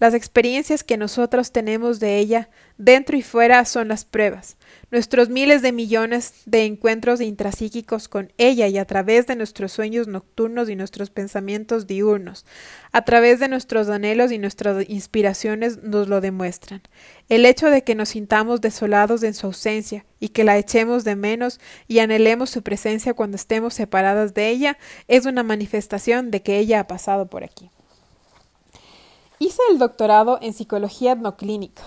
Las 0.00 0.14
experiencias 0.14 0.84
que 0.84 0.96
nosotros 0.96 1.50
tenemos 1.50 1.98
de 1.98 2.18
ella, 2.18 2.50
dentro 2.76 3.16
y 3.16 3.22
fuera, 3.22 3.64
son 3.64 3.88
las 3.88 4.04
pruebas. 4.04 4.56
Nuestros 4.92 5.28
miles 5.28 5.60
de 5.60 5.72
millones 5.72 6.34
de 6.46 6.66
encuentros 6.66 7.20
intrapsíquicos 7.20 8.06
con 8.06 8.32
ella 8.38 8.68
y 8.68 8.78
a 8.78 8.84
través 8.84 9.26
de 9.26 9.34
nuestros 9.34 9.72
sueños 9.72 10.06
nocturnos 10.06 10.68
y 10.68 10.76
nuestros 10.76 11.10
pensamientos 11.10 11.88
diurnos, 11.88 12.46
a 12.92 13.02
través 13.02 13.40
de 13.40 13.48
nuestros 13.48 13.88
anhelos 13.88 14.30
y 14.30 14.38
nuestras 14.38 14.88
inspiraciones 14.88 15.82
nos 15.82 16.06
lo 16.06 16.20
demuestran. 16.20 16.82
El 17.28 17.44
hecho 17.44 17.68
de 17.68 17.82
que 17.82 17.96
nos 17.96 18.10
sintamos 18.10 18.60
desolados 18.60 19.24
en 19.24 19.34
su 19.34 19.46
ausencia 19.46 20.06
y 20.20 20.28
que 20.28 20.44
la 20.44 20.58
echemos 20.58 21.02
de 21.02 21.16
menos 21.16 21.58
y 21.88 21.98
anhelemos 21.98 22.50
su 22.50 22.62
presencia 22.62 23.14
cuando 23.14 23.34
estemos 23.34 23.74
separadas 23.74 24.32
de 24.32 24.48
ella 24.48 24.78
es 25.08 25.26
una 25.26 25.42
manifestación 25.42 26.30
de 26.30 26.42
que 26.42 26.58
ella 26.58 26.78
ha 26.78 26.86
pasado 26.86 27.28
por 27.28 27.42
aquí. 27.42 27.70
Hice 29.40 29.62
el 29.70 29.78
doctorado 29.78 30.38
en 30.42 30.52
psicología 30.52 31.12
etnoclínica, 31.12 31.84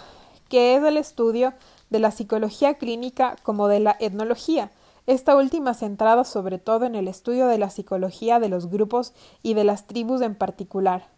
que 0.47 0.76
es 0.76 0.84
el 0.84 0.95
estudio 0.95 1.54
de 1.89 1.99
la 1.99 2.12
psicología 2.12 2.76
clínica 2.76 3.36
como 3.43 3.68
de 3.68 3.82
la 3.82 3.97
etnología, 3.99 4.72
esta 5.06 5.36
última 5.36 5.74
centrada 5.74 6.24
sobre 6.24 6.60
todo 6.60 6.86
en 6.86 6.95
el 6.95 7.10
estudio 7.10 7.47
de 7.47 7.58
la 7.58 7.70
psicología 7.70 8.39
de 8.39 8.47
los 8.47 8.68
grupos 8.70 9.14
y 9.43 9.54
de 9.54 9.66
las 9.66 9.86
tribus 9.86 10.22
en 10.22 10.36
particular. 10.36 11.10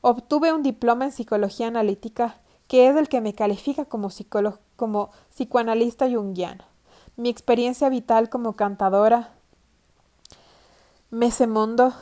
Obtuve 0.00 0.54
un 0.54 0.62
diploma 0.62 1.04
en 1.04 1.12
psicología 1.12 1.66
analítica, 1.66 2.38
que 2.68 2.88
es 2.88 2.96
el 2.96 3.10
que 3.10 3.20
me 3.20 3.34
califica 3.34 3.84
como, 3.84 4.08
psicoanalista 5.28 6.08
junguiana. 6.08 6.64
Mi 7.16 7.28
experiencia 7.28 7.90
vital 7.90 8.30
como 8.30 8.54
cantadora, 8.54 9.34
mesemondo, 11.10 11.92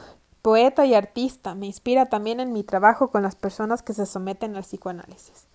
poeta 0.43 0.86
y 0.86 0.95
artista, 0.95 1.55
me 1.55 1.66
inspira 1.66 2.07
también 2.07 2.41
en 2.41 2.53
mi 2.53 2.62
trabajo 2.62 3.09
con 3.09 3.22
las 3.22 3.36
personas 3.36 3.82
que 3.82 3.93
se 3.93 4.07
someten 4.07 4.57
al 4.57 4.62
psicoanálisis. 4.62 5.47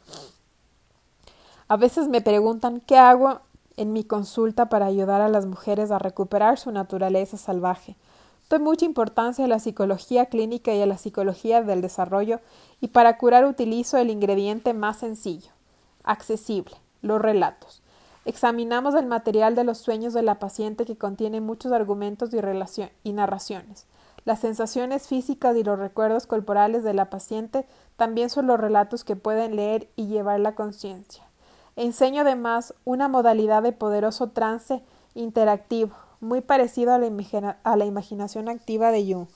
A 1.68 1.78
veces 1.78 2.08
me 2.08 2.22
preguntan 2.22 2.80
qué 2.80 2.98
hago 2.98 3.40
en 3.78 3.92
mi 3.92 4.04
consulta 4.04 4.70
para 4.70 4.86
ayudar 4.86 5.22
a 5.22 5.30
las 5.30 5.46
mujeres 5.46 5.92
a 5.92 6.00
recuperar 6.00 6.60
su 6.60 6.72
naturaleza 6.72 7.38
salvaje. 7.38 7.96
Doy 8.50 8.60
mucha 8.60 8.86
importancia 8.86 9.46
a 9.46 9.48
la 9.48 9.60
psicología 9.60 10.28
clínica 10.28 10.74
y 10.74 10.82
a 10.82 10.86
la 10.86 11.00
psicología 11.00 11.64
del 11.64 11.82
desarrollo 11.82 12.40
y 12.80 12.90
para 12.90 13.18
curar 13.18 13.46
utilizo 13.46 13.98
el 13.98 14.12
ingrediente 14.12 14.74
más 14.74 14.98
sencillo, 15.00 15.50
accesible, 16.04 16.76
los 17.02 17.20
relatos. 17.20 17.82
Examinamos 18.26 18.94
el 18.94 19.08
material 19.08 19.56
de 19.56 19.64
los 19.64 19.80
sueños 19.80 20.14
de 20.14 20.22
la 20.22 20.38
paciente 20.38 20.86
que 20.86 20.96
contiene 20.96 21.42
muchos 21.42 21.72
argumentos 21.72 22.30
y, 22.34 22.40
y 23.04 23.14
narraciones. 23.14 23.88
Las 24.26 24.40
sensaciones 24.40 25.08
físicas 25.08 25.56
y 25.56 25.64
los 25.64 25.78
recuerdos 25.78 26.26
corporales 26.26 26.84
de 26.84 26.96
la 26.96 27.12
paciente 27.12 27.68
también 27.96 28.32
son 28.32 28.48
los 28.48 28.60
relatos 28.60 29.04
que 29.04 29.16
pueden 29.16 29.56
leer 29.56 29.88
y 29.96 30.08
llevar 30.08 30.40
la 30.40 30.56
conciencia. 30.56 31.24
Enseño 31.76 32.22
además 32.22 32.74
una 32.86 33.08
modalidad 33.08 33.62
de 33.62 33.72
poderoso 33.72 34.32
trance 34.32 34.82
interactivo, 35.14 35.96
muy 36.22 36.42
parecido 36.42 36.94
a 36.94 36.98
la, 36.98 37.58
a 37.64 37.78
la 37.78 37.86
imaginación 37.86 38.50
activa 38.50 38.92
de 38.92 39.14
Jung, 39.14 39.28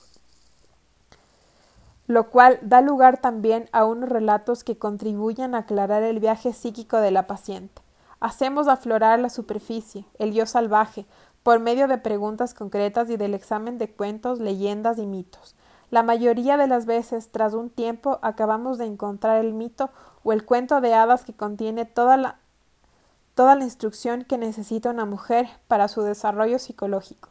lo 2.08 2.28
cual 2.28 2.58
da 2.62 2.80
lugar 2.80 3.20
también 3.20 3.68
a 3.70 3.84
unos 3.84 4.08
relatos 4.08 4.64
que 4.64 4.76
contribuyen 4.76 5.54
a 5.54 5.58
aclarar 5.58 6.02
el 6.02 6.18
viaje 6.18 6.52
psíquico 6.52 6.96
de 6.96 7.12
la 7.12 7.28
paciente. 7.28 7.80
Hacemos 8.18 8.68
aflorar 8.68 9.18
la 9.20 9.30
superficie, 9.30 10.04
el 10.18 10.32
yo 10.32 10.44
salvaje, 10.44 11.06
por 11.42 11.60
medio 11.60 11.88
de 11.88 11.98
preguntas 11.98 12.54
concretas 12.54 13.08
y 13.10 13.16
del 13.16 13.34
examen 13.34 13.78
de 13.78 13.90
cuentos, 13.90 14.40
leyendas 14.40 14.98
y 14.98 15.06
mitos. 15.06 15.54
La 15.90 16.02
mayoría 16.02 16.56
de 16.56 16.68
las 16.68 16.86
veces, 16.86 17.30
tras 17.32 17.54
un 17.54 17.70
tiempo, 17.70 18.18
acabamos 18.22 18.78
de 18.78 18.86
encontrar 18.86 19.38
el 19.44 19.52
mito 19.52 19.90
o 20.22 20.32
el 20.32 20.44
cuento 20.44 20.80
de 20.80 20.94
hadas 20.94 21.24
que 21.24 21.32
contiene 21.32 21.84
toda 21.84 22.16
la, 22.16 22.38
toda 23.34 23.56
la 23.56 23.64
instrucción 23.64 24.24
que 24.24 24.38
necesita 24.38 24.90
una 24.90 25.04
mujer 25.04 25.48
para 25.66 25.88
su 25.88 26.02
desarrollo 26.02 26.58
psicológico. 26.58 27.30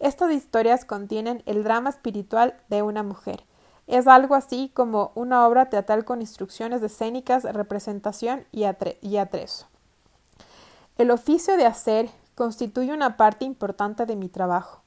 Estas 0.00 0.32
historias 0.32 0.84
contienen 0.84 1.42
el 1.46 1.62
drama 1.62 1.90
espiritual 1.90 2.54
de 2.68 2.82
una 2.82 3.02
mujer. 3.02 3.44
Es 3.86 4.06
algo 4.06 4.34
así 4.34 4.70
como 4.72 5.12
una 5.14 5.46
obra 5.46 5.68
teatral 5.68 6.04
con 6.04 6.20
instrucciones 6.20 6.82
escénicas, 6.82 7.44
representación 7.44 8.44
y, 8.50 8.64
y 9.02 9.16
atrezo. 9.18 9.66
El 10.96 11.10
oficio 11.10 11.56
de 11.56 11.66
hacer, 11.66 12.10
constituye 12.34 12.92
una 12.92 13.16
parte 13.16 13.44
importante 13.44 14.06
de 14.06 14.16
mi 14.16 14.28
trabajo. 14.28 14.82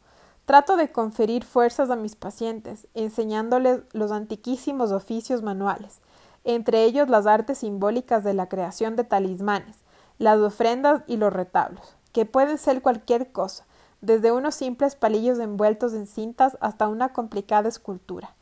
Trato 0.45 0.75
de 0.75 0.91
conferir 0.91 1.45
fuerzas 1.45 1.89
a 1.89 1.95
mis 1.95 2.15
pacientes, 2.15 2.87
enseñándoles 2.93 3.81
los 3.93 4.11
antiquísimos 4.11 4.91
oficios 4.91 5.41
manuales, 5.41 6.01
entre 6.43 6.83
ellos 6.83 7.09
las 7.09 7.25
artes 7.27 7.59
simbólicas 7.59 8.23
de 8.23 8.33
la 8.33 8.49
creación 8.49 8.95
de 8.95 9.05
talismanes, 9.05 9.77
las 10.17 10.39
ofrendas 10.39 11.03
y 11.07 11.17
los 11.17 11.31
retablos, 11.31 11.95
que 12.11 12.25
pueden 12.25 12.57
ser 12.57 12.81
cualquier 12.81 13.31
cosa, 13.31 13.65
desde 14.01 14.33
unos 14.33 14.55
simples 14.55 14.95
palillos 14.95 15.39
envueltos 15.39 15.93
en 15.93 16.07
cintas 16.07 16.57
hasta 16.59 16.89
una 16.89 17.13
complicada 17.13 17.69
escultura. 17.69 18.35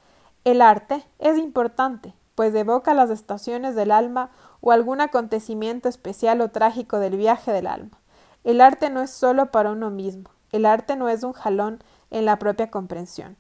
El 0.44 0.60
arte 0.60 1.06
es 1.20 1.38
importante, 1.38 2.16
pues 2.34 2.56
evoca 2.56 2.96
las 2.96 3.12
estaciones 3.12 3.76
del 3.76 3.92
alma 3.92 4.32
o 4.62 4.72
algún 4.72 5.02
acontecimiento 5.02 5.88
especial 5.88 6.42
o 6.42 6.50
trágico 6.50 6.98
del 6.98 7.16
viaje 7.16 7.52
del 7.52 7.68
alma. 7.68 8.01
El 8.44 8.62
arte 8.62 8.90
no 8.90 9.02
es 9.02 9.12
solo 9.12 9.52
para 9.52 9.72
uno 9.72 9.92
mismo, 9.92 10.30
el 10.52 10.66
arte 10.66 10.96
no 10.96 11.10
es 11.10 11.24
un 11.24 11.34
jalón 11.34 11.84
en 12.10 12.26
la 12.26 12.40
propia 12.40 12.72
comprensión. 12.72 13.38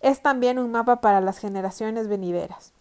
Es 0.00 0.20
también 0.20 0.58
un 0.58 0.70
mapa 0.72 1.00
para 1.00 1.20
las 1.20 1.38
generaciones 1.38 2.08
venideras. 2.08 2.72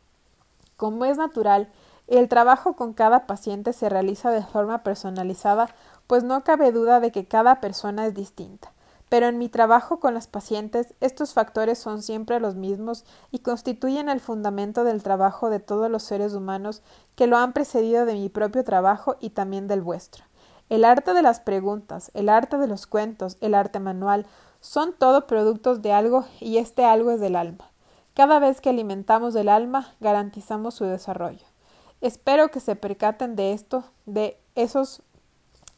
Como 0.76 1.06
es 1.06 1.18
natural, 1.18 1.70
el 2.08 2.30
trabajo 2.30 2.74
con 2.74 2.94
cada 2.94 3.26
paciente 3.26 3.74
se 3.74 3.90
realiza 3.90 4.32
de 4.32 4.44
forma 4.44 4.84
personalizada, 4.84 5.70
pues 6.08 6.24
no 6.24 6.44
cabe 6.44 6.72
duda 6.72 7.00
de 7.00 7.12
que 7.12 7.26
cada 7.26 7.62
persona 7.62 8.06
es 8.06 8.14
distinta. 8.14 8.72
pero 9.10 9.28
en 9.28 9.38
mi 9.38 9.50
trabajo 9.50 10.00
con 10.00 10.14
las 10.14 10.28
pacientes 10.28 10.94
estos 11.00 11.34
factores 11.34 11.78
son 11.78 12.02
siempre 12.02 12.40
los 12.40 12.56
mismos 12.56 13.06
y 13.32 13.40
constituyen 13.40 14.10
el 14.10 14.20
fundamento 14.20 14.84
del 14.84 15.04
trabajo 15.04 15.50
de 15.50 15.60
todos 15.60 15.90
los 15.90 16.04
seres 16.04 16.34
humanos 16.34 16.82
que 17.16 17.28
lo 17.28 17.38
han 17.38 17.54
precedido 17.54 18.06
de 18.06 18.14
mi 18.14 18.30
propio 18.30 18.64
trabajo 18.64 19.16
y 19.20 19.30
también 19.30 19.68
del 19.68 19.82
vuestro. 19.82 20.26
El 20.70 20.84
arte 20.84 21.14
de 21.14 21.22
las 21.22 21.40
preguntas, 21.40 22.10
el 22.14 22.28
arte 22.28 22.58
de 22.58 22.68
los 22.68 22.88
cuentos, 22.88 23.38
el 23.42 23.54
arte 23.54 23.80
manual, 23.80 24.26
son 24.62 24.94
todo 24.94 25.28
productos 25.28 25.82
de 25.84 25.94
algo 25.94 26.26
y 26.40 26.58
este 26.58 26.86
algo 26.86 27.12
es 27.12 27.20
del 27.20 27.36
alma. 27.36 27.70
Cada 28.16 28.40
vez 28.40 28.62
que 28.62 28.70
alimentamos 28.70 29.36
el 29.36 29.50
alma, 29.50 29.94
garantizamos 30.00 30.74
su 30.74 30.86
desarrollo. 30.86 31.46
Espero 32.02 32.50
que 32.50 32.60
se 32.60 32.76
percaten 32.76 33.36
de 33.36 33.54
esto, 33.54 33.84
de 34.06 34.40
esos 34.56 35.02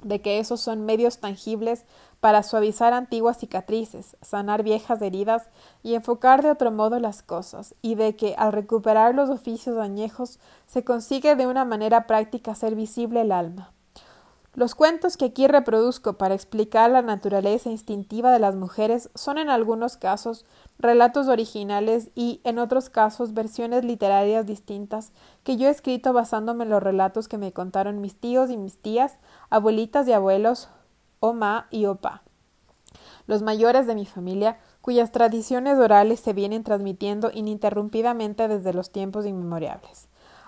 de 0.03 0.21
que 0.21 0.39
esos 0.39 0.61
son 0.61 0.85
medios 0.85 1.17
tangibles 1.17 1.83
para 2.19 2.43
suavizar 2.43 2.93
antiguas 2.93 3.39
cicatrices, 3.39 4.15
sanar 4.21 4.63
viejas 4.63 5.01
heridas 5.01 5.49
y 5.83 5.95
enfocar 5.95 6.43
de 6.43 6.51
otro 6.51 6.71
modo 6.71 6.99
las 6.99 7.23
cosas, 7.23 7.75
y 7.81 7.95
de 7.95 8.15
que 8.15 8.35
al 8.37 8.53
recuperar 8.53 9.15
los 9.15 9.29
oficios 9.29 9.77
añejos 9.77 10.39
se 10.67 10.83
consigue 10.83 11.35
de 11.35 11.47
una 11.47 11.65
manera 11.65 12.07
práctica 12.07 12.51
hacer 12.51 12.75
visible 12.75 13.21
el 13.21 13.31
alma. 13.31 13.71
Los 14.57 14.73
cuentos 14.73 15.17
que 15.17 15.25
aquí 15.25 15.47
reproduzco 15.47 16.13
para 16.13 16.33
explicar 16.33 16.89
la 16.89 17.03
naturaleza 17.03 17.69
instintiva 17.69 18.31
de 18.31 18.39
las 18.39 18.55
mujeres 18.55 19.11
son 19.13 19.37
en 19.37 19.51
algunos 19.51 19.97
casos 19.97 20.45
relatos 20.79 21.27
originales 21.27 22.09
y 22.15 22.41
en 22.43 22.57
otros 22.57 22.89
casos 22.89 23.35
versiones 23.35 23.85
literarias 23.85 24.47
distintas 24.47 25.11
que 25.43 25.57
yo 25.57 25.67
he 25.67 25.69
escrito 25.69 26.11
basándome 26.11 26.63
en 26.63 26.71
los 26.71 26.81
relatos 26.81 27.27
que 27.27 27.37
me 27.37 27.53
contaron 27.53 28.01
mis 28.01 28.19
tíos 28.19 28.49
y 28.49 28.57
mis 28.57 28.79
tías, 28.81 29.19
abuelitas 29.51 30.07
y 30.07 30.13
abuelos, 30.13 30.69
oma 31.19 31.67
y 31.69 31.85
opa, 31.85 32.23
los 33.27 33.43
mayores 33.43 33.85
de 33.85 33.93
mi 33.93 34.07
familia, 34.07 34.57
cuyas 34.81 35.11
tradiciones 35.11 35.77
orales 35.77 36.19
se 36.19 36.33
vienen 36.33 36.63
transmitiendo 36.63 37.29
ininterrumpidamente 37.31 38.47
desde 38.47 38.73
los 38.73 38.89
tiempos 38.89 39.27
inmemoriales. 39.27 40.07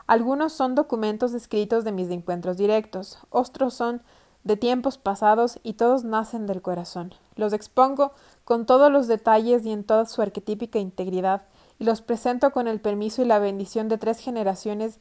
Algunos 0.10 0.54
son 0.54 0.74
documentos 0.74 1.36
escritos 1.36 1.84
de 1.84 1.92
mis 1.92 2.10
encuentros 2.10 2.58
directos, 2.58 3.20
otros 3.30 3.76
son 3.76 4.02
de 4.44 4.58
tiempos 4.58 4.98
pasados 4.98 5.60
y 5.62 5.74
todos 5.74 6.04
nacen 6.04 6.48
del 6.48 6.64
corazón. 6.64 7.14
Los 7.36 7.54
expongo 7.54 8.14
con 8.44 8.66
todos 8.66 8.92
los 8.92 9.08
detalles 9.08 9.68
y 9.68 9.72
en 9.72 9.84
toda 9.84 10.08
su 10.08 10.24
arquetípica 10.24 10.80
integridad, 10.80 11.44
y 11.78 11.84
los 11.84 12.02
presento 12.02 12.50
con 12.50 12.68
el 12.68 12.82
permiso 12.82 13.22
y 13.22 13.26
la 13.26 13.38
bendición 13.38 13.88
de 13.88 14.00
tres 14.00 14.18
generaciones 14.18 14.98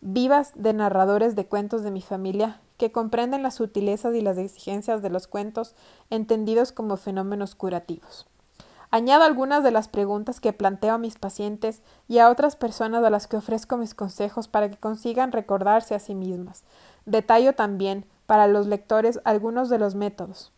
vivas 0.00 0.52
de 0.54 0.72
narradores 0.72 1.34
de 1.34 1.46
cuentos 1.46 1.82
de 1.82 1.90
mi 1.90 2.00
familia, 2.00 2.60
que 2.78 2.92
comprenden 2.92 3.42
las 3.42 3.56
sutilezas 3.56 4.14
y 4.14 4.20
las 4.20 4.38
exigencias 4.38 5.02
de 5.02 5.10
los 5.10 5.26
cuentos 5.26 5.74
entendidos 6.10 6.70
como 6.70 6.96
fenómenos 6.96 7.56
curativos. 7.56 8.28
Añado 8.94 9.24
algunas 9.24 9.64
de 9.64 9.72
las 9.72 9.88
preguntas 9.88 10.38
que 10.38 10.52
planteo 10.52 10.94
a 10.94 10.98
mis 10.98 11.18
pacientes 11.18 11.82
y 12.06 12.18
a 12.18 12.30
otras 12.30 12.54
personas 12.54 13.02
a 13.02 13.10
las 13.10 13.26
que 13.26 13.36
ofrezco 13.36 13.76
mis 13.76 13.92
consejos 13.92 14.46
para 14.46 14.70
que 14.70 14.76
consigan 14.76 15.32
recordarse 15.32 15.96
a 15.96 15.98
sí 15.98 16.14
mismas. 16.14 16.62
Detallo 17.04 17.56
también, 17.56 18.06
para 18.26 18.46
los 18.46 18.68
lectores, 18.68 19.18
algunos 19.24 19.68
de 19.68 19.78
los 19.78 19.96
métodos. 19.96 20.52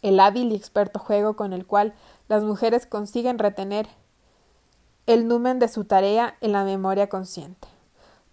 El 0.00 0.20
hábil 0.20 0.52
y 0.52 0.54
experto 0.54 0.98
juego 0.98 1.36
con 1.36 1.52
el 1.52 1.66
cual 1.66 1.92
las 2.28 2.44
mujeres 2.44 2.86
consiguen 2.86 3.38
retener 3.38 3.88
el 5.04 5.28
numen 5.28 5.58
de 5.58 5.68
su 5.68 5.84
tarea 5.84 6.36
en 6.40 6.52
la 6.52 6.64
memoria 6.64 7.10
consciente. 7.10 7.68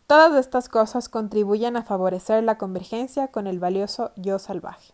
Todas 0.07 0.35
estas 0.35 0.69
cosas 0.69 1.09
contribuyen 1.09 1.75
a 1.75 1.83
favorecer 1.83 2.45
la 2.45 2.57
convergencia 2.57 3.27
con 3.27 3.45
el 3.45 3.59
valioso 3.59 4.11
yo 4.15 4.39
salvaje. 4.39 4.93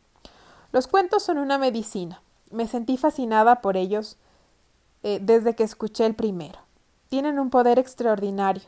Los 0.71 0.87
cuentos 0.87 1.21
son 1.21 1.37
una 1.37 1.59
medicina. 1.59 2.23
Me 2.53 2.67
sentí 2.67 2.97
fascinada 2.97 3.61
por 3.61 3.77
ellos 3.77 4.17
eh, 5.01 5.19
desde 5.19 5.55
que 5.55 5.63
escuché 5.63 6.05
el 6.05 6.13
primero. 6.13 6.59
Tienen 7.09 7.39
un 7.39 7.49
poder 7.49 7.79
extraordinario. 7.79 8.61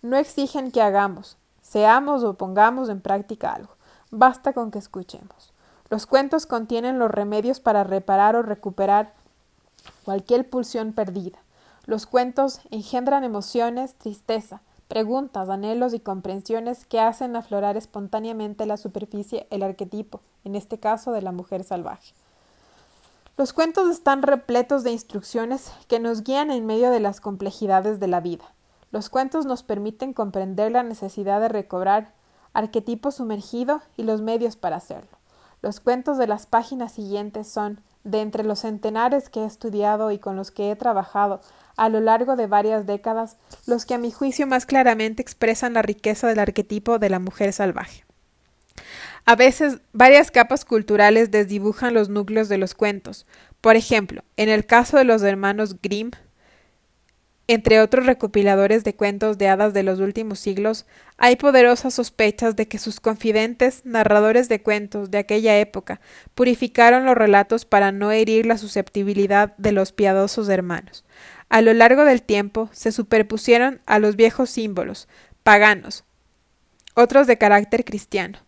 No 0.00 0.16
exigen 0.16 0.70
que 0.70 0.80
hagamos, 0.80 1.36
seamos 1.60 2.22
o 2.22 2.34
pongamos 2.34 2.88
en 2.88 3.00
práctica 3.00 3.52
algo. 3.52 3.74
Basta 4.12 4.52
con 4.52 4.70
que 4.70 4.78
escuchemos. 4.78 5.52
Los 5.90 6.06
cuentos 6.06 6.46
contienen 6.46 7.00
los 7.00 7.10
remedios 7.10 7.58
para 7.58 7.82
reparar 7.82 8.36
o 8.36 8.42
recuperar 8.42 9.12
cualquier 10.04 10.48
pulsión 10.48 10.92
perdida. 10.92 11.38
Los 11.84 12.06
cuentos 12.06 12.60
engendran 12.70 13.24
emociones, 13.24 13.96
tristeza, 13.96 14.60
preguntas, 14.86 15.48
anhelos 15.48 15.94
y 15.94 15.98
comprensiones 15.98 16.86
que 16.86 17.00
hacen 17.00 17.34
aflorar 17.34 17.76
espontáneamente 17.76 18.66
la 18.66 18.76
superficie 18.76 19.48
el 19.50 19.64
arquetipo, 19.64 20.20
en 20.44 20.54
este 20.54 20.78
caso 20.78 21.10
de 21.10 21.22
la 21.22 21.32
mujer 21.32 21.64
salvaje. 21.64 22.14
Los 23.38 23.54
cuentos 23.54 23.88
están 23.88 24.20
repletos 24.20 24.84
de 24.84 24.92
instrucciones 24.92 25.72
que 25.88 25.98
nos 25.98 26.22
guían 26.22 26.50
en 26.50 26.66
medio 26.66 26.90
de 26.90 27.00
las 27.00 27.22
complejidades 27.22 27.98
de 27.98 28.06
la 28.06 28.20
vida. 28.20 28.44
Los 28.90 29.08
cuentos 29.08 29.46
nos 29.46 29.62
permiten 29.62 30.12
comprender 30.12 30.70
la 30.70 30.82
necesidad 30.82 31.40
de 31.40 31.48
recobrar 31.48 32.12
arquetipo 32.52 33.10
sumergido 33.10 33.80
y 33.96 34.02
los 34.02 34.20
medios 34.20 34.56
para 34.56 34.76
hacerlo. 34.76 35.16
Los 35.62 35.80
cuentos 35.80 36.18
de 36.18 36.26
las 36.26 36.44
páginas 36.44 36.92
siguientes 36.92 37.48
son, 37.48 37.80
de 38.04 38.20
entre 38.20 38.44
los 38.44 38.60
centenares 38.60 39.30
que 39.30 39.40
he 39.40 39.46
estudiado 39.46 40.10
y 40.10 40.18
con 40.18 40.36
los 40.36 40.50
que 40.50 40.70
he 40.70 40.76
trabajado 40.76 41.40
a 41.78 41.88
lo 41.88 42.00
largo 42.00 42.36
de 42.36 42.46
varias 42.46 42.84
décadas, 42.84 43.38
los 43.66 43.86
que 43.86 43.94
a 43.94 43.98
mi 43.98 44.10
juicio 44.10 44.46
más 44.46 44.66
claramente 44.66 45.22
expresan 45.22 45.72
la 45.72 45.82
riqueza 45.82 46.26
del 46.26 46.40
arquetipo 46.40 46.98
de 46.98 47.08
la 47.08 47.18
mujer 47.18 47.54
salvaje. 47.54 48.04
A 49.24 49.36
veces, 49.36 49.78
varias 49.92 50.30
capas 50.30 50.64
culturales 50.64 51.30
desdibujan 51.30 51.94
los 51.94 52.08
núcleos 52.08 52.48
de 52.48 52.58
los 52.58 52.74
cuentos. 52.74 53.26
Por 53.60 53.76
ejemplo, 53.76 54.24
en 54.36 54.48
el 54.48 54.66
caso 54.66 54.96
de 54.96 55.04
los 55.04 55.22
hermanos 55.22 55.76
Grimm, 55.80 56.10
entre 57.46 57.80
otros 57.80 58.06
recopiladores 58.06 58.82
de 58.82 58.94
cuentos 58.94 59.36
de 59.36 59.48
hadas 59.48 59.74
de 59.74 59.82
los 59.82 60.00
últimos 60.00 60.38
siglos, 60.38 60.86
hay 61.18 61.36
poderosas 61.36 61.94
sospechas 61.94 62.56
de 62.56 62.66
que 62.66 62.78
sus 62.78 62.98
confidentes, 62.98 63.82
narradores 63.84 64.48
de 64.48 64.62
cuentos 64.62 65.10
de 65.10 65.18
aquella 65.18 65.58
época, 65.58 66.00
purificaron 66.34 67.04
los 67.04 67.16
relatos 67.16 67.64
para 67.64 67.92
no 67.92 68.10
herir 68.10 68.46
la 68.46 68.58
susceptibilidad 68.58 69.56
de 69.56 69.72
los 69.72 69.92
piadosos 69.92 70.48
hermanos. 70.48 71.04
A 71.48 71.62
lo 71.62 71.72
largo 71.74 72.04
del 72.04 72.22
tiempo 72.22 72.70
se 72.72 72.90
superpusieron 72.90 73.82
a 73.86 73.98
los 73.98 74.16
viejos 74.16 74.48
símbolos, 74.50 75.06
paganos, 75.42 76.04
otros 76.94 77.26
de 77.26 77.38
carácter 77.38 77.84
cristiano, 77.84 78.38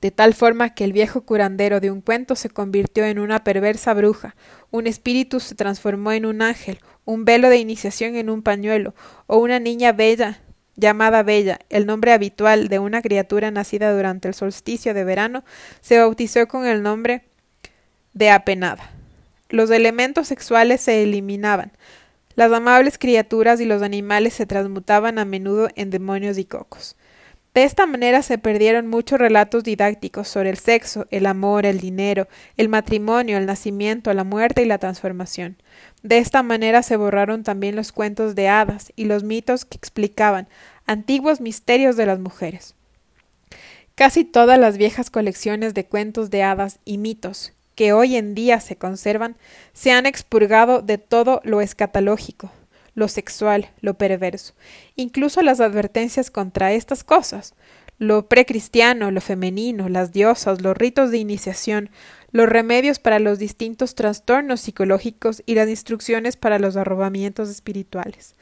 de 0.00 0.10
tal 0.10 0.34
forma 0.34 0.74
que 0.74 0.84
el 0.84 0.92
viejo 0.92 1.22
curandero 1.22 1.80
de 1.80 1.90
un 1.90 2.00
cuento 2.00 2.36
se 2.36 2.50
convirtió 2.50 3.04
en 3.04 3.18
una 3.18 3.44
perversa 3.44 3.94
bruja, 3.94 4.36
un 4.70 4.86
espíritu 4.86 5.40
se 5.40 5.54
transformó 5.54 6.12
en 6.12 6.26
un 6.26 6.42
ángel, 6.42 6.78
un 7.04 7.24
velo 7.24 7.48
de 7.48 7.58
iniciación 7.58 8.16
en 8.16 8.30
un 8.30 8.42
pañuelo, 8.42 8.94
o 9.26 9.38
una 9.38 9.58
niña 9.58 9.92
bella 9.92 10.40
llamada 10.78 11.24
Bella, 11.24 11.58
el 11.70 11.86
nombre 11.86 12.12
habitual 12.12 12.68
de 12.68 12.78
una 12.78 13.02
criatura 13.02 13.50
nacida 13.50 13.92
durante 13.92 14.28
el 14.28 14.34
solsticio 14.34 14.94
de 14.94 15.02
verano, 15.02 15.44
se 15.80 15.98
bautizó 15.98 16.46
con 16.46 16.66
el 16.66 16.82
nombre 16.82 17.24
de 18.14 18.30
apenada. 18.30 18.92
Los 19.48 19.70
elementos 19.70 20.28
sexuales 20.28 20.80
se 20.80 21.02
eliminaban, 21.02 21.72
las 22.36 22.52
amables 22.52 22.98
criaturas 22.98 23.60
y 23.60 23.64
los 23.64 23.82
animales 23.82 24.34
se 24.34 24.46
transmutaban 24.46 25.18
a 25.18 25.24
menudo 25.24 25.68
en 25.74 25.90
demonios 25.90 26.38
y 26.38 26.44
cocos. 26.44 26.96
De 27.54 27.64
esta 27.64 27.86
manera 27.86 28.22
se 28.22 28.38
perdieron 28.38 28.86
muchos 28.86 29.18
relatos 29.18 29.64
didácticos 29.64 30.28
sobre 30.28 30.50
el 30.50 30.58
sexo, 30.58 31.06
el 31.10 31.26
amor, 31.26 31.66
el 31.66 31.80
dinero, 31.80 32.28
el 32.56 32.68
matrimonio, 32.68 33.36
el 33.36 33.46
nacimiento, 33.46 34.12
la 34.14 34.24
muerte 34.24 34.62
y 34.62 34.66
la 34.66 34.78
transformación. 34.78 35.56
De 36.02 36.18
esta 36.18 36.42
manera 36.42 36.82
se 36.82 36.96
borraron 36.96 37.42
también 37.42 37.74
los 37.74 37.90
cuentos 37.90 38.34
de 38.34 38.48
hadas 38.48 38.92
y 38.94 39.06
los 39.06 39.24
mitos 39.24 39.64
que 39.64 39.76
explicaban 39.76 40.48
antiguos 40.86 41.40
misterios 41.40 41.96
de 41.96 42.06
las 42.06 42.20
mujeres. 42.20 42.74
Casi 43.94 44.24
todas 44.24 44.58
las 44.60 44.76
viejas 44.76 45.10
colecciones 45.10 45.74
de 45.74 45.84
cuentos 45.84 46.30
de 46.30 46.44
hadas 46.44 46.78
y 46.84 46.98
mitos 46.98 47.52
que 47.74 47.92
hoy 47.92 48.16
en 48.16 48.34
día 48.34 48.60
se 48.60 48.76
conservan 48.76 49.36
se 49.72 49.92
han 49.92 50.06
expurgado 50.06 50.82
de 50.82 50.98
todo 50.98 51.40
lo 51.44 51.60
escatológico, 51.60 52.50
lo 52.94 53.08
sexual, 53.08 53.70
lo 53.80 53.94
perverso, 53.94 54.54
incluso 54.96 55.42
las 55.42 55.60
advertencias 55.60 56.30
contra 56.30 56.72
estas 56.72 57.04
cosas, 57.04 57.54
lo 57.98 58.28
precristiano, 58.28 59.10
lo 59.10 59.20
femenino, 59.20 59.88
las 59.88 60.12
diosas, 60.12 60.62
los 60.62 60.76
ritos 60.76 61.10
de 61.10 61.18
iniciación, 61.18 61.90
los 62.30 62.48
remedios 62.48 62.98
para 62.98 63.18
los 63.18 63.38
distintos 63.38 63.94
trastornos 63.94 64.60
psicológicos 64.60 65.42
y 65.46 65.54
las 65.54 65.68
instrucciones 65.68 66.36
para 66.36 66.58
los 66.58 66.76
arrobamientos 66.76 67.48
espirituales. 67.48 68.34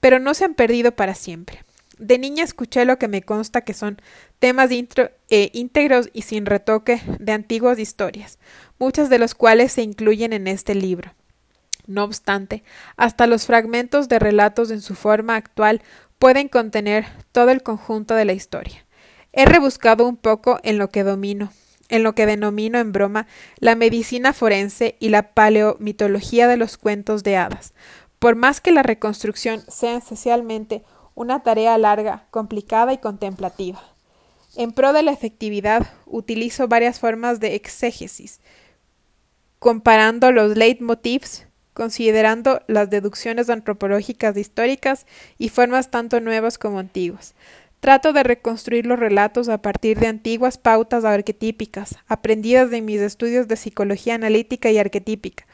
Pero 0.00 0.18
no 0.18 0.34
se 0.34 0.44
han 0.44 0.54
perdido 0.54 0.92
para 0.92 1.14
siempre. 1.14 1.64
De 1.98 2.18
niña 2.18 2.44
escuché 2.44 2.84
lo 2.84 2.98
que 2.98 3.08
me 3.08 3.22
consta 3.22 3.62
que 3.62 3.74
son 3.74 4.00
temas 4.38 4.70
eh, 4.70 5.50
íntegros 5.52 6.10
y 6.12 6.22
sin 6.22 6.46
retoque 6.46 7.00
de 7.18 7.32
antiguas 7.32 7.78
historias, 7.78 8.38
muchas 8.78 9.08
de 9.08 9.18
las 9.18 9.34
cuales 9.34 9.72
se 9.72 9.82
incluyen 9.82 10.32
en 10.32 10.46
este 10.46 10.74
libro. 10.74 11.12
No 11.88 12.04
obstante, 12.04 12.62
hasta 12.96 13.26
los 13.26 13.46
fragmentos 13.46 14.08
de 14.08 14.20
relatos 14.20 14.70
en 14.70 14.80
su 14.80 14.94
forma 14.94 15.34
actual 15.34 15.82
pueden 16.20 16.48
contener 16.48 17.06
todo 17.32 17.50
el 17.50 17.64
conjunto 17.64 18.14
de 18.14 18.26
la 18.26 18.34
historia. 18.34 18.86
He 19.32 19.46
rebuscado 19.46 20.06
un 20.06 20.16
poco 20.16 20.60
en 20.62 20.78
lo 20.78 20.90
que 20.90 21.02
domino. 21.02 21.50
en 21.88 22.02
lo 22.02 22.14
que 22.14 22.26
denomino 22.26 22.78
en 22.78 22.92
broma 22.92 23.26
la 23.60 23.74
medicina 23.74 24.34
forense 24.34 24.96
y 25.00 25.08
la 25.08 25.32
paleomitología 25.32 26.46
de 26.46 26.58
los 26.58 26.76
cuentos 26.76 27.22
de 27.22 27.38
hadas, 27.38 27.72
por 28.18 28.36
más 28.36 28.60
que 28.60 28.72
la 28.72 28.82
reconstrucción 28.82 29.62
sea 29.68 29.96
esencialmente 29.96 30.84
una 31.14 31.42
tarea 31.42 31.78
larga, 31.78 32.26
complicada 32.30 32.92
y 32.92 32.98
contemplativa. 32.98 33.82
En 34.54 34.72
pro 34.72 34.92
de 34.92 35.02
la 35.02 35.12
efectividad, 35.12 35.90
utilizo 36.04 36.68
varias 36.68 37.00
formas 37.00 37.40
de 37.40 37.54
exégesis, 37.54 38.40
comparando 39.58 40.30
los 40.30 40.56
leitmotivs, 40.56 41.47
considerando 41.78 42.60
las 42.66 42.90
deducciones 42.90 43.48
antropológicas 43.48 44.36
históricas 44.36 45.06
y 45.38 45.48
formas 45.48 45.92
tanto 45.92 46.20
nuevas 46.20 46.58
como 46.58 46.80
antiguas. 46.80 47.36
Trato 47.78 48.12
de 48.12 48.24
reconstruir 48.24 48.84
los 48.84 48.98
relatos 48.98 49.48
a 49.48 49.62
partir 49.62 50.00
de 50.00 50.08
antiguas 50.08 50.58
pautas 50.58 51.04
arquetípicas, 51.04 51.94
aprendidas 52.08 52.72
de 52.72 52.82
mis 52.82 53.00
estudios 53.00 53.46
de 53.46 53.54
psicología 53.54 54.16
analítica 54.16 54.72
y 54.72 54.78
arquetípica, 54.78 55.46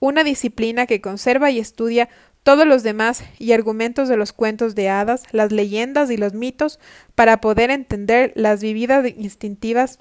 una 0.00 0.22
disciplina 0.22 0.84
que 0.84 1.00
conserva 1.00 1.50
y 1.50 1.58
estudia 1.58 2.10
todos 2.42 2.66
los 2.66 2.82
demás 2.82 3.24
y 3.38 3.52
argumentos 3.52 4.10
de 4.10 4.18
los 4.18 4.34
cuentos 4.34 4.74
de 4.74 4.90
hadas, 4.90 5.22
las 5.32 5.50
leyendas 5.50 6.10
y 6.10 6.18
los 6.18 6.34
mitos 6.34 6.78
para 7.14 7.40
poder 7.40 7.70
entender 7.70 8.34
las 8.36 8.60
vividas 8.60 9.06
instintivas 9.16 9.98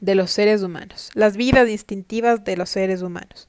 de 0.00 0.16
los 0.16 0.32
seres 0.32 0.64
humanos, 0.64 1.10
las 1.14 1.36
vidas 1.36 1.68
instintivas 1.68 2.42
de 2.42 2.56
los 2.56 2.68
seres 2.68 3.00
humanos. 3.02 3.48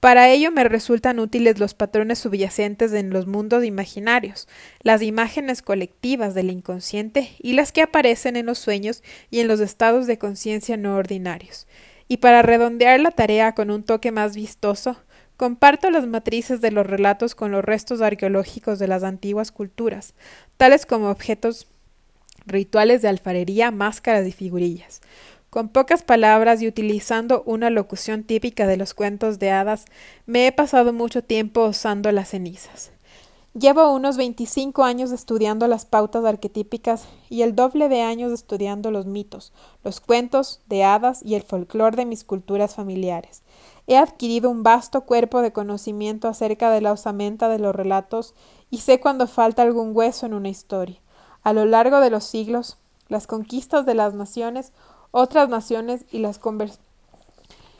Para 0.00 0.30
ello 0.30 0.50
me 0.50 0.64
resultan 0.64 1.18
útiles 1.18 1.58
los 1.58 1.74
patrones 1.74 2.18
subyacentes 2.20 2.94
en 2.94 3.10
los 3.10 3.26
mundos 3.26 3.64
imaginarios, 3.64 4.48
las 4.82 5.02
imágenes 5.02 5.60
colectivas 5.60 6.34
del 6.34 6.50
inconsciente 6.50 7.36
y 7.38 7.52
las 7.52 7.70
que 7.70 7.82
aparecen 7.82 8.36
en 8.36 8.46
los 8.46 8.58
sueños 8.58 9.02
y 9.30 9.40
en 9.40 9.48
los 9.48 9.60
estados 9.60 10.06
de 10.06 10.16
conciencia 10.16 10.78
no 10.78 10.96
ordinarios. 10.96 11.66
Y 12.08 12.16
para 12.16 12.40
redondear 12.40 12.98
la 12.98 13.10
tarea 13.10 13.54
con 13.54 13.70
un 13.70 13.82
toque 13.82 14.10
más 14.10 14.34
vistoso, 14.34 14.96
comparto 15.36 15.90
las 15.90 16.06
matrices 16.06 16.62
de 16.62 16.70
los 16.70 16.86
relatos 16.86 17.34
con 17.34 17.52
los 17.52 17.62
restos 17.62 18.00
arqueológicos 18.00 18.78
de 18.78 18.88
las 18.88 19.04
antiguas 19.04 19.52
culturas, 19.52 20.14
tales 20.56 20.86
como 20.86 21.10
objetos 21.10 21.66
rituales 22.46 23.02
de 23.02 23.08
alfarería, 23.08 23.70
máscaras 23.70 24.26
y 24.26 24.32
figurillas. 24.32 25.02
Con 25.50 25.68
pocas 25.68 26.04
palabras 26.04 26.62
y 26.62 26.68
utilizando 26.68 27.42
una 27.44 27.70
locución 27.70 28.22
típica 28.22 28.68
de 28.68 28.76
los 28.76 28.94
cuentos 28.94 29.40
de 29.40 29.50
hadas, 29.50 29.84
me 30.24 30.46
he 30.46 30.52
pasado 30.52 30.92
mucho 30.92 31.24
tiempo 31.24 31.62
osando 31.62 32.12
las 32.12 32.28
cenizas. 32.28 32.92
Llevo 33.58 33.92
unos 33.92 34.16
veinticinco 34.16 34.84
años 34.84 35.10
estudiando 35.10 35.66
las 35.66 35.86
pautas 35.86 36.24
arquetípicas 36.24 37.08
y 37.28 37.42
el 37.42 37.56
doble 37.56 37.88
de 37.88 38.00
años 38.02 38.30
estudiando 38.30 38.92
los 38.92 39.06
mitos, 39.06 39.52
los 39.82 40.00
cuentos 40.00 40.60
de 40.68 40.84
hadas 40.84 41.20
y 41.24 41.34
el 41.34 41.42
folclore 41.42 41.96
de 41.96 42.06
mis 42.06 42.22
culturas 42.22 42.76
familiares. 42.76 43.42
He 43.88 43.96
adquirido 43.96 44.50
un 44.50 44.62
vasto 44.62 45.00
cuerpo 45.00 45.42
de 45.42 45.52
conocimiento 45.52 46.28
acerca 46.28 46.70
de 46.70 46.80
la 46.80 46.92
osamenta 46.92 47.48
de 47.48 47.58
los 47.58 47.74
relatos 47.74 48.34
y 48.70 48.78
sé 48.78 49.00
cuando 49.00 49.26
falta 49.26 49.62
algún 49.62 49.96
hueso 49.96 50.26
en 50.26 50.34
una 50.34 50.48
historia. 50.48 51.00
A 51.42 51.52
lo 51.52 51.64
largo 51.64 51.98
de 51.98 52.10
los 52.10 52.22
siglos, 52.22 52.78
las 53.08 53.26
conquistas 53.26 53.84
de 53.84 53.94
las 53.94 54.14
naciones 54.14 54.72
otras 55.10 55.48
naciones 55.48 56.04
y 56.10 56.18
las, 56.18 56.40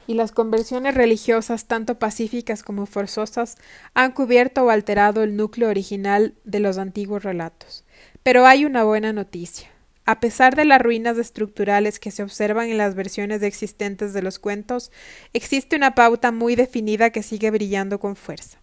y 0.07 0.15
las 0.15 0.33
conversiones 0.33 0.95
religiosas, 0.95 1.67
tanto 1.67 1.99
pacíficas 1.99 2.63
como 2.63 2.87
forzosas, 2.87 3.57
han 3.95 4.13
cubierto 4.13 4.65
o 4.65 4.71
alterado 4.71 5.23
el 5.23 5.37
núcleo 5.37 5.69
original 5.69 6.35
de 6.45 6.61
los 6.61 6.79
antiguos 6.79 7.23
relatos. 7.23 7.85
Pero 8.23 8.47
hay 8.47 8.65
una 8.65 8.85
buena 8.85 9.13
noticia. 9.13 9.69
A 10.07 10.19
pesar 10.19 10.57
de 10.57 10.65
las 10.65 10.83
ruinas 10.83 11.19
estructurales 11.19 12.01
que 12.01 12.11
se 12.11 12.25
observan 12.25 12.69
en 12.69 12.79
las 12.79 12.97
versiones 12.97 13.43
existentes 13.43 14.13
de 14.13 14.23
los 14.23 14.41
cuentos, 14.41 14.91
existe 15.33 15.77
una 15.77 15.95
pauta 15.95 16.33
muy 16.33 16.57
definida 16.57 17.11
que 17.11 17.23
sigue 17.23 17.51
brillando 17.51 18.01
con 18.01 18.17
fuerza. 18.17 18.59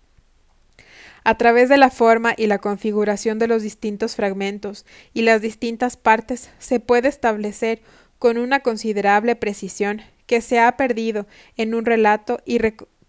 A 1.24 1.38
través 1.38 1.70
de 1.70 1.78
la 1.78 1.90
forma 1.90 2.34
y 2.36 2.48
la 2.48 2.58
configuración 2.58 3.40
de 3.40 3.48
los 3.48 3.62
distintos 3.62 4.16
fragmentos 4.16 4.86
y 5.14 5.22
las 5.22 5.42
distintas 5.42 5.96
partes 5.96 6.50
se 6.60 6.80
puede 6.80 7.08
establecer 7.08 7.82
con 8.20 8.38
una 8.38 8.62
considerable 8.62 9.36
precisión 9.36 10.02
que 10.26 10.42
se 10.42 10.60
ha 10.60 10.78
perdido 10.78 11.28
en 11.56 11.74
un 11.74 11.86
relato 11.86 12.40
y 12.46 12.60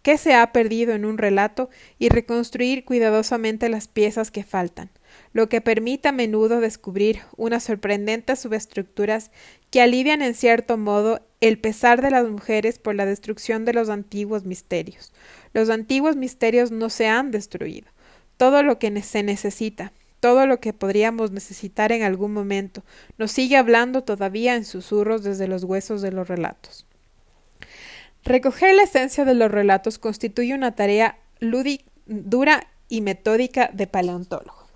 que 0.02 0.16
se 0.16 0.34
ha 0.34 0.52
perdido 0.52 0.94
en 0.94 1.04
un 1.04 1.18
relato 1.18 1.68
y 1.98 2.08
reconstruir 2.08 2.84
cuidadosamente 2.84 3.68
las 3.68 3.88
piezas 3.88 4.30
que 4.30 4.44
faltan, 4.44 4.90
lo 5.32 5.48
que 5.48 5.60
permite 5.60 6.08
a 6.08 6.12
menudo 6.12 6.60
descubrir 6.60 7.20
unas 7.36 7.64
sorprendentes 7.64 8.38
subestructuras 8.38 9.30
que 9.70 9.82
alivian 9.82 10.22
en 10.22 10.34
cierto 10.34 10.78
modo 10.78 11.20
el 11.40 11.58
pesar 11.58 12.00
de 12.00 12.10
las 12.10 12.26
mujeres 12.28 12.78
por 12.78 12.94
la 12.94 13.06
destrucción 13.06 13.64
de 13.64 13.74
los 13.74 13.90
antiguos 13.90 14.44
misterios. 14.44 15.12
Los 15.52 15.68
antiguos 15.70 16.16
misterios 16.16 16.70
no 16.70 16.88
se 16.90 17.06
han 17.06 17.30
destruido. 17.30 17.88
Todo 18.36 18.62
lo 18.62 18.78
que 18.78 19.02
se 19.02 19.22
necesita, 19.22 19.92
todo 20.20 20.46
lo 20.46 20.60
que 20.60 20.72
podríamos 20.72 21.30
necesitar 21.30 21.92
en 21.92 22.02
algún 22.02 22.32
momento, 22.32 22.82
nos 23.18 23.30
sigue 23.32 23.56
hablando 23.56 24.02
todavía 24.02 24.54
en 24.56 24.64
susurros 24.64 25.22
desde 25.22 25.48
los 25.48 25.64
huesos 25.64 26.02
de 26.02 26.12
los 26.12 26.28
relatos. 26.28 26.86
Recoger 28.24 28.74
la 28.74 28.82
esencia 28.82 29.24
de 29.24 29.34
los 29.34 29.50
relatos 29.50 29.98
constituye 29.98 30.54
una 30.54 30.74
tarea 30.74 31.18
lúdica, 31.40 31.84
dura 32.06 32.66
y 32.88 33.00
metódica 33.00 33.70
de 33.72 33.86
paleontólogo. 33.86 34.66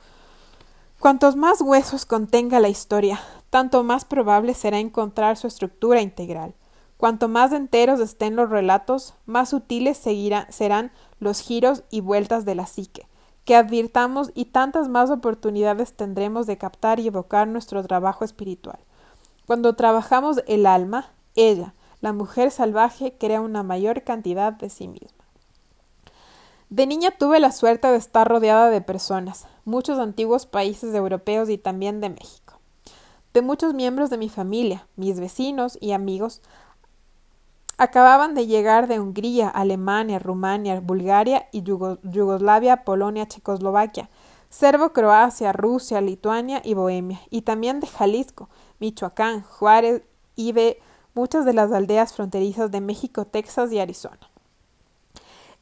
Cuantos 0.99 1.34
más 1.34 1.61
huesos 1.61 2.07
contenga 2.07 2.61
la 2.61 2.68
historia, 2.68 3.20
tanto 3.51 3.82
más 3.82 4.05
probable 4.05 4.55
será 4.55 4.78
encontrar 4.78 5.36
su 5.36 5.49
estructura 5.49 6.01
integral. 6.01 6.55
Cuanto 6.97 7.28
más 7.28 7.51
enteros 7.51 7.99
estén 7.99 8.36
los 8.36 8.49
relatos, 8.49 9.14
más 9.26 9.49
sutiles 9.49 9.99
serán 9.99 10.93
los 11.18 11.40
giros 11.40 11.82
y 11.90 12.01
vueltas 12.01 12.45
de 12.45 12.55
la 12.55 12.66
psique, 12.66 13.09
que 13.45 13.57
advirtamos 13.57 14.30
y 14.34 14.47
tantas 14.47 14.88
más 14.88 15.11
oportunidades 15.11 15.95
tendremos 15.95 16.47
de 16.47 16.59
captar 16.59 17.01
y 17.01 17.09
evocar 17.09 17.49
nuestro 17.49 17.82
trabajo 17.82 18.24
espiritual. 18.24 18.78
Cuando 19.47 19.74
trabajamos 19.74 20.43
el 20.47 20.66
alma, 20.66 21.11
ella, 21.34 21.74
la 22.01 22.12
mujer 22.12 22.51
salvaje, 22.51 23.14
crea 23.18 23.40
una 23.40 23.62
mayor 23.62 24.03
cantidad 24.03 24.53
de 24.53 24.70
sí 24.70 24.88
misma. 24.88 25.24
De 26.70 26.86
niña 26.86 27.11
tuve 27.11 27.38
la 27.38 27.53
suerte 27.53 27.88
de 27.88 27.97
estar 27.97 28.26
rodeada 28.26 28.70
de 28.70 28.80
personas, 28.80 29.47
muchos 29.64 29.99
antiguos 29.99 30.47
países 30.47 30.95
europeos 30.95 31.51
y 31.51 31.59
también 31.59 32.01
de 32.01 32.09
México. 32.09 32.61
De 33.34 33.43
muchos 33.43 33.74
miembros 33.74 34.11
de 34.11 34.18
mi 34.18 34.28
familia, 34.28 34.86
mis 34.97 35.20
vecinos 35.20 35.76
y 35.80 35.93
amigos, 35.93 36.40
Acababan 37.82 38.36
de 38.36 38.46
llegar 38.46 38.86
de 38.86 39.00
Hungría, 39.00 39.48
Alemania, 39.48 40.20
Rumania, 40.20 40.78
Bulgaria 40.78 41.48
y 41.50 41.64
Yugoslavia, 41.64 42.84
Polonia, 42.84 43.26
Checoslovaquia, 43.26 44.08
Serbo-Croacia, 44.50 45.52
Rusia, 45.52 46.00
Lituania 46.00 46.62
y 46.64 46.74
Bohemia, 46.74 47.20
y 47.28 47.42
también 47.42 47.80
de 47.80 47.88
Jalisco, 47.88 48.48
Michoacán, 48.78 49.42
Juárez 49.42 50.02
y 50.36 50.52
de 50.52 50.80
muchas 51.14 51.44
de 51.44 51.54
las 51.54 51.72
aldeas 51.72 52.14
fronterizas 52.14 52.70
de 52.70 52.80
México, 52.80 53.24
Texas 53.24 53.72
y 53.72 53.80
Arizona. 53.80 54.30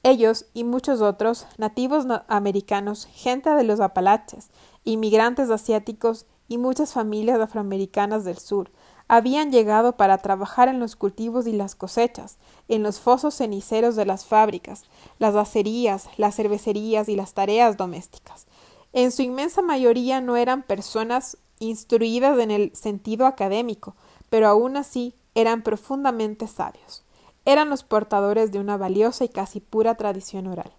Ellos 0.03 0.45
y 0.53 0.65
muchos 0.65 1.01
otros, 1.01 1.47
nativos 1.57 2.05
americanos, 2.29 3.09
gente 3.11 3.49
de 3.49 3.65
los 3.65 3.81
Apalaches, 3.81 4.51
inmigrantes 4.85 5.49
asiáticos 5.49 6.27
y 6.49 6.59
muchas 6.59 6.93
familias 6.93 7.41
afroamericanas 7.41 8.25
del 8.25 8.37
sur, 8.37 8.71
habían 9.13 9.51
llegado 9.51 9.97
para 9.97 10.19
trabajar 10.19 10.69
en 10.69 10.79
los 10.79 10.95
cultivos 10.95 11.49
y 11.49 11.53
las 11.53 11.75
cosechas, 11.75 12.37
en 12.69 12.85
los 12.85 13.01
fosos 13.01 13.35
ceniceros 13.35 13.97
de 13.97 14.07
las 14.07 14.25
fábricas, 14.25 14.85
las 15.19 15.35
acerías, 15.35 16.09
las 16.17 16.37
cervecerías 16.37 17.09
y 17.09 17.17
las 17.17 17.35
tareas 17.35 17.77
domésticas. 17.77 18.47
En 18.93 19.11
su 19.11 19.23
inmensa 19.23 19.63
mayoría 19.63 20.21
no 20.21 20.37
eran 20.37 20.63
personas 20.63 21.39
instruidas 21.59 22.39
en 22.39 22.53
el 22.53 22.71
sentido 22.77 23.27
académico, 23.27 23.97
pero 24.29 24.47
aún 24.47 24.77
así 24.77 25.13
eran 25.35 25.63
profundamente 25.63 26.47
sabios. 26.47 27.03
Eran 27.45 27.69
los 27.69 27.83
portadores 27.83 28.53
de 28.53 28.61
una 28.61 28.77
valiosa 28.77 29.25
y 29.25 29.29
casi 29.29 29.59
pura 29.59 29.97
tradición 29.97 30.47
oral. 30.47 30.71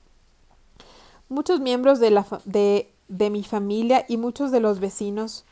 Muchos 1.27 1.59
miembros 1.59 1.99
de, 1.99 2.93
de 3.09 3.29
mi 3.29 3.43
familia 3.43 4.05
y 4.07 4.15
muchos 4.15 4.51
de 4.51 4.61
los 4.61 4.79
vecinos 4.79 5.43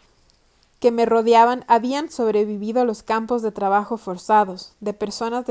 que 0.80 0.92
me 0.92 1.06
rodeaban 1.06 1.66
habían 1.68 2.10
sobrevivido 2.10 2.82
a 2.82 2.86
los 2.86 3.04
campos 3.04 3.42
de 3.42 3.52
trabajo 3.52 3.98
forzados, 3.98 4.74
de 4.80 4.94
personas 4.94 5.46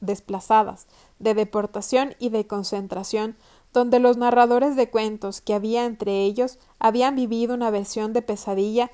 desplazadas, 0.00 0.86
de 1.18 1.34
deportación 1.34 2.14
y 2.18 2.28
de 2.28 2.46
concentración, 2.46 3.36
donde 3.72 3.98
los 3.98 4.16
narradores 4.16 4.76
de 4.76 4.88
cuentos 4.88 5.40
que 5.40 5.54
había 5.54 5.84
entre 5.84 6.22
ellos 6.22 6.58
habían 6.78 7.16
vivido 7.16 7.54
una 7.54 7.70
versión 7.70 8.12
de 8.12 8.22
pesadilla 8.22 8.90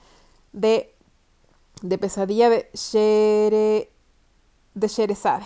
de 0.52 0.94
de 1.82 1.98
pesadilla 1.98 2.48
de 2.48 2.70
Shere, 2.72 3.90
de 4.74 4.88
Sherezade. 4.88 5.44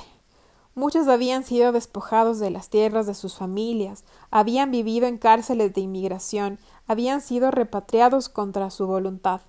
Muchos 0.74 1.08
habían 1.08 1.42
sido 1.42 1.72
despojados 1.72 2.38
de 2.38 2.50
las 2.50 2.70
tierras 2.70 3.06
de 3.06 3.14
sus 3.14 3.34
familias, 3.34 4.04
habían 4.30 4.70
vivido 4.70 5.08
en 5.08 5.18
cárceles 5.18 5.74
de 5.74 5.80
inmigración, 5.80 6.60
habían 6.86 7.20
sido 7.20 7.50
repatriados 7.50 8.28
contra 8.28 8.70
su 8.70 8.86
voluntad, 8.86 9.40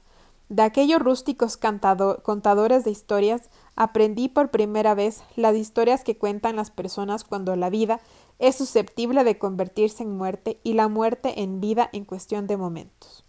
De 0.49 0.63
aquellos 0.63 0.99
rústicos 0.99 1.57
contadores 1.57 2.83
de 2.83 2.89
historias 2.89 3.51
aprendí 3.75 4.29
por 4.29 4.49
primera 4.49 4.95
vez 4.95 5.21
las 5.35 5.55
historias 5.55 6.03
que 6.03 6.17
cuentan 6.17 6.55
las 6.55 6.71
personas 6.71 7.23
cuando 7.23 7.55
la 7.55 7.69
vida 7.69 7.99
es 8.39 8.55
susceptible 8.55 9.23
de 9.23 9.37
convertirse 9.37 10.01
en 10.01 10.17
muerte 10.17 10.59
y 10.63 10.73
la 10.73 10.87
muerte 10.87 11.43
en 11.43 11.61
vida 11.61 11.87
en 11.93 12.03
cuestión 12.03 12.47
de 12.47 12.57
momentos. 12.57 13.23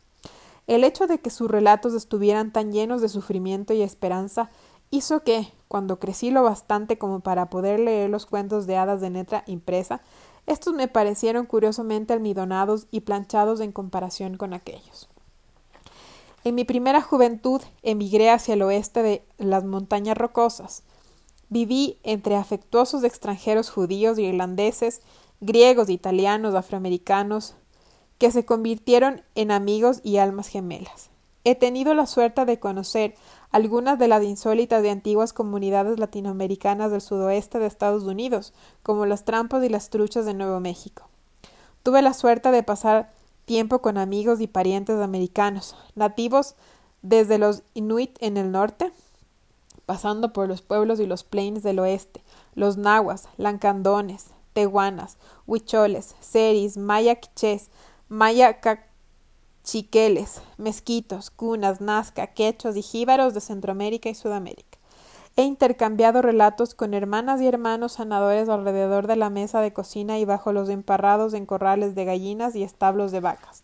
El 0.66 0.82
hecho 0.82 1.06
de 1.06 1.18
que 1.18 1.28
sus 1.28 1.50
relatos 1.50 1.92
estuvieran 1.92 2.52
tan 2.52 2.72
llenos 2.72 3.02
de 3.02 3.10
sufrimiento 3.10 3.74
y 3.74 3.82
esperanza 3.82 4.50
hizo 4.88 5.22
que, 5.22 5.52
cuando 5.68 5.98
crecí 5.98 6.30
lo 6.30 6.42
bastante 6.42 6.96
como 6.96 7.20
para 7.20 7.50
poder 7.50 7.80
leer 7.80 8.08
los 8.08 8.24
cuentos 8.24 8.66
de 8.66 8.78
hadas 8.78 9.02
de 9.02 9.10
letra 9.10 9.44
impresa, 9.46 10.00
estos 10.46 10.72
me 10.72 10.88
parecieron 10.88 11.44
curiosamente 11.44 12.14
almidonados 12.14 12.86
y 12.90 13.00
planchados 13.00 13.60
en 13.60 13.72
comparación 13.72 14.38
con 14.38 14.54
aquellos. 14.54 15.10
En 16.42 16.54
mi 16.54 16.64
primera 16.64 17.02
juventud 17.02 17.60
emigré 17.82 18.30
hacia 18.30 18.54
el 18.54 18.62
oeste 18.62 19.02
de 19.02 19.22
las 19.36 19.64
montañas 19.64 20.16
rocosas. 20.16 20.82
Viví 21.50 21.98
entre 22.02 22.36
afectuosos 22.36 23.04
extranjeros 23.04 23.70
judíos 23.70 24.18
irlandeses, 24.18 25.02
griegos, 25.40 25.90
italianos, 25.90 26.54
afroamericanos, 26.54 27.56
que 28.18 28.30
se 28.30 28.46
convirtieron 28.46 29.22
en 29.34 29.50
amigos 29.50 30.00
y 30.02 30.16
almas 30.16 30.48
gemelas. 30.48 31.10
He 31.44 31.54
tenido 31.54 31.94
la 31.94 32.06
suerte 32.06 32.44
de 32.44 32.58
conocer 32.58 33.14
algunas 33.50 33.98
de 33.98 34.08
las 34.08 34.22
insólitas 34.22 34.84
y 34.84 34.88
antiguas 34.88 35.32
comunidades 35.32 35.98
latinoamericanas 35.98 36.90
del 36.90 37.00
sudoeste 37.00 37.58
de 37.58 37.66
Estados 37.66 38.04
Unidos, 38.04 38.52
como 38.82 39.04
las 39.06 39.24
trampas 39.24 39.64
y 39.64 39.68
las 39.68 39.90
truchas 39.90 40.24
de 40.24 40.34
Nuevo 40.34 40.60
México. 40.60 41.08
Tuve 41.82 42.02
la 42.02 42.14
suerte 42.14 42.50
de 42.50 42.62
pasar 42.62 43.10
tiempo 43.44 43.80
con 43.80 43.98
amigos 43.98 44.40
y 44.40 44.46
parientes 44.46 45.00
americanos, 45.00 45.76
nativos 45.94 46.54
desde 47.02 47.38
los 47.38 47.62
Inuit 47.74 48.16
en 48.20 48.36
el 48.36 48.52
norte, 48.52 48.92
pasando 49.86 50.32
por 50.32 50.48
los 50.48 50.62
pueblos 50.62 51.00
y 51.00 51.06
los 51.06 51.24
plains 51.24 51.62
del 51.62 51.78
oeste, 51.78 52.22
los 52.54 52.76
nahuas, 52.76 53.28
lancandones, 53.36 54.26
tehuanas, 54.52 55.16
huicholes, 55.46 56.14
seris, 56.20 56.76
maya 56.76 57.16
quichés, 57.16 57.70
maya 58.08 58.60
chiqueles, 59.62 60.42
mezquitos, 60.58 61.30
cunas, 61.30 61.80
nazca, 61.80 62.28
quechos 62.28 62.76
y 62.76 62.82
jíbaros 62.82 63.34
de 63.34 63.40
Centroamérica 63.40 64.08
y 64.08 64.14
Sudamérica. 64.14 64.79
He 65.36 65.44
intercambiado 65.44 66.22
relatos 66.22 66.74
con 66.74 66.92
hermanas 66.92 67.40
y 67.40 67.46
hermanos 67.46 67.92
sanadores 67.92 68.48
alrededor 68.48 69.06
de 69.06 69.16
la 69.16 69.30
mesa 69.30 69.60
de 69.60 69.72
cocina 69.72 70.18
y 70.18 70.24
bajo 70.24 70.52
los 70.52 70.68
emparrados 70.68 71.34
en 71.34 71.46
corrales 71.46 71.94
de 71.94 72.04
gallinas 72.04 72.56
y 72.56 72.62
establos 72.62 73.12
de 73.12 73.20
vacas, 73.20 73.62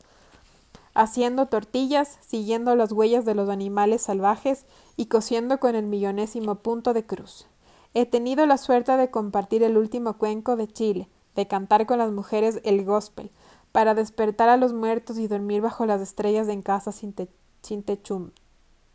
haciendo 0.94 1.46
tortillas, 1.46 2.18
siguiendo 2.20 2.76
las 2.76 2.92
huellas 2.92 3.24
de 3.24 3.34
los 3.34 3.48
animales 3.48 4.02
salvajes 4.02 4.64
y 4.96 5.06
cosiendo 5.06 5.58
con 5.58 5.74
el 5.74 5.86
millonésimo 5.86 6.56
punto 6.56 6.94
de 6.94 7.04
cruz. 7.04 7.46
He 7.94 8.06
tenido 8.06 8.46
la 8.46 8.58
suerte 8.58 8.96
de 8.96 9.10
compartir 9.10 9.62
el 9.62 9.76
último 9.76 10.18
cuenco 10.18 10.56
de 10.56 10.68
Chile, 10.68 11.08
de 11.34 11.46
cantar 11.46 11.86
con 11.86 11.98
las 11.98 12.12
mujeres 12.12 12.60
el 12.64 12.84
gospel, 12.84 13.30
para 13.72 13.94
despertar 13.94 14.48
a 14.48 14.56
los 14.56 14.72
muertos 14.72 15.18
y 15.18 15.28
dormir 15.28 15.60
bajo 15.60 15.84
las 15.84 16.00
estrellas 16.00 16.48
en 16.48 16.62
casa 16.62 16.92
sin, 16.92 17.12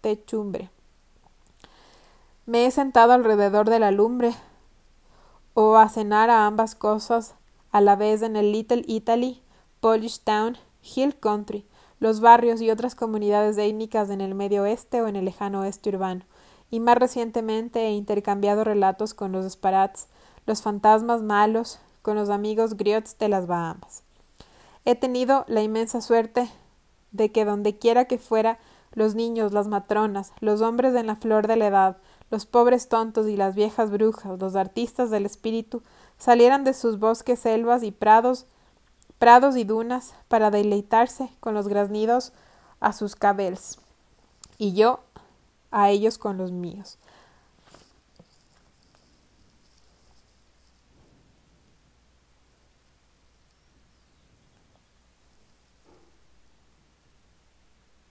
techumbre. 0.02 0.70
Me 2.48 2.66
he 2.66 2.72
sentado 2.72 3.14
alrededor 3.14 3.70
de 3.70 3.78
la 3.78 3.92
lumbre 3.92 4.34
o 5.54 5.76
a 5.76 5.89
cenar 5.89 6.32
a 6.32 6.48
ambas 6.48 6.74
cosas 6.74 7.36
a 7.72 7.82
la 7.82 7.96
vez 7.96 8.24
en 8.24 8.36
el 8.36 8.52
Little 8.52 8.84
Italy, 8.88 9.44
Polish 9.80 10.22
Town, 10.22 10.58
Hill 10.82 11.16
Country, 11.20 11.68
los 12.00 12.20
barrios 12.20 12.60
y 12.60 12.72
otras 12.72 12.96
comunidades 12.96 13.60
étnicas 13.60 14.10
en 14.10 14.22
el 14.22 14.34
medio 14.34 14.64
oeste 14.64 15.02
o 15.02 15.08
en 15.08 15.16
el 15.16 15.26
lejano 15.26 15.62
oeste 15.62 15.89
urbano, 15.89 16.26
y 16.72 16.80
más 16.80 16.98
recientemente 16.98 17.88
he 17.88 17.92
intercambiado 17.92 18.64
relatos 18.64 19.14
con 19.14 19.32
los 19.32 19.44
disparats, 19.44 20.08
los 20.48 20.64
fantasmas 20.64 21.22
malos, 21.22 21.80
con 22.02 22.16
los 22.16 22.30
amigos 22.30 22.76
griots 22.76 23.20
de 23.20 23.30
las 23.30 23.46
Bahamas. 23.46 24.04
He 24.84 24.96
tenido 24.96 25.46
la 25.48 25.62
inmensa 25.62 26.02
suerte 26.02 26.50
de 27.12 27.32
que 27.32 27.46
donde 27.46 27.78
quiera 27.78 28.06
que 28.06 28.18
fuera, 28.18 28.58
los 28.94 29.14
niños, 29.14 29.54
las 29.54 29.68
matronas, 29.68 30.34
los 30.39 30.62
hombres 30.62 30.96
en 30.96 31.08
la 31.08 31.16
flor 31.16 31.48
de 31.48 31.56
la 31.56 31.68
edad, 31.68 31.98
los 32.32 32.46
pobres 32.46 32.88
tontos 32.88 33.28
y 33.28 33.36
las 33.36 33.54
viejas 33.56 33.92
brujas, 33.92 34.40
los 34.40 34.56
artistas 34.56 35.12
del 35.12 35.26
espíritu, 35.26 35.84
salieran 36.18 36.64
de 36.64 36.74
sus 36.74 36.98
bosques, 36.98 37.40
selvas 37.40 37.84
y 37.84 37.92
prados, 37.92 38.46
prados 39.20 39.58
y 39.58 39.66
dunas 39.66 40.14
para 40.30 40.50
deleitarse 40.50 41.30
con 41.42 41.54
los 41.54 41.68
graznidos 41.68 42.32
a 42.80 42.94
sus 42.94 43.16
cabels, 43.16 43.78
y 44.58 44.74
yo 44.74 45.02
a 45.70 45.90
ellos 45.90 46.18
con 46.18 46.38
los 46.38 46.52
míos. 46.52 46.98